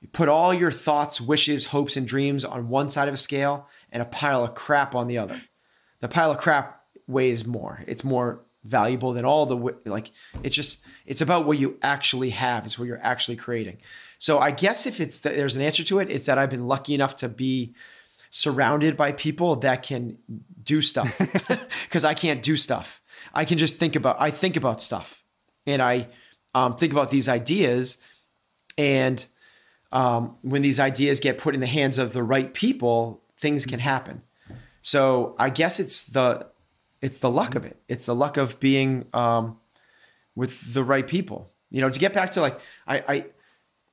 you 0.00 0.08
put 0.08 0.28
all 0.28 0.52
your 0.52 0.70
thoughts, 0.70 1.20
wishes, 1.20 1.64
hopes, 1.64 1.96
and 1.96 2.06
dreams 2.06 2.44
on 2.44 2.68
one 2.68 2.90
side 2.90 3.08
of 3.08 3.14
a 3.14 3.16
scale 3.16 3.68
and 3.90 4.02
a 4.02 4.06
pile 4.06 4.44
of 4.44 4.54
crap 4.54 4.94
on 4.94 5.08
the 5.08 5.18
other. 5.18 5.40
The 6.00 6.08
pile 6.08 6.30
of 6.30 6.38
crap 6.38 6.82
weighs 7.06 7.46
more. 7.46 7.82
It's 7.86 8.04
more 8.04 8.44
valuable 8.64 9.12
than 9.12 9.24
all 9.24 9.46
the 9.46 9.76
like 9.84 10.10
it's 10.42 10.56
just 10.56 10.82
it's 11.06 11.20
about 11.20 11.46
what 11.46 11.58
you 11.58 11.78
actually 11.82 12.30
have 12.30 12.64
it's 12.64 12.78
what 12.78 12.86
you're 12.86 13.02
actually 13.02 13.36
creating. 13.36 13.76
So 14.18 14.38
i 14.38 14.50
guess 14.50 14.86
if 14.86 15.00
it's 15.00 15.20
that 15.20 15.34
there's 15.34 15.54
an 15.54 15.62
answer 15.62 15.84
to 15.84 15.98
it 15.98 16.10
it's 16.10 16.26
that 16.26 16.38
i've 16.38 16.50
been 16.50 16.66
lucky 16.66 16.94
enough 16.94 17.16
to 17.16 17.28
be 17.28 17.74
surrounded 18.30 18.96
by 18.96 19.12
people 19.12 19.56
that 19.56 19.82
can 19.82 20.18
do 20.62 20.82
stuff. 20.82 21.16
Because 21.84 22.04
i 22.04 22.14
can't 22.14 22.42
do 22.42 22.56
stuff. 22.56 23.00
I 23.32 23.44
can 23.44 23.58
just 23.58 23.76
think 23.76 23.96
about 23.96 24.20
i 24.20 24.30
think 24.30 24.56
about 24.56 24.82
stuff. 24.82 25.22
And 25.66 25.80
i 25.82 26.08
um, 26.54 26.76
think 26.76 26.92
about 26.92 27.10
these 27.10 27.28
ideas. 27.28 27.98
And 28.78 29.24
um, 29.92 30.36
when 30.42 30.62
these 30.62 30.80
ideas 30.80 31.20
get 31.20 31.38
put 31.38 31.54
in 31.54 31.60
the 31.60 31.66
hands 31.66 31.98
of 31.98 32.12
the 32.12 32.22
right 32.22 32.52
people, 32.54 33.22
things 33.36 33.66
can 33.66 33.80
happen. 33.80 34.22
So 34.82 35.34
I 35.38 35.50
guess 35.50 35.80
it's 35.80 36.04
the 36.04 36.46
it's 37.04 37.18
the 37.18 37.30
luck 37.30 37.54
of 37.54 37.66
it. 37.66 37.76
It's 37.86 38.06
the 38.06 38.14
luck 38.14 38.38
of 38.38 38.58
being 38.58 39.04
um, 39.12 39.58
with 40.34 40.72
the 40.72 40.82
right 40.82 41.06
people. 41.06 41.52
You 41.70 41.82
know, 41.82 41.90
to 41.90 41.98
get 42.00 42.14
back 42.14 42.30
to 42.30 42.40
like 42.40 42.58
I, 42.86 43.04
I 43.06 43.26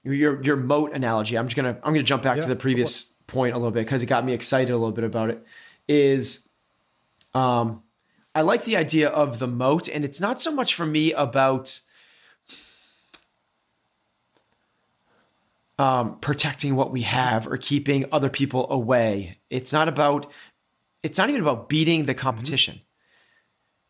your 0.03 0.41
your 0.41 0.55
moat 0.55 0.93
analogy. 0.93 1.37
I'm 1.37 1.47
just 1.47 1.57
gonna 1.57 1.77
I'm 1.83 1.93
gonna 1.93 2.03
jump 2.03 2.23
back 2.23 2.37
yeah, 2.37 2.43
to 2.43 2.47
the 2.47 2.55
previous 2.55 3.07
point 3.27 3.53
a 3.53 3.57
little 3.57 3.71
bit 3.71 3.81
because 3.81 4.01
it 4.01 4.05
got 4.05 4.23
me 4.23 4.31
excited 4.31 4.71
a 4.71 4.77
little 4.77 4.93
bit 4.93 5.03
about 5.03 5.29
it. 5.29 5.45
Is 5.89 6.47
um, 7.33 7.83
I 8.33 8.43
like 8.43 8.63
the 8.63 8.77
idea 8.77 9.09
of 9.09 9.39
the 9.39 9.47
moat, 9.47 9.89
and 9.89 10.05
it's 10.05 10.21
not 10.21 10.41
so 10.41 10.55
much 10.55 10.73
for 10.73 10.85
me 10.85 11.11
about 11.11 11.81
um, 15.77 16.17
protecting 16.19 16.77
what 16.77 16.91
we 16.91 17.01
have 17.01 17.45
or 17.45 17.57
keeping 17.57 18.05
other 18.13 18.29
people 18.29 18.71
away. 18.71 19.37
It's 19.49 19.73
not 19.73 19.89
about, 19.89 20.31
it's 21.03 21.17
not 21.17 21.27
even 21.29 21.41
about 21.41 21.67
beating 21.67 22.05
the 22.05 22.13
competition. 22.13 22.75
Mm-hmm. 22.75 22.85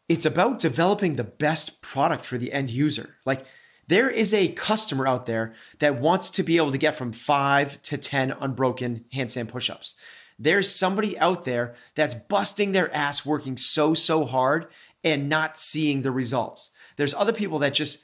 It's 0.10 0.26
about 0.26 0.60
developing 0.60 1.16
the 1.16 1.24
best 1.24 1.82
product 1.82 2.26
for 2.26 2.38
the 2.38 2.52
end 2.52 2.70
user. 2.70 3.16
Like 3.26 3.46
there 3.88 4.10
is 4.10 4.34
a 4.34 4.50
customer 4.50 5.08
out 5.08 5.26
there 5.26 5.54
that 5.80 6.00
wants 6.00 6.30
to 6.32 6.44
be 6.44 6.58
able 6.58 6.72
to 6.72 6.78
get 6.78 6.96
from 6.96 7.12
five 7.12 7.82
to 7.84 7.98
10 7.98 8.32
unbroken 8.40 9.06
handstand 9.14 9.48
pushups. 9.48 9.96
There's 10.40 10.74
somebody 10.74 11.20
out 11.20 11.46
there 11.46 11.76
that's 11.96 12.16
busting 12.16 12.72
their 12.72 12.94
ass 12.96 13.26
working 13.26 13.58
so, 13.58 13.94
so 13.94 14.26
hard 14.26 14.68
and 15.04 15.30
not 15.30 15.60
seeing 15.60 16.02
the 16.02 16.12
results. 16.12 16.72
There's 16.98 17.14
other 17.14 17.34
people 17.34 17.60
that 17.60 17.74
just 17.74 18.02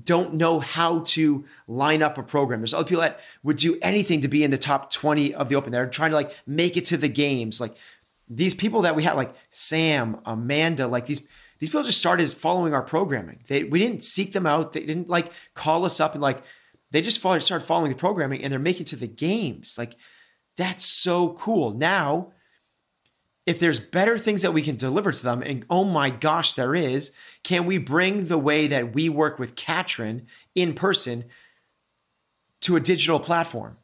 don't 0.00 0.34
know 0.34 0.58
how 0.58 1.00
to 1.00 1.44
line 1.68 2.02
up 2.02 2.16
a 2.16 2.22
program. 2.22 2.60
There's 2.60 2.74
other 2.74 2.88
people 2.88 3.02
that 3.02 3.20
would 3.42 3.58
do 3.58 3.78
anything 3.82 4.22
to 4.22 4.28
be 4.28 4.42
in 4.42 4.50
the 4.50 4.58
top 4.58 4.90
20 4.90 5.34
of 5.34 5.48
the 5.48 5.56
open. 5.56 5.72
They're 5.72 5.86
trying 5.86 6.10
to 6.12 6.16
like 6.16 6.34
make 6.46 6.76
it 6.76 6.86
to 6.86 6.96
the 6.96 7.08
games. 7.08 7.60
Like 7.60 7.76
these 8.36 8.54
people 8.54 8.82
that 8.82 8.96
we 8.96 9.04
have, 9.04 9.16
like 9.16 9.34
Sam, 9.50 10.20
Amanda, 10.24 10.86
like 10.86 11.06
these 11.06 11.26
these 11.58 11.68
people 11.68 11.84
just 11.84 11.98
started 11.98 12.32
following 12.32 12.74
our 12.74 12.82
programming. 12.82 13.44
They 13.46 13.64
we 13.64 13.78
didn't 13.78 14.04
seek 14.04 14.32
them 14.32 14.46
out. 14.46 14.72
They 14.72 14.84
didn't 14.84 15.08
like 15.08 15.32
call 15.54 15.84
us 15.84 16.00
up 16.00 16.14
and 16.14 16.22
like 16.22 16.42
they 16.90 17.00
just 17.00 17.18
started 17.18 17.62
following 17.62 17.90
the 17.90 17.96
programming 17.96 18.42
and 18.42 18.52
they're 18.52 18.58
making 18.58 18.86
to 18.86 18.96
the 18.96 19.06
games. 19.06 19.76
Like 19.78 19.94
that's 20.56 20.84
so 20.84 21.34
cool. 21.34 21.72
Now 21.72 22.32
if 23.44 23.58
there's 23.58 23.80
better 23.80 24.18
things 24.18 24.42
that 24.42 24.52
we 24.52 24.62
can 24.62 24.76
deliver 24.76 25.10
to 25.10 25.22
them, 25.22 25.42
and 25.42 25.64
oh 25.68 25.84
my 25.84 26.10
gosh, 26.10 26.52
there 26.52 26.74
is, 26.74 27.12
can 27.42 27.66
we 27.66 27.78
bring 27.78 28.26
the 28.26 28.38
way 28.38 28.68
that 28.68 28.94
we 28.94 29.08
work 29.08 29.38
with 29.38 29.56
Katrin 29.56 30.26
in 30.54 30.74
person 30.74 31.24
to 32.60 32.76
a 32.76 32.80
digital 32.80 33.18
platform? 33.18 33.78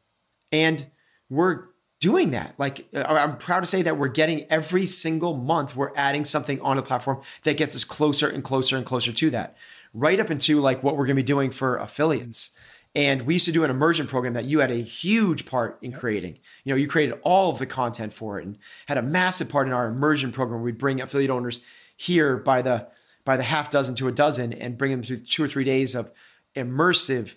And 0.53 0.87
we're 1.29 1.65
doing 2.01 2.31
that. 2.31 2.55
Like, 2.59 2.87
uh, 2.95 3.03
I'm 3.03 3.37
proud 3.39 3.61
to 3.61 3.67
say 3.67 3.83
that 3.83 3.99
we're 3.99 4.09
getting 4.09 4.45
every 4.51 4.87
single 4.87 5.37
month, 5.37 5.75
we're 5.75 5.93
adding 5.97 6.25
something 6.25 6.61
on 6.61 6.77
the 6.77 6.83
platform 6.83 7.21
that 7.45 7.57
gets 7.57 7.75
us 7.75 7.85
closer 7.85 8.29
and 8.29 8.45
closer 8.45 8.77
and 8.77 8.87
closer 8.87 9.13
to 9.13 9.31
that, 9.31 9.57
right 9.95 10.21
up 10.21 10.31
into 10.31 10.61
like 10.61 10.83
what 10.83 10.97
we're 10.97 11.07
going 11.07 11.17
to 11.17 11.23
be 11.23 11.27
doing 11.27 11.51
for 11.51 11.77
affiliates. 11.79 12.51
And 12.95 13.23
we 13.23 13.35
used 13.35 13.45
to 13.45 13.53
do 13.53 13.65
an 13.65 13.71
immersion 13.71 14.07
program 14.07 14.33
that 14.33 14.47
you 14.47 14.61
had 14.61 14.71
a 14.71 14.77
huge 14.77 15.45
part 15.45 15.79
in 15.83 15.93
creating. 15.93 16.39
You 16.65 16.73
know, 16.73 16.77
you 16.77 16.89
created 16.89 17.19
all 17.23 17.51
of 17.51 17.59
the 17.59 17.67
content 17.67 18.13
for 18.13 18.41
it 18.41 18.47
and 18.47 18.59
had 18.87 18.99
a 18.99 19.03
massive 19.03 19.49
part 19.49 19.67
in 19.67 19.73
our 19.73 19.89
immersion 19.89 20.33
program. 20.33 20.63
We'd 20.63 20.79
bring 20.79 21.01
affiliate 21.01 21.31
owners 21.31 21.61
here 21.97 22.39
by 22.39 22.63
the 22.63 22.89
by 23.25 23.37
the 23.37 23.43
half 23.43 23.69
dozen 23.69 23.95
to 23.97 24.09
a 24.09 24.13
dozen 24.13 24.55
and 24.55 24.79
bring 24.79 24.91
them 24.91 25.03
through 25.03 25.19
two 25.19 25.45
or 25.45 25.49
three 25.49 25.65
days 25.65 25.95
of 25.95 26.11
immersive 26.57 27.35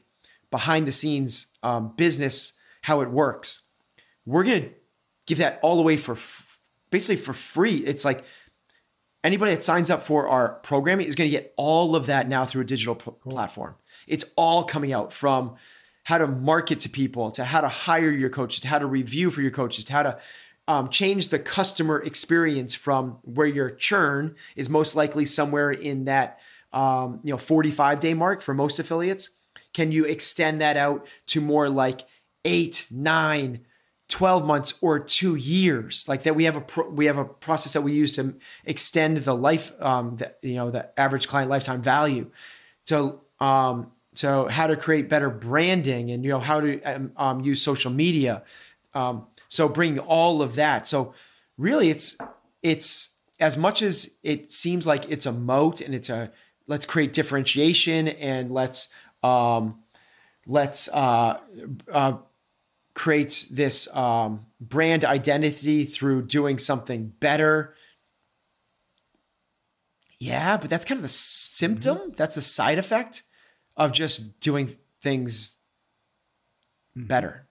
behind 0.50 0.88
the 0.88 0.91
scenes 0.91 1.47
um, 1.63 1.93
business 1.97 2.54
how 2.84 3.02
it 3.02 3.10
works. 3.10 3.63
We're 4.26 4.44
gonna 4.44 4.70
give 5.28 5.40
that 5.40 5.60
all 5.62 5.80
away 5.80 5.98
for 5.98 6.14
f- 6.14 6.60
basically 6.90 7.24
for 7.24 7.34
free. 7.34 7.78
It's 7.78 8.06
like 8.06 8.24
anybody 9.24 9.54
that 9.56 9.64
signs 9.64 9.90
up 9.90 10.04
for 10.04 10.28
our 10.28 10.50
programming 10.50 11.08
is 11.08 11.16
going 11.16 11.30
to 11.30 11.38
get 11.38 11.54
all 11.58 11.96
of 11.96 12.08
that 12.08 12.28
now 12.28 12.46
through 12.46 12.64
a 12.64 12.66
digital 12.66 12.96
p- 12.96 13.12
platform. 13.30 13.76
It's 14.08 14.26
all 14.36 14.64
coming 14.64 14.94
out 14.94 15.14
from 15.14 15.56
how 16.04 16.18
to 16.18 16.28
market 16.28 16.80
to 16.82 16.90
people, 16.90 17.32
to 17.32 17.46
how 17.46 17.62
to 17.62 17.68
hire 17.68 18.10
your 18.10 18.30
coaches, 18.30 18.62
to 18.62 18.68
how 18.68 18.80
to 18.80 18.86
review 18.86 19.30
for 19.30 19.42
your 19.42 19.52
coaches, 19.52 19.86
to 19.86 19.94
how 19.94 20.04
to 20.04 20.20
um, 20.68 20.90
change 20.90 21.30
the 21.30 21.40
customer 21.40 22.02
experience 22.02 22.74
from 22.74 23.18
where 23.24 23.48
your 23.48 23.70
churn 23.72 24.36
is 24.56 24.70
most 24.70 24.96
likely 24.96 25.26
somewhere 25.26 25.72
in 25.72 26.06
that 26.06 26.40
um, 26.74 27.20
you 27.24 27.32
know 27.32 27.38
45 27.38 28.00
day 28.00 28.14
mark 28.14 28.42
for 28.42 28.54
most 28.54 28.80
affiliates. 28.80 29.32
Can 29.74 29.92
you 29.92 30.06
extend 30.06 30.62
that 30.62 30.78
out 30.78 31.06
to 31.28 31.42
more 31.42 31.70
like 31.70 32.02
eight, 32.46 32.88
nine, 32.90 33.66
12 34.12 34.45
months 34.45 34.74
or 34.82 35.00
two 35.00 35.36
years. 35.36 36.08
Like 36.08 36.24
that 36.24 36.36
we 36.36 36.43
have 36.43 36.58
a 36.58 36.62
pro- 36.62 36.89
we 36.89 37.06
have 37.06 37.17
a 37.17 37.26
process 37.26 37.74
that 37.74 37.82
we 37.82 37.93
use 37.93 38.15
to 38.17 38.36
extend 38.65 39.17
the 39.17 39.34
life 39.34 39.71
um 39.80 40.17
the, 40.17 40.34
you 40.41 40.56
know 40.56 40.69
the 40.69 41.00
average 41.00 41.28
client 41.28 41.50
lifetime 41.50 41.82
value. 41.82 42.30
So 42.86 43.21
um 43.39 43.91
so 44.13 44.47
how 44.50 44.67
to 44.67 44.76
create 44.76 45.08
better 45.08 45.30
branding 45.30 46.12
and 46.12 46.24
you 46.24 46.30
know 46.30 46.39
how 46.39 46.60
to 46.60 46.82
um, 46.84 47.12
um 47.15 47.39
use 47.39 47.62
social 47.62 47.91
media. 47.91 48.43
Um 48.93 49.28
so 49.47 49.67
bring 49.69 49.97
all 49.97 50.41
of 50.41 50.56
that. 50.56 50.88
So 50.88 51.13
really 51.58 51.89
it's 51.89 52.17
it's 52.62 53.10
as 53.39 53.56
much 53.56 53.82
as 53.82 54.12
it 54.24 54.52
seems 54.52 54.86
like 54.86 55.10
it's 55.10 55.26
a 55.26 55.32
moat 55.32 55.80
and 55.80 55.95
it's 55.95 56.10
a 56.10 56.32
let's 56.67 56.86
create 56.86 57.13
differentiation 57.13 58.10
and 58.10 58.52
let's 58.52 58.89
um 59.24 59.80
let's 60.45 60.89
uh, 60.89 61.39
uh 61.91 62.17
creates 62.94 63.44
this 63.46 63.94
um, 63.96 64.46
brand 64.60 65.06
identity 65.06 65.85
through 65.85 66.23
doing 66.23 66.58
something 66.58 67.13
better. 67.19 67.75
Yeah, 70.19 70.58
but 70.58 70.69
that's 70.69 70.85
kind 70.85 71.00
of 71.00 71.04
the 71.04 71.10
symptom. 71.10 71.98
Mm-hmm. 71.98 72.12
That's 72.15 72.37
a 72.37 72.42
side 72.42 72.77
effect 72.77 73.23
of 73.75 73.92
just 73.92 74.39
doing 74.39 74.75
things 75.02 75.58
mm-hmm. 76.98 77.08
better. 77.08 77.48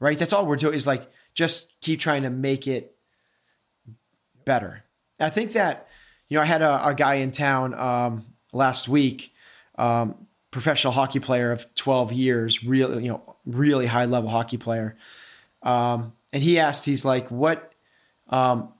Right? 0.00 0.18
That's 0.18 0.32
all 0.32 0.46
we're 0.46 0.56
doing 0.56 0.74
is 0.74 0.86
like 0.86 1.10
just 1.34 1.72
keep 1.80 2.00
trying 2.00 2.22
to 2.22 2.30
make 2.30 2.66
it 2.66 2.96
better. 4.44 4.84
I 5.20 5.30
think 5.30 5.52
that, 5.52 5.88
you 6.28 6.36
know, 6.36 6.42
I 6.42 6.46
had 6.46 6.62
a, 6.62 6.88
a 6.88 6.94
guy 6.94 7.14
in 7.14 7.32
town 7.32 7.74
um, 7.74 8.26
last 8.52 8.88
week, 8.88 9.32
um, 9.76 10.26
professional 10.50 10.92
hockey 10.92 11.20
player 11.20 11.50
of 11.50 11.66
12 11.74 12.12
years, 12.12 12.64
real, 12.64 13.00
you 13.00 13.08
know, 13.08 13.36
really 13.48 13.86
high 13.86 14.04
level 14.04 14.30
hockey 14.30 14.58
player. 14.58 14.96
Um, 15.62 16.12
and 16.32 16.42
he 16.42 16.60
asked, 16.60 16.84
he's 16.84 17.04
like, 17.04 17.30
what, 17.30 17.72
Um, 18.28 18.72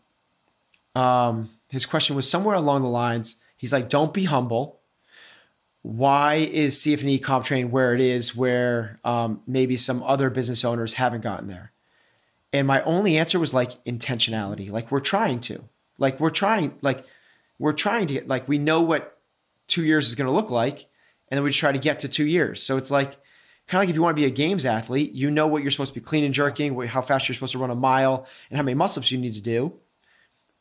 um, 0.95 1.51
his 1.69 1.87
question 1.87 2.17
was 2.17 2.29
somewhere 2.29 2.57
along 2.57 2.83
the 2.83 2.89
lines. 2.89 3.37
He's 3.57 3.73
like, 3.73 3.89
"Don't 3.89 4.13
be 4.13 4.25
humble. 4.25 4.81
Why 5.83 6.37
is 6.37 6.79
CFNE 6.79 7.21
CompTrain 7.21 7.71
where 7.71 7.95
it 7.95 8.01
is, 8.01 8.35
where 8.35 8.99
um, 9.05 9.43
maybe 9.47 9.77
some 9.77 10.03
other 10.03 10.29
business 10.31 10.65
owners 10.65 10.95
haven't 10.95 11.23
gotten 11.23 11.49
there?" 11.49 11.73
And 12.53 12.67
my 12.67 12.83
only 12.83 13.17
answer 13.19 13.39
was 13.39 13.55
like 13.55 13.83
intentionality. 13.85 14.71
Like 14.71 14.91
we're 14.91 15.01
trying 15.01 15.41
to. 15.41 15.65
Like 15.99 16.19
we're 16.21 16.31
trying. 16.31 16.75
Like 16.83 17.05
we're 17.59 17.73
trying 17.73 18.07
to 18.09 18.15
get. 18.15 18.29
Like 18.29 18.49
we 18.49 18.59
know 18.59 18.81
what 18.81 19.19
two 19.67 19.85
years 19.85 20.09
is 20.09 20.15
going 20.15 20.27
to 20.29 20.33
look 20.33 20.51
like, 20.51 20.87
and 21.29 21.37
then 21.37 21.45
we 21.45 21.53
try 21.53 21.73
to 21.73 21.79
get 21.79 22.01
to 22.01 22.09
two 22.09 22.27
years. 22.27 22.63
So 22.63 22.77
it's 22.77 22.91
like 22.91 23.19
kind 23.69 23.81
of 23.81 23.83
like 23.83 23.91
if 23.91 23.95
you 23.95 24.03
want 24.03 24.17
to 24.17 24.21
be 24.21 24.27
a 24.27 24.31
games 24.31 24.67
athlete, 24.67 25.13
you 25.13 25.31
know 25.31 25.47
what 25.47 25.63
you're 25.63 25.71
supposed 25.71 25.95
to 25.95 26.01
be 26.01 26.05
clean 26.05 26.25
and 26.25 26.35
jerking, 26.35 26.75
how 26.87 27.03
fast 27.03 27.29
you're 27.29 27.35
supposed 27.35 27.53
to 27.53 27.59
run 27.59 27.71
a 27.71 27.75
mile, 27.75 28.27
and 28.51 28.57
how 28.57 28.63
many 28.63 28.75
muscle 28.75 29.01
ups 29.01 29.13
you 29.13 29.19
need 29.19 29.35
to 29.35 29.41
do. 29.41 29.75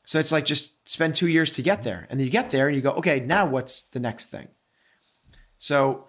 So 0.05 0.20
it's 0.20 0.32
like 0.32 0.45
just 0.45 0.88
spend 0.88 1.16
two 1.16 1.28
years 1.28 1.51
to 1.53 1.62
get 1.62 1.84
there. 1.84 2.05
And 2.10 2.20
then 2.20 2.26
you 2.26 2.32
get 2.32 2.51
there 2.51 2.68
and 2.68 2.76
you 2.76 2.82
go, 2.82 2.91
okay, 2.91 3.20
now 3.20 3.45
what's 3.45 3.84
the 3.84 3.99
next 3.99 4.28
thing? 4.28 4.47
So 5.58 6.08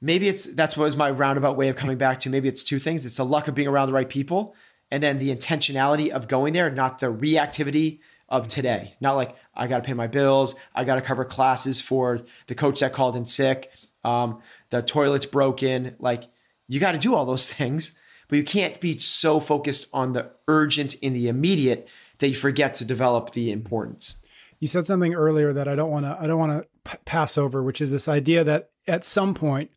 maybe 0.00 0.28
it's 0.28 0.46
that's 0.46 0.76
what 0.76 0.84
was 0.84 0.96
my 0.96 1.10
roundabout 1.10 1.56
way 1.56 1.68
of 1.68 1.76
coming 1.76 1.98
back 1.98 2.18
to. 2.20 2.30
Maybe 2.30 2.48
it's 2.48 2.64
two 2.64 2.78
things. 2.78 3.06
It's 3.06 3.16
the 3.16 3.24
luck 3.24 3.48
of 3.48 3.54
being 3.54 3.68
around 3.68 3.88
the 3.88 3.94
right 3.94 4.08
people, 4.08 4.54
and 4.90 5.02
then 5.02 5.18
the 5.18 5.34
intentionality 5.34 6.08
of 6.08 6.28
going 6.28 6.54
there, 6.54 6.70
not 6.70 6.98
the 6.98 7.12
reactivity 7.12 8.00
of 8.28 8.48
today. 8.48 8.94
Not 9.00 9.16
like 9.16 9.34
I 9.54 9.66
got 9.66 9.78
to 9.78 9.86
pay 9.86 9.94
my 9.94 10.06
bills, 10.06 10.54
I 10.74 10.84
got 10.84 10.96
to 10.96 11.02
cover 11.02 11.24
classes 11.24 11.80
for 11.80 12.22
the 12.46 12.54
coach 12.54 12.80
that 12.80 12.92
called 12.92 13.16
in 13.16 13.24
sick, 13.26 13.70
um, 14.04 14.40
the 14.70 14.82
toilet's 14.82 15.26
broken. 15.26 15.96
Like 15.98 16.24
you 16.68 16.78
got 16.78 16.92
to 16.92 16.98
do 16.98 17.14
all 17.14 17.24
those 17.24 17.52
things, 17.52 17.94
but 18.28 18.36
you 18.36 18.44
can't 18.44 18.80
be 18.80 18.98
so 18.98 19.40
focused 19.40 19.86
on 19.92 20.12
the 20.12 20.30
urgent 20.46 20.94
in 20.94 21.14
the 21.14 21.28
immediate 21.28 21.88
that 22.18 22.28
you 22.28 22.34
forget 22.34 22.74
to 22.74 22.84
develop 22.84 23.32
the 23.32 23.50
importance. 23.50 24.16
You 24.60 24.68
said 24.68 24.86
something 24.86 25.14
earlier 25.14 25.52
that 25.52 25.68
I 25.68 25.74
don't 25.74 25.90
want 25.90 26.04
to 26.04 26.16
I 26.20 26.26
don't 26.26 26.38
want 26.38 26.62
to 26.62 26.68
p- 26.84 26.98
pass 27.04 27.38
over, 27.38 27.62
which 27.62 27.80
is 27.80 27.90
this 27.90 28.08
idea 28.08 28.44
that 28.44 28.70
at 28.86 29.04
some 29.04 29.34
point 29.34 29.70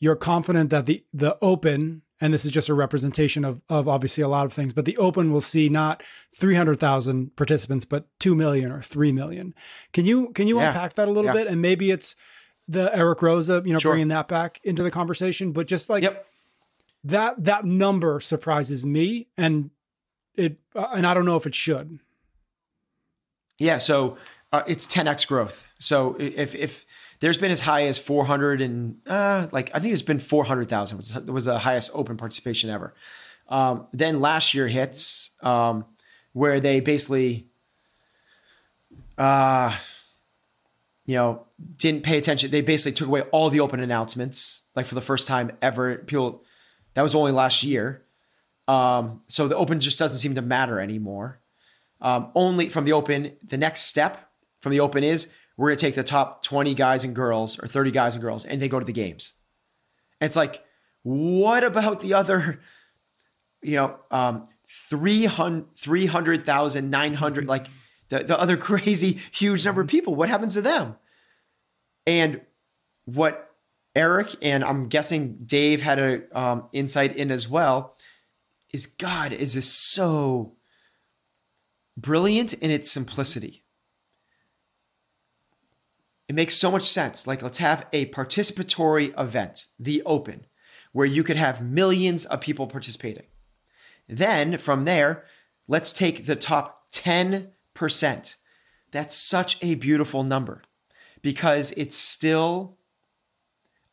you're 0.00 0.16
confident 0.16 0.70
that 0.70 0.86
the 0.86 1.04
the 1.12 1.38
open 1.40 2.02
and 2.20 2.34
this 2.34 2.44
is 2.44 2.50
just 2.50 2.68
a 2.68 2.74
representation 2.74 3.44
of 3.44 3.60
of 3.68 3.86
obviously 3.86 4.22
a 4.24 4.28
lot 4.28 4.44
of 4.44 4.52
things, 4.52 4.72
but 4.72 4.86
the 4.86 4.96
open 4.96 5.32
will 5.32 5.40
see 5.40 5.68
not 5.68 6.02
300,000 6.34 7.36
participants 7.36 7.84
but 7.84 8.06
2 8.18 8.34
million 8.34 8.72
or 8.72 8.82
3 8.82 9.12
million. 9.12 9.54
Can 9.92 10.04
you 10.04 10.30
can 10.32 10.48
you 10.48 10.58
yeah. 10.58 10.68
unpack 10.68 10.94
that 10.94 11.06
a 11.06 11.12
little 11.12 11.30
yeah. 11.30 11.44
bit 11.44 11.46
and 11.46 11.62
maybe 11.62 11.92
it's 11.92 12.16
the 12.68 12.94
Eric 12.94 13.20
Roza, 13.20 13.66
you 13.66 13.72
know, 13.72 13.78
sure. 13.78 13.92
bringing 13.92 14.08
that 14.08 14.28
back 14.28 14.60
into 14.62 14.82
the 14.82 14.90
conversation, 14.90 15.52
but 15.52 15.66
just 15.66 15.88
like 15.88 16.02
yep. 16.02 16.26
that 17.04 17.42
that 17.44 17.64
number 17.64 18.20
surprises 18.20 18.84
me 18.84 19.26
and 19.36 19.70
it 20.34 20.58
uh, 20.76 20.88
and 20.94 21.06
I 21.06 21.14
don't 21.14 21.24
know 21.24 21.36
if 21.36 21.46
it 21.46 21.54
should. 21.54 21.98
Yeah, 23.58 23.78
so 23.78 24.18
uh, 24.52 24.62
it's 24.66 24.86
10x 24.86 25.26
growth. 25.26 25.66
So 25.78 26.16
if 26.18 26.54
if 26.54 26.84
there's 27.20 27.38
been 27.38 27.50
as 27.50 27.60
high 27.60 27.86
as 27.86 27.98
400 27.98 28.60
and 28.60 28.98
uh, 29.06 29.48
like 29.50 29.70
I 29.74 29.80
think 29.80 29.92
it's 29.92 30.02
been 30.02 30.20
400,000 30.20 30.96
was 30.98 31.14
was 31.24 31.44
the 31.46 31.58
highest 31.58 31.90
open 31.94 32.16
participation 32.18 32.70
ever. 32.70 32.94
Um, 33.48 33.86
then 33.94 34.20
last 34.20 34.52
year 34.52 34.68
hits 34.68 35.30
um, 35.42 35.86
where 36.34 36.60
they 36.60 36.80
basically 36.80 37.46
uh 39.16 39.74
you 41.08 41.14
know 41.14 41.46
didn't 41.76 42.02
pay 42.02 42.18
attention. 42.18 42.50
They 42.50 42.60
basically 42.60 42.92
took 42.92 43.08
away 43.08 43.22
all 43.32 43.48
the 43.48 43.60
open 43.60 43.80
announcements 43.80 44.64
like 44.76 44.84
for 44.84 44.94
the 44.94 45.00
first 45.00 45.26
time 45.26 45.50
ever. 45.62 45.96
People 45.96 46.44
that 46.92 47.00
was 47.00 47.14
only 47.14 47.32
last 47.32 47.62
year. 47.62 48.04
Um, 48.68 49.22
so 49.26 49.48
the 49.48 49.56
open 49.56 49.80
just 49.80 49.98
doesn't 49.98 50.18
seem 50.18 50.34
to 50.34 50.42
matter 50.42 50.78
anymore. 50.78 51.40
Um, 52.02 52.30
only 52.34 52.68
from 52.68 52.84
the 52.84 52.92
open, 52.92 53.32
the 53.42 53.56
next 53.56 53.82
step 53.82 54.30
from 54.60 54.72
the 54.72 54.80
open 54.80 55.02
is 55.02 55.28
we're 55.56 55.70
going 55.70 55.78
to 55.78 55.86
take 55.86 55.94
the 55.94 56.04
top 56.04 56.42
20 56.42 56.74
guys 56.74 57.04
and 57.04 57.16
girls 57.16 57.58
or 57.58 57.66
30 57.66 57.90
guys 57.90 58.14
and 58.14 58.22
girls 58.22 58.44
and 58.44 58.60
they 58.60 58.68
go 58.68 58.78
to 58.78 58.84
the 58.84 58.92
games. 58.92 59.32
And 60.20 60.26
it's 60.26 60.36
like, 60.36 60.62
what 61.04 61.64
about 61.64 62.00
the 62.00 62.12
other, 62.12 62.60
you 63.62 63.76
know, 63.76 63.96
um, 64.10 64.48
300, 64.90 65.74
300,000, 65.74 66.90
900, 66.90 67.48
like 67.48 67.66
the, 68.08 68.24
the 68.24 68.38
other 68.38 68.56
crazy 68.68 69.20
huge 69.30 69.64
number 69.64 69.80
of 69.80 69.88
people? 69.88 70.14
What 70.14 70.28
happens 70.28 70.54
to 70.54 70.62
them? 70.62 70.96
And 72.06 72.40
what 73.04 73.50
Eric 73.94 74.36
and 74.42 74.64
I'm 74.64 74.88
guessing 74.88 75.38
Dave 75.44 75.82
had 75.82 75.98
a 75.98 76.38
um, 76.38 76.68
insight 76.72 77.16
in 77.16 77.30
as 77.30 77.48
well 77.48 77.96
is 78.72 78.86
God 78.86 79.32
is 79.32 79.54
this 79.54 79.70
so 79.70 80.56
brilliant 81.96 82.52
in 82.54 82.70
its 82.70 82.90
simplicity. 82.90 83.64
It 86.28 86.34
makes 86.34 86.56
so 86.56 86.70
much 86.70 86.82
sense. 86.82 87.26
Like, 87.26 87.42
let's 87.42 87.58
have 87.58 87.86
a 87.92 88.06
participatory 88.06 89.18
event, 89.18 89.66
the 89.78 90.02
open, 90.04 90.46
where 90.92 91.06
you 91.06 91.24
could 91.24 91.36
have 91.36 91.62
millions 91.62 92.26
of 92.26 92.40
people 92.40 92.66
participating. 92.66 93.24
Then 94.08 94.58
from 94.58 94.84
there, 94.84 95.24
let's 95.66 95.92
take 95.92 96.26
the 96.26 96.36
top 96.36 96.92
10%. 96.92 97.50
That's 98.90 99.16
such 99.16 99.62
a 99.62 99.74
beautiful 99.74 100.22
number 100.22 100.62
because 101.22 101.72
it's 101.76 101.96
still 101.96 102.78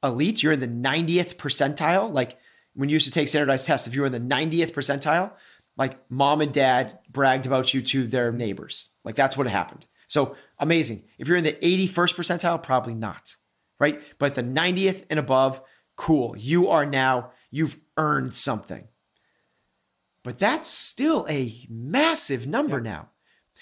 elite. 0.03 0.41
You're 0.41 0.53
in 0.53 0.59
the 0.59 0.67
90th 0.67 1.35
percentile. 1.35 2.11
Like, 2.11 2.37
when 2.73 2.89
you 2.89 2.93
used 2.93 3.05
to 3.05 3.11
take 3.11 3.27
standardized 3.27 3.65
tests, 3.65 3.87
if 3.87 3.95
you 3.95 4.01
were 4.01 4.07
in 4.07 4.13
the 4.13 4.19
90th 4.19 4.71
percentile, 4.71 5.31
like 5.77 5.99
mom 6.09 6.41
and 6.41 6.53
dad 6.53 6.99
bragged 7.09 7.45
about 7.45 7.73
you 7.73 7.81
to 7.81 8.07
their 8.07 8.31
neighbors. 8.31 8.89
Like 9.03 9.15
that's 9.15 9.35
what 9.35 9.47
happened. 9.47 9.85
So 10.07 10.35
amazing. 10.59 11.03
If 11.17 11.27
you're 11.27 11.37
in 11.37 11.43
the 11.43 11.53
81st 11.53 12.15
percentile, 12.15 12.61
probably 12.61 12.93
not, 12.93 13.35
right? 13.79 14.01
But 14.19 14.35
the 14.35 14.43
90th 14.43 15.03
and 15.09 15.19
above, 15.19 15.61
cool. 15.95 16.35
You 16.37 16.69
are 16.69 16.85
now, 16.85 17.31
you've 17.51 17.77
earned 17.97 18.35
something. 18.35 18.87
But 20.23 20.39
that's 20.39 20.69
still 20.69 21.25
a 21.29 21.53
massive 21.69 22.47
number 22.47 22.77
yeah. 22.77 22.91
now. 22.91 23.09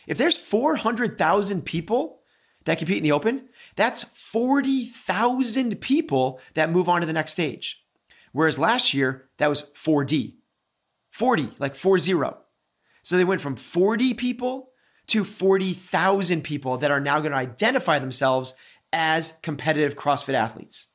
If 0.07 0.17
there's 0.17 0.37
400,000 0.37 1.63
people 1.63 2.21
that 2.65 2.77
compete 2.77 2.97
in 2.97 3.03
the 3.03 3.11
open, 3.11 3.49
that's 3.75 4.03
40,000 4.03 5.79
people 5.81 6.39
that 6.53 6.71
move 6.71 6.89
on 6.89 7.01
to 7.01 7.07
the 7.07 7.13
next 7.13 7.31
stage. 7.31 7.83
Whereas 8.31 8.59
last 8.59 8.93
year, 8.93 9.29
that 9.37 9.49
was 9.49 9.63
4D. 9.73 10.35
40, 11.11 11.49
like 11.59 11.75
40. 11.75 12.13
So 13.03 13.17
they 13.17 13.23
went 13.23 13.41
from 13.41 13.55
40 13.55 14.13
people 14.15 14.71
to 15.07 15.23
40,000 15.23 16.43
people 16.43 16.77
that 16.77 16.91
are 16.91 16.99
now 16.99 17.19
going 17.19 17.31
to 17.31 17.37
identify 17.37 17.99
themselves 17.99 18.55
as 18.91 19.33
competitive 19.41 19.95
CrossFit 19.95 20.33
athletes. 20.33 20.87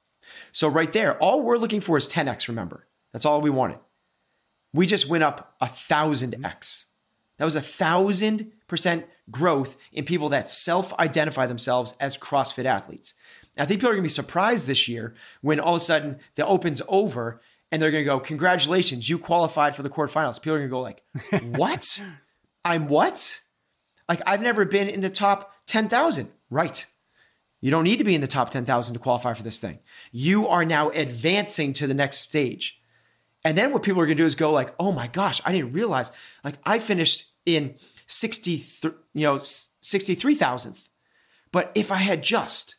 So, 0.52 0.68
right 0.68 0.92
there, 0.92 1.18
all 1.18 1.42
we're 1.42 1.58
looking 1.58 1.80
for 1.80 1.96
is 1.96 2.08
10x, 2.08 2.48
remember. 2.48 2.86
That's 3.12 3.24
all 3.24 3.40
we 3.40 3.50
wanted. 3.50 3.78
We 4.72 4.86
just 4.86 5.08
went 5.08 5.24
up 5.24 5.56
a 5.60 5.68
thousand 5.68 6.44
X. 6.44 6.86
That 7.38 7.44
was 7.44 7.56
a 7.56 7.60
thousand 7.60 8.52
percent 8.68 9.06
growth 9.30 9.76
in 9.92 10.04
people 10.04 10.28
that 10.28 10.50
self 10.50 10.94
identify 10.98 11.46
themselves 11.46 11.94
as 11.98 12.16
CrossFit 12.16 12.64
athletes. 12.64 13.14
I 13.56 13.66
think 13.66 13.80
people 13.80 13.90
are 13.90 13.94
going 13.94 14.04
to 14.04 14.08
be 14.08 14.10
surprised 14.10 14.66
this 14.66 14.86
year 14.86 15.14
when 15.40 15.58
all 15.58 15.74
of 15.74 15.78
a 15.78 15.84
sudden 15.84 16.18
the 16.36 16.46
Open's 16.46 16.80
over 16.86 17.40
and 17.72 17.82
they're 17.82 17.90
going 17.90 18.04
to 18.04 18.08
go, 18.08 18.20
"Congratulations, 18.20 19.08
you 19.08 19.18
qualified 19.18 19.74
for 19.74 19.82
the 19.82 19.90
quarterfinals." 19.90 20.40
People 20.40 20.54
are 20.56 20.68
going 20.68 20.68
to 20.68 20.72
go 20.72 20.80
like, 20.80 21.02
"What? 21.56 22.02
I'm 22.64 22.88
what? 22.88 23.42
Like 24.08 24.22
I've 24.26 24.42
never 24.42 24.64
been 24.64 24.88
in 24.88 25.00
the 25.00 25.10
top 25.10 25.52
10,000." 25.66 26.30
Right. 26.50 26.86
You 27.60 27.72
don't 27.72 27.84
need 27.84 27.98
to 27.98 28.04
be 28.04 28.14
in 28.14 28.20
the 28.20 28.28
top 28.28 28.50
10,000 28.50 28.94
to 28.94 29.00
qualify 29.00 29.34
for 29.34 29.42
this 29.42 29.58
thing. 29.58 29.80
You 30.12 30.46
are 30.46 30.64
now 30.64 30.90
advancing 30.90 31.72
to 31.74 31.88
the 31.88 31.94
next 31.94 32.18
stage. 32.18 32.80
And 33.44 33.58
then 33.58 33.72
what 33.72 33.82
people 33.82 34.00
are 34.00 34.06
going 34.06 34.16
to 34.16 34.22
do 34.22 34.26
is 34.26 34.36
go 34.36 34.52
like, 34.52 34.74
"Oh 34.78 34.92
my 34.92 35.08
gosh, 35.08 35.40
I 35.44 35.52
didn't 35.52 35.72
realize 35.72 36.12
like 36.44 36.58
I 36.64 36.78
finished 36.78 37.26
in 37.44 37.74
60 38.08 38.64
you 39.14 39.24
know 39.24 39.36
63,000th. 39.36 40.78
But 41.52 41.70
if 41.74 41.92
I 41.92 41.96
had 41.96 42.22
just 42.22 42.76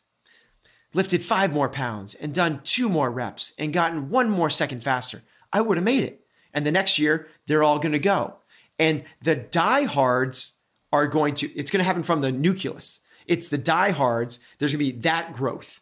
lifted 0.92 1.24
five 1.24 1.52
more 1.52 1.68
pounds 1.68 2.14
and 2.14 2.34
done 2.34 2.60
two 2.64 2.88
more 2.88 3.10
reps 3.10 3.52
and 3.58 3.72
gotten 3.72 4.10
one 4.10 4.28
more 4.30 4.50
second 4.50 4.82
faster, 4.82 5.22
I 5.52 5.60
would 5.60 5.76
have 5.76 5.84
made 5.84 6.04
it. 6.04 6.24
And 6.52 6.66
the 6.66 6.72
next 6.72 6.98
year, 6.98 7.28
they're 7.46 7.62
all 7.62 7.78
going 7.78 7.92
to 7.92 7.98
go. 7.98 8.36
And 8.78 9.04
the 9.22 9.36
diehards 9.36 10.58
are 10.92 11.06
going 11.06 11.34
to, 11.34 11.52
it's 11.54 11.70
going 11.70 11.78
to 11.78 11.84
happen 11.84 12.02
from 12.02 12.20
the 12.20 12.32
nucleus. 12.32 13.00
It's 13.26 13.48
the 13.48 13.58
diehards. 13.58 14.40
There's 14.58 14.72
going 14.72 14.84
to 14.84 14.92
be 14.92 15.00
that 15.00 15.32
growth. 15.32 15.80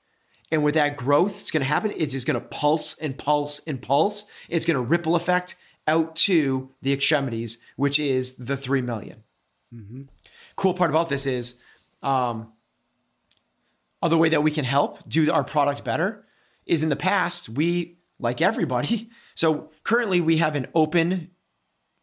And 0.51 0.65
with 0.65 0.75
that 0.75 0.97
growth, 0.97 1.41
it's 1.41 1.51
going 1.51 1.63
to 1.63 1.67
happen. 1.67 1.93
It's 1.97 2.13
just 2.13 2.27
going 2.27 2.41
to 2.41 2.47
pulse 2.47 2.97
and 2.99 3.17
pulse 3.17 3.61
and 3.67 3.81
pulse. 3.81 4.27
It's 4.49 4.65
going 4.65 4.77
to 4.77 4.83
ripple 4.83 5.17
effect 5.17 5.57
out 5.87 6.17
to 6.17 6.71
the 6.83 6.93
extremities, 6.93 7.59
which 7.77 7.99
is 7.99 8.35
the 8.37 8.57
3 8.57 8.83
million. 8.83 9.25
Mm-hmm. 9.75 10.03
Cool 10.57 10.75
part 10.75 10.91
about 10.91 11.09
this 11.09 11.27
is, 11.27 11.61
um, 12.03 12.53
other 14.03 14.17
way 14.17 14.29
that 14.29 14.43
we 14.43 14.51
can 14.51 14.65
help 14.65 15.07
do 15.09 15.31
our 15.33 15.45
product 15.45 15.85
better 15.85 16.25
is 16.67 16.83
in 16.83 16.89
the 16.89 16.97
past, 16.97 17.49
we, 17.49 17.99
like 18.19 18.41
everybody, 18.41 19.11
so 19.35 19.71
currently 19.83 20.21
we 20.21 20.39
have 20.39 20.55
an 20.57 20.67
open 20.75 21.31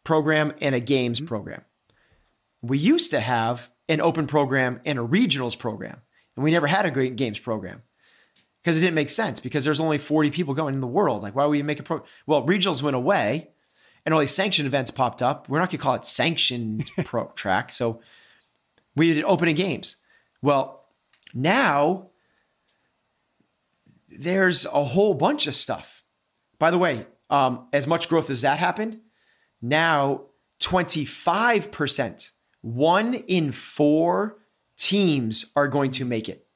program 0.04 0.52
and 0.60 0.74
a 0.74 0.80
games 0.80 1.18
mm-hmm. 1.18 1.26
program. 1.26 1.62
we 2.62 2.78
used 2.78 3.10
to 3.10 3.20
have 3.20 3.70
an 3.88 4.00
open 4.00 4.26
program 4.26 4.80
and 4.84 4.98
a 4.98 5.02
regionals 5.02 5.58
program, 5.58 6.00
and 6.36 6.44
we 6.44 6.50
never 6.50 6.66
had 6.66 6.86
a 6.86 6.90
great 6.90 7.16
games 7.16 7.38
program 7.38 7.82
because 8.62 8.76
it 8.76 8.80
didn't 8.80 8.94
make 8.94 9.10
sense 9.10 9.38
because 9.38 9.64
there's 9.64 9.80
only 9.80 9.98
40 9.98 10.30
people 10.30 10.54
going 10.54 10.74
in 10.74 10.80
the 10.80 10.86
world. 10.86 11.22
Like, 11.22 11.36
why 11.36 11.44
would 11.44 11.52
we 11.52 11.62
make 11.62 11.78
a 11.80 11.84
pro? 11.84 12.02
Well, 12.26 12.44
regionals 12.44 12.82
went 12.82 12.96
away 12.96 13.50
and 14.06 14.14
all 14.14 14.20
these 14.20 14.34
sanctioned 14.34 14.66
events 14.66 14.92
popped 14.92 15.20
up. 15.20 15.48
We're 15.48 15.58
not 15.58 15.68
going 15.68 15.78
to 15.78 15.82
call 15.82 15.94
it 15.94 16.06
sanctioned 16.06 16.88
pro 17.04 17.26
track. 17.34 17.72
So 17.72 18.00
we 18.94 19.12
did 19.12 19.24
opening 19.24 19.56
games. 19.56 19.96
Well, 20.40 20.84
now 21.34 22.10
there's 24.08 24.64
a 24.64 24.84
whole 24.84 25.12
bunch 25.12 25.48
of 25.48 25.54
stuff. 25.56 26.04
By 26.58 26.70
the 26.70 26.78
way, 26.78 27.06
um, 27.28 27.66
as 27.72 27.88
much 27.88 28.08
growth 28.08 28.30
as 28.30 28.42
that 28.42 28.58
happened, 28.58 29.00
now 29.60 30.22
25%, 30.60 32.30
one 32.62 33.14
in 33.14 33.50
four 33.50 34.38
teams 34.78 35.46
are 35.56 35.66
going 35.66 35.90
to 35.90 36.04
make 36.04 36.28
it. 36.28 36.46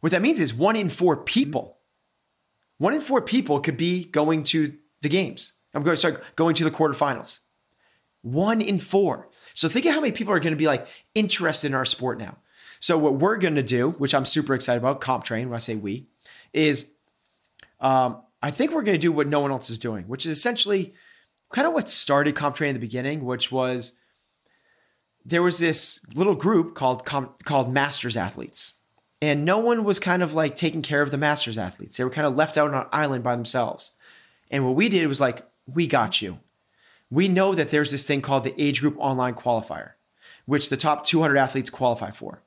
What 0.00 0.10
that 0.12 0.22
means 0.22 0.40
is 0.40 0.52
one 0.52 0.74
in 0.74 0.90
four 0.90 1.16
people, 1.16 1.78
one 2.78 2.92
in 2.92 3.00
four 3.00 3.22
people 3.22 3.60
could 3.60 3.76
be 3.76 4.04
going 4.04 4.42
to 4.44 4.74
the 5.00 5.08
games. 5.08 5.52
I'm 5.76 5.82
going, 5.82 5.96
sorry, 5.98 6.16
going 6.36 6.54
to 6.56 6.64
the 6.64 6.70
quarterfinals. 6.70 7.40
One 8.22 8.60
in 8.60 8.78
four. 8.78 9.28
So 9.54 9.68
think 9.68 9.86
of 9.86 9.92
how 9.92 10.00
many 10.00 10.12
people 10.12 10.32
are 10.32 10.40
going 10.40 10.54
to 10.54 10.58
be 10.58 10.66
like 10.66 10.86
interested 11.14 11.68
in 11.68 11.74
our 11.74 11.84
sport 11.84 12.18
now. 12.18 12.38
So 12.80 12.98
what 12.98 13.18
we're 13.18 13.36
going 13.36 13.54
to 13.54 13.62
do, 13.62 13.90
which 13.90 14.14
I'm 14.14 14.24
super 14.24 14.54
excited 14.54 14.78
about, 14.78 15.00
CompTrain. 15.00 15.46
when 15.46 15.54
I 15.54 15.58
say 15.58 15.76
we, 15.76 16.08
is 16.52 16.90
um, 17.80 18.22
I 18.42 18.50
think 18.50 18.72
we're 18.72 18.82
going 18.82 18.98
to 18.98 19.00
do 19.00 19.12
what 19.12 19.28
no 19.28 19.40
one 19.40 19.50
else 19.50 19.70
is 19.70 19.78
doing, 19.78 20.04
which 20.08 20.26
is 20.26 20.36
essentially 20.36 20.94
kind 21.52 21.68
of 21.68 21.74
what 21.74 21.88
started 21.88 22.34
CompTrain 22.34 22.68
in 22.68 22.74
the 22.74 22.80
beginning, 22.80 23.24
which 23.24 23.52
was 23.52 23.92
there 25.24 25.42
was 25.42 25.58
this 25.58 26.00
little 26.14 26.34
group 26.34 26.74
called 26.74 27.04
called 27.04 27.72
Masters 27.72 28.16
Athletes, 28.16 28.76
and 29.20 29.44
no 29.44 29.58
one 29.58 29.84
was 29.84 29.98
kind 29.98 30.22
of 30.22 30.34
like 30.34 30.56
taking 30.56 30.82
care 30.82 31.02
of 31.02 31.10
the 31.10 31.18
Masters 31.18 31.58
athletes. 31.58 31.96
They 31.96 32.04
were 32.04 32.10
kind 32.10 32.26
of 32.26 32.36
left 32.36 32.56
out 32.56 32.72
on 32.72 32.82
an 32.82 32.88
island 32.92 33.24
by 33.24 33.36
themselves. 33.36 33.92
And 34.50 34.64
what 34.64 34.76
we 34.76 34.88
did 34.88 35.06
was 35.08 35.20
like, 35.20 35.46
we 35.66 35.86
got 35.86 36.22
you. 36.22 36.38
We 37.10 37.28
know 37.28 37.54
that 37.54 37.70
there's 37.70 37.90
this 37.90 38.06
thing 38.06 38.20
called 38.20 38.44
the 38.44 38.60
Age 38.60 38.80
Group 38.80 38.96
Online 38.98 39.34
Qualifier, 39.34 39.92
which 40.44 40.68
the 40.68 40.76
top 40.76 41.04
200 41.04 41.36
athletes 41.36 41.70
qualify 41.70 42.10
for. 42.10 42.42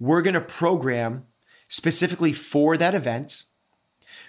We're 0.00 0.22
going 0.22 0.34
to 0.34 0.40
program 0.40 1.26
specifically 1.68 2.32
for 2.32 2.76
that 2.76 2.94
event. 2.94 3.44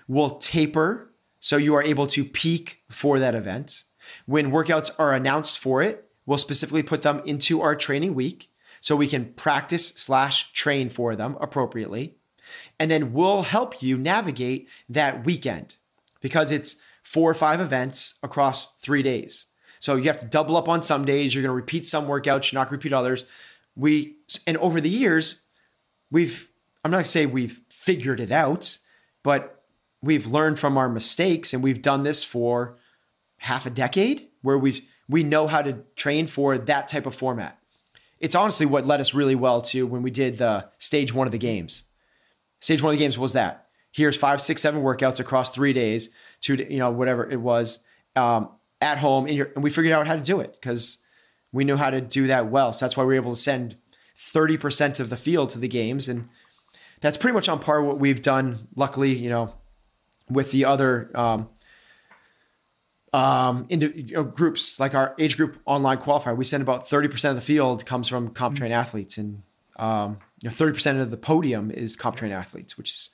We'll 0.08 0.32
taper 0.32 1.10
so 1.40 1.58
you 1.58 1.76
are 1.76 1.84
able 1.84 2.08
to 2.08 2.26
peak 2.26 2.82
for 2.90 3.20
that 3.20 3.36
event. 3.36 3.84
When 4.26 4.52
workouts 4.52 4.92
are 5.00 5.14
announced 5.14 5.60
for 5.60 5.82
it, 5.82 6.10
we'll 6.26 6.38
specifically 6.38 6.84
put 6.84 7.02
them 7.02 7.22
into 7.26 7.62
our 7.62 7.76
training 7.76 8.14
week 8.14 8.52
so 8.82 8.96
we 8.96 9.08
can 9.08 9.34
practice 9.34 9.90
slash 9.90 10.52
train 10.54 10.90
for 10.90 11.16
them 11.16 11.38
appropriately. 11.40 12.16
And 12.80 12.90
then 12.90 13.14
we'll 13.14 13.44
help 13.44 13.82
you 13.82 13.98
navigate 13.98 14.68
that 14.90 15.26
weekend 15.26 15.76
because 16.22 16.52
it's 16.52 16.78
four 17.10 17.32
or 17.32 17.34
five 17.34 17.60
events 17.60 18.20
across 18.22 18.76
three 18.76 19.02
days. 19.02 19.48
So 19.80 19.96
you 19.96 20.04
have 20.04 20.18
to 20.18 20.28
double 20.28 20.56
up 20.56 20.70
on 20.70 20.84
some 20.84 21.06
days. 21.06 21.34
You're 21.34 21.42
going 21.42 21.50
to 21.50 21.56
repeat 21.56 21.88
some 21.88 22.06
workouts. 22.06 22.52
You're 22.52 22.60
not 22.60 22.70
going 22.70 22.80
to 22.80 22.84
repeat 22.86 22.94
others. 22.94 23.26
We 23.76 24.18
and 24.46 24.58
over 24.58 24.80
the 24.80 24.90
years, 24.90 25.42
we've 26.12 26.48
I'm 26.84 26.92
not 26.92 26.98
going 26.98 27.06
to 27.06 27.10
say 27.10 27.26
we've 27.26 27.62
figured 27.72 28.20
it 28.20 28.32
out, 28.32 28.78
but 29.24 29.64
we've 30.04 30.28
learned 30.28 30.60
from 30.60 30.78
our 30.78 30.88
mistakes, 30.88 31.52
and 31.52 31.64
we've 31.64 31.82
done 31.82 32.04
this 32.04 32.24
for 32.24 32.78
half 33.38 33.66
a 33.66 33.72
decade, 33.72 34.28
where 34.44 34.60
we've 34.60 34.82
we 35.08 35.24
know 35.24 35.48
how 35.48 35.64
to 35.64 35.80
train 35.96 36.28
for 36.28 36.60
that 36.60 36.90
type 36.90 37.08
of 37.08 37.16
format. 37.16 37.58
It's 38.20 38.36
honestly 38.36 38.68
what 38.68 38.86
led 38.86 39.02
us 39.02 39.16
really 39.16 39.36
well 39.36 39.62
to 39.62 39.88
when 39.88 40.04
we 40.04 40.12
did 40.12 40.38
the 40.38 40.68
stage 40.78 41.12
one 41.12 41.26
of 41.28 41.32
the 41.32 41.40
games. 41.40 41.86
Stage 42.60 42.84
one 42.84 42.94
of 42.94 43.00
the 43.00 43.04
games 43.04 43.18
was 43.18 43.34
that 43.34 43.70
here's 43.92 44.16
five, 44.16 44.42
six, 44.42 44.62
seven 44.62 44.84
workouts 44.84 45.20
across 45.20 45.50
three 45.50 45.74
days, 45.74 46.10
two, 46.42 46.56
you 46.56 46.80
know, 46.80 46.92
whatever 46.92 47.30
it 47.30 47.40
was, 47.40 47.84
um, 48.16 48.50
at 48.82 48.98
home, 48.98 49.28
your, 49.28 49.52
and 49.56 49.64
we 49.64 49.70
figured 49.70 49.94
out 49.94 50.08
how 50.08 50.16
to 50.16 50.22
do 50.22 50.40
it 50.40 50.54
because 50.54 51.00
we 51.52 51.64
knew 51.64 51.76
how 51.76 51.90
to 51.90 52.02
do 52.02 52.28
that 52.28 52.50
well. 52.50 52.72
So 52.74 52.86
that's 52.86 52.96
why 52.96 53.04
we 53.04 53.08
were 53.08 53.22
able 53.22 53.36
to 53.36 53.42
send 53.42 53.78
30% 54.18 55.00
of 55.00 55.10
the 55.10 55.18
field 55.18 55.50
to 55.50 55.60
the 55.60 55.68
games. 55.68 56.08
And 56.08 56.30
that's 57.02 57.18
pretty 57.18 57.34
much 57.34 57.50
on 57.50 57.60
par 57.60 57.82
what 57.82 58.00
we've 58.00 58.22
done, 58.22 58.68
luckily, 58.76 59.16
you 59.16 59.30
know, 59.30 59.54
with 60.30 60.52
the 60.52 60.66
other 60.66 61.12
um, 61.16 61.50
um, 63.14 63.66
into 63.70 63.98
you 63.98 64.16
know, 64.16 64.24
groups 64.24 64.80
like 64.80 64.94
our 64.94 65.16
age 65.18 65.38
group 65.38 65.60
online 65.66 65.98
qualifier. 65.98 66.38
We 66.38 66.46
send 66.46 66.62
about 66.62 66.88
30% 66.88 67.30
of 67.30 67.36
the 67.36 67.42
field 67.42 67.86
comes 67.86 68.08
from 68.08 68.30
CompTrain 68.30 68.72
athletes 68.72 69.18
and 69.18 69.44
um, 69.78 70.20
you 70.42 70.50
know, 70.50 70.56
30% 70.56 71.02
of 71.02 71.10
the 71.10 71.18
podium 71.18 71.72
is 71.72 71.96
CompTrain 71.96 72.32
athletes, 72.32 72.78
which 72.78 72.94
is 72.94 73.10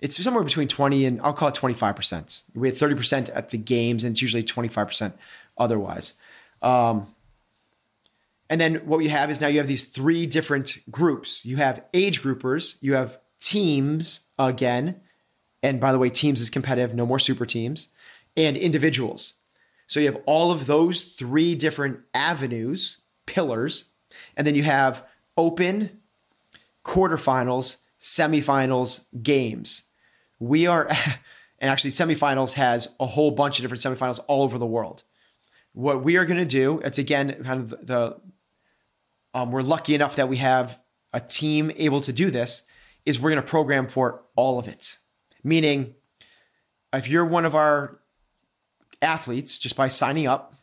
it's 0.00 0.22
somewhere 0.22 0.44
between 0.44 0.68
20 0.68 1.04
and 1.04 1.20
I'll 1.20 1.32
call 1.32 1.48
it 1.48 1.54
25%. 1.54 2.44
We 2.54 2.68
had 2.68 2.78
30% 2.78 3.30
at 3.34 3.50
the 3.50 3.58
games 3.58 4.04
and 4.04 4.12
it's 4.12 4.22
usually 4.22 4.42
25% 4.42 5.12
otherwise. 5.58 6.14
Um, 6.62 7.14
and 8.48 8.60
then 8.60 8.76
what 8.86 8.98
you 9.00 9.10
have 9.10 9.30
is 9.30 9.40
now 9.40 9.46
you 9.46 9.58
have 9.58 9.68
these 9.68 9.84
three 9.84 10.26
different 10.26 10.78
groups. 10.90 11.44
You 11.44 11.56
have 11.56 11.84
age 11.94 12.22
groupers, 12.22 12.76
you 12.80 12.94
have 12.94 13.18
teams 13.40 14.20
again. 14.38 15.00
And 15.62 15.78
by 15.78 15.92
the 15.92 15.98
way, 15.98 16.08
teams 16.08 16.40
is 16.40 16.48
competitive, 16.48 16.94
no 16.94 17.04
more 17.04 17.18
super 17.18 17.44
teams, 17.44 17.88
and 18.36 18.56
individuals. 18.56 19.34
So 19.86 20.00
you 20.00 20.06
have 20.06 20.22
all 20.24 20.50
of 20.50 20.66
those 20.66 21.02
three 21.02 21.54
different 21.54 22.00
avenues, 22.14 23.02
pillars, 23.26 23.84
and 24.36 24.46
then 24.46 24.54
you 24.54 24.62
have 24.62 25.04
open, 25.36 26.00
quarterfinals, 26.84 27.76
semifinals, 28.00 29.04
games 29.22 29.84
we 30.40 30.66
are, 30.66 30.88
and 31.58 31.70
actually 31.70 31.90
semifinals 31.90 32.54
has 32.54 32.88
a 32.98 33.06
whole 33.06 33.30
bunch 33.30 33.58
of 33.58 33.62
different 33.62 33.82
semifinals 33.82 34.18
all 34.26 34.42
over 34.42 34.58
the 34.58 34.66
world. 34.66 35.04
What 35.72 36.02
we 36.02 36.16
are 36.16 36.24
going 36.24 36.38
to 36.38 36.44
do, 36.44 36.80
it's 36.80 36.98
again 36.98 37.44
kind 37.44 37.60
of 37.60 37.86
the, 37.86 38.16
um, 39.32 39.52
we're 39.52 39.62
lucky 39.62 39.94
enough 39.94 40.16
that 40.16 40.28
we 40.28 40.38
have 40.38 40.80
a 41.12 41.20
team 41.20 41.70
able 41.76 42.00
to 42.00 42.12
do 42.12 42.30
this, 42.30 42.64
is 43.06 43.20
we're 43.20 43.30
going 43.30 43.42
to 43.42 43.48
program 43.48 43.86
for 43.86 44.22
all 44.34 44.58
of 44.58 44.66
it. 44.66 44.98
Meaning, 45.44 45.94
if 46.92 47.08
you're 47.08 47.24
one 47.24 47.44
of 47.44 47.54
our 47.54 48.00
athletes, 49.00 49.58
just 49.58 49.76
by 49.76 49.88
signing 49.88 50.26
up, 50.26 50.54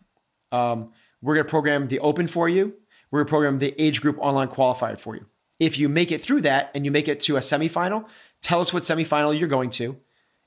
um, 0.52 0.92
we're 1.22 1.36
going 1.36 1.46
to 1.46 1.50
program 1.50 1.88
the 1.88 2.00
open 2.00 2.28
for 2.28 2.48
you. 2.48 2.74
We're 3.10 3.20
going 3.20 3.28
to 3.28 3.30
program 3.30 3.60
the 3.60 3.82
age 3.82 4.02
group 4.02 4.18
online 4.20 4.50
qualifier 4.50 5.00
for 5.00 5.16
you. 5.16 5.26
If 5.60 5.80
you 5.80 5.90
make 5.90 6.12
it 6.12 6.22
through 6.22 6.42
that 6.42 6.72
and 6.76 6.86
you 6.86 6.92
make 6.92 7.08
it 7.08 7.22
to 7.22 7.38
a 7.38 7.40
semifinal, 7.40 8.08
Tell 8.42 8.62
us 8.62 8.74
what 8.74 8.84
semifinal 8.84 9.38
you're 9.38 9.48
going 9.48 9.70
to, 9.72 9.98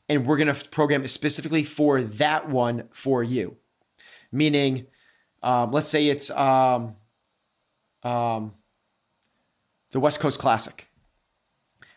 and 0.09 0.27
we're 0.27 0.37
going 0.37 0.55
to 0.55 0.69
program 0.71 1.05
it 1.05 1.09
specifically 1.09 1.65
for 1.65 2.03
that 2.03 2.49
one 2.49 2.89
for 2.93 3.23
you. 3.23 3.57
Meaning, 4.33 4.87
um, 5.43 5.73
let's 5.73 5.89
say 5.89 6.07
it's 6.07 6.31
um, 6.31 6.97
um, 8.03 8.55
the 9.91 10.01
West 10.01 10.21
Coast 10.21 10.39
Classic. 10.39 10.89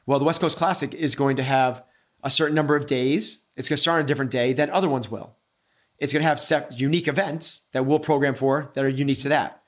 Well, 0.06 0.20
the 0.20 0.26
West 0.26 0.42
Coast 0.42 0.58
Classic 0.58 0.94
is 0.94 1.16
going 1.16 1.38
to 1.38 1.44
have 1.44 1.84
a 2.24 2.30
certain 2.30 2.56
number 2.56 2.76
of 2.76 2.86
days. 2.86 3.44
It's 3.56 3.70
going 3.70 3.78
to 3.78 3.82
start 3.82 4.00
on 4.00 4.06
a 4.06 4.08
different 4.08 4.32
day 4.32 4.54
than 4.54 4.70
other 4.70 4.90
ones 4.90 5.10
will. 5.10 5.36
It's 6.00 6.12
going 6.12 6.24
to 6.24 6.28
have 6.28 6.42
unique 6.76 7.08
events 7.08 7.64
that 7.72 7.86
we'll 7.86 8.00
program 8.00 8.36
for 8.36 8.72
that 8.74 8.84
are 8.84 8.90
unique 8.90 9.20
to 9.20 9.30
that. 9.30 9.63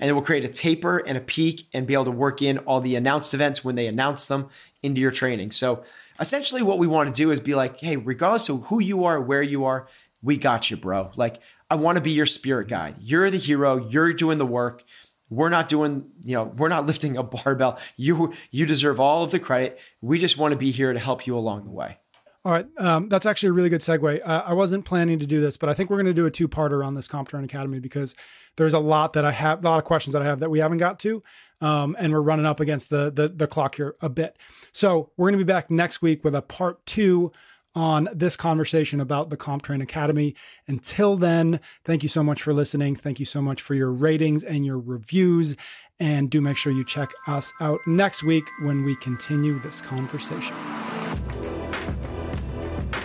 And 0.00 0.08
then 0.08 0.16
we'll 0.16 0.24
create 0.24 0.44
a 0.44 0.48
taper 0.48 0.98
and 0.98 1.16
a 1.16 1.20
peak 1.20 1.68
and 1.72 1.86
be 1.86 1.94
able 1.94 2.06
to 2.06 2.10
work 2.10 2.40
in 2.40 2.58
all 2.58 2.80
the 2.80 2.96
announced 2.96 3.34
events 3.34 3.62
when 3.62 3.74
they 3.76 3.86
announce 3.86 4.26
them 4.26 4.48
into 4.82 5.00
your 5.00 5.10
training. 5.10 5.50
So 5.50 5.84
essentially, 6.18 6.62
what 6.62 6.78
we 6.78 6.86
want 6.86 7.14
to 7.14 7.22
do 7.22 7.30
is 7.30 7.40
be 7.40 7.54
like, 7.54 7.78
hey, 7.78 7.96
regardless 7.96 8.48
of 8.48 8.66
who 8.66 8.80
you 8.80 9.04
are, 9.04 9.20
where 9.20 9.42
you 9.42 9.66
are, 9.66 9.86
we 10.22 10.38
got 10.38 10.70
you, 10.70 10.78
bro. 10.78 11.10
Like, 11.16 11.40
I 11.70 11.74
want 11.74 11.96
to 11.96 12.02
be 12.02 12.10
your 12.10 12.26
spirit 12.26 12.68
guide. 12.68 12.96
You're 12.98 13.30
the 13.30 13.38
hero. 13.38 13.76
You're 13.88 14.12
doing 14.14 14.38
the 14.38 14.46
work. 14.46 14.84
We're 15.28 15.50
not 15.50 15.68
doing, 15.68 16.06
you 16.24 16.34
know, 16.34 16.44
we're 16.44 16.68
not 16.68 16.86
lifting 16.88 17.16
a 17.16 17.22
barbell. 17.22 17.78
You 17.96 18.32
you 18.50 18.64
deserve 18.66 18.98
all 19.00 19.22
of 19.22 19.30
the 19.30 19.38
credit. 19.38 19.78
We 20.00 20.18
just 20.18 20.38
want 20.38 20.52
to 20.52 20.56
be 20.56 20.70
here 20.70 20.92
to 20.92 20.98
help 20.98 21.26
you 21.26 21.36
along 21.36 21.64
the 21.64 21.70
way. 21.70 21.98
All 22.42 22.52
right, 22.52 22.66
um, 22.78 23.10
that's 23.10 23.26
actually 23.26 23.50
a 23.50 23.52
really 23.52 23.68
good 23.68 23.82
segue. 23.82 24.22
Uh, 24.24 24.42
I 24.46 24.54
wasn't 24.54 24.86
planning 24.86 25.18
to 25.18 25.26
do 25.26 25.42
this, 25.42 25.58
but 25.58 25.68
I 25.68 25.74
think 25.74 25.90
we're 25.90 25.98
going 25.98 26.06
to 26.06 26.14
do 26.14 26.24
a 26.24 26.30
two-parter 26.30 26.84
on 26.84 26.94
this 26.94 27.06
CompTrain 27.06 27.44
Academy 27.44 27.80
because 27.80 28.14
there's 28.56 28.72
a 28.72 28.78
lot 28.78 29.12
that 29.12 29.26
I 29.26 29.32
have, 29.32 29.62
a 29.62 29.68
lot 29.68 29.78
of 29.78 29.84
questions 29.84 30.14
that 30.14 30.22
I 30.22 30.24
have 30.24 30.40
that 30.40 30.50
we 30.50 30.58
haven't 30.58 30.78
got 30.78 30.98
to, 31.00 31.22
um, 31.60 31.94
and 31.98 32.14
we're 32.14 32.22
running 32.22 32.46
up 32.46 32.58
against 32.58 32.88
the, 32.88 33.10
the 33.10 33.28
the 33.28 33.46
clock 33.46 33.74
here 33.74 33.94
a 34.00 34.08
bit. 34.08 34.38
So 34.72 35.10
we're 35.18 35.28
going 35.28 35.38
to 35.38 35.44
be 35.44 35.52
back 35.52 35.70
next 35.70 36.00
week 36.00 36.24
with 36.24 36.34
a 36.34 36.40
part 36.40 36.84
two 36.86 37.30
on 37.74 38.08
this 38.12 38.36
conversation 38.36 39.00
about 39.00 39.28
the 39.28 39.36
CompTrain 39.36 39.82
Academy. 39.82 40.34
Until 40.66 41.16
then, 41.16 41.60
thank 41.84 42.02
you 42.02 42.08
so 42.08 42.22
much 42.22 42.42
for 42.42 42.54
listening. 42.54 42.96
Thank 42.96 43.20
you 43.20 43.26
so 43.26 43.42
much 43.42 43.60
for 43.60 43.74
your 43.74 43.92
ratings 43.92 44.42
and 44.42 44.64
your 44.64 44.78
reviews. 44.78 45.56
And 46.00 46.30
do 46.30 46.40
make 46.40 46.56
sure 46.56 46.72
you 46.72 46.84
check 46.84 47.10
us 47.26 47.52
out 47.60 47.80
next 47.86 48.22
week 48.22 48.44
when 48.62 48.84
we 48.84 48.96
continue 48.96 49.60
this 49.60 49.82
conversation. 49.82 50.56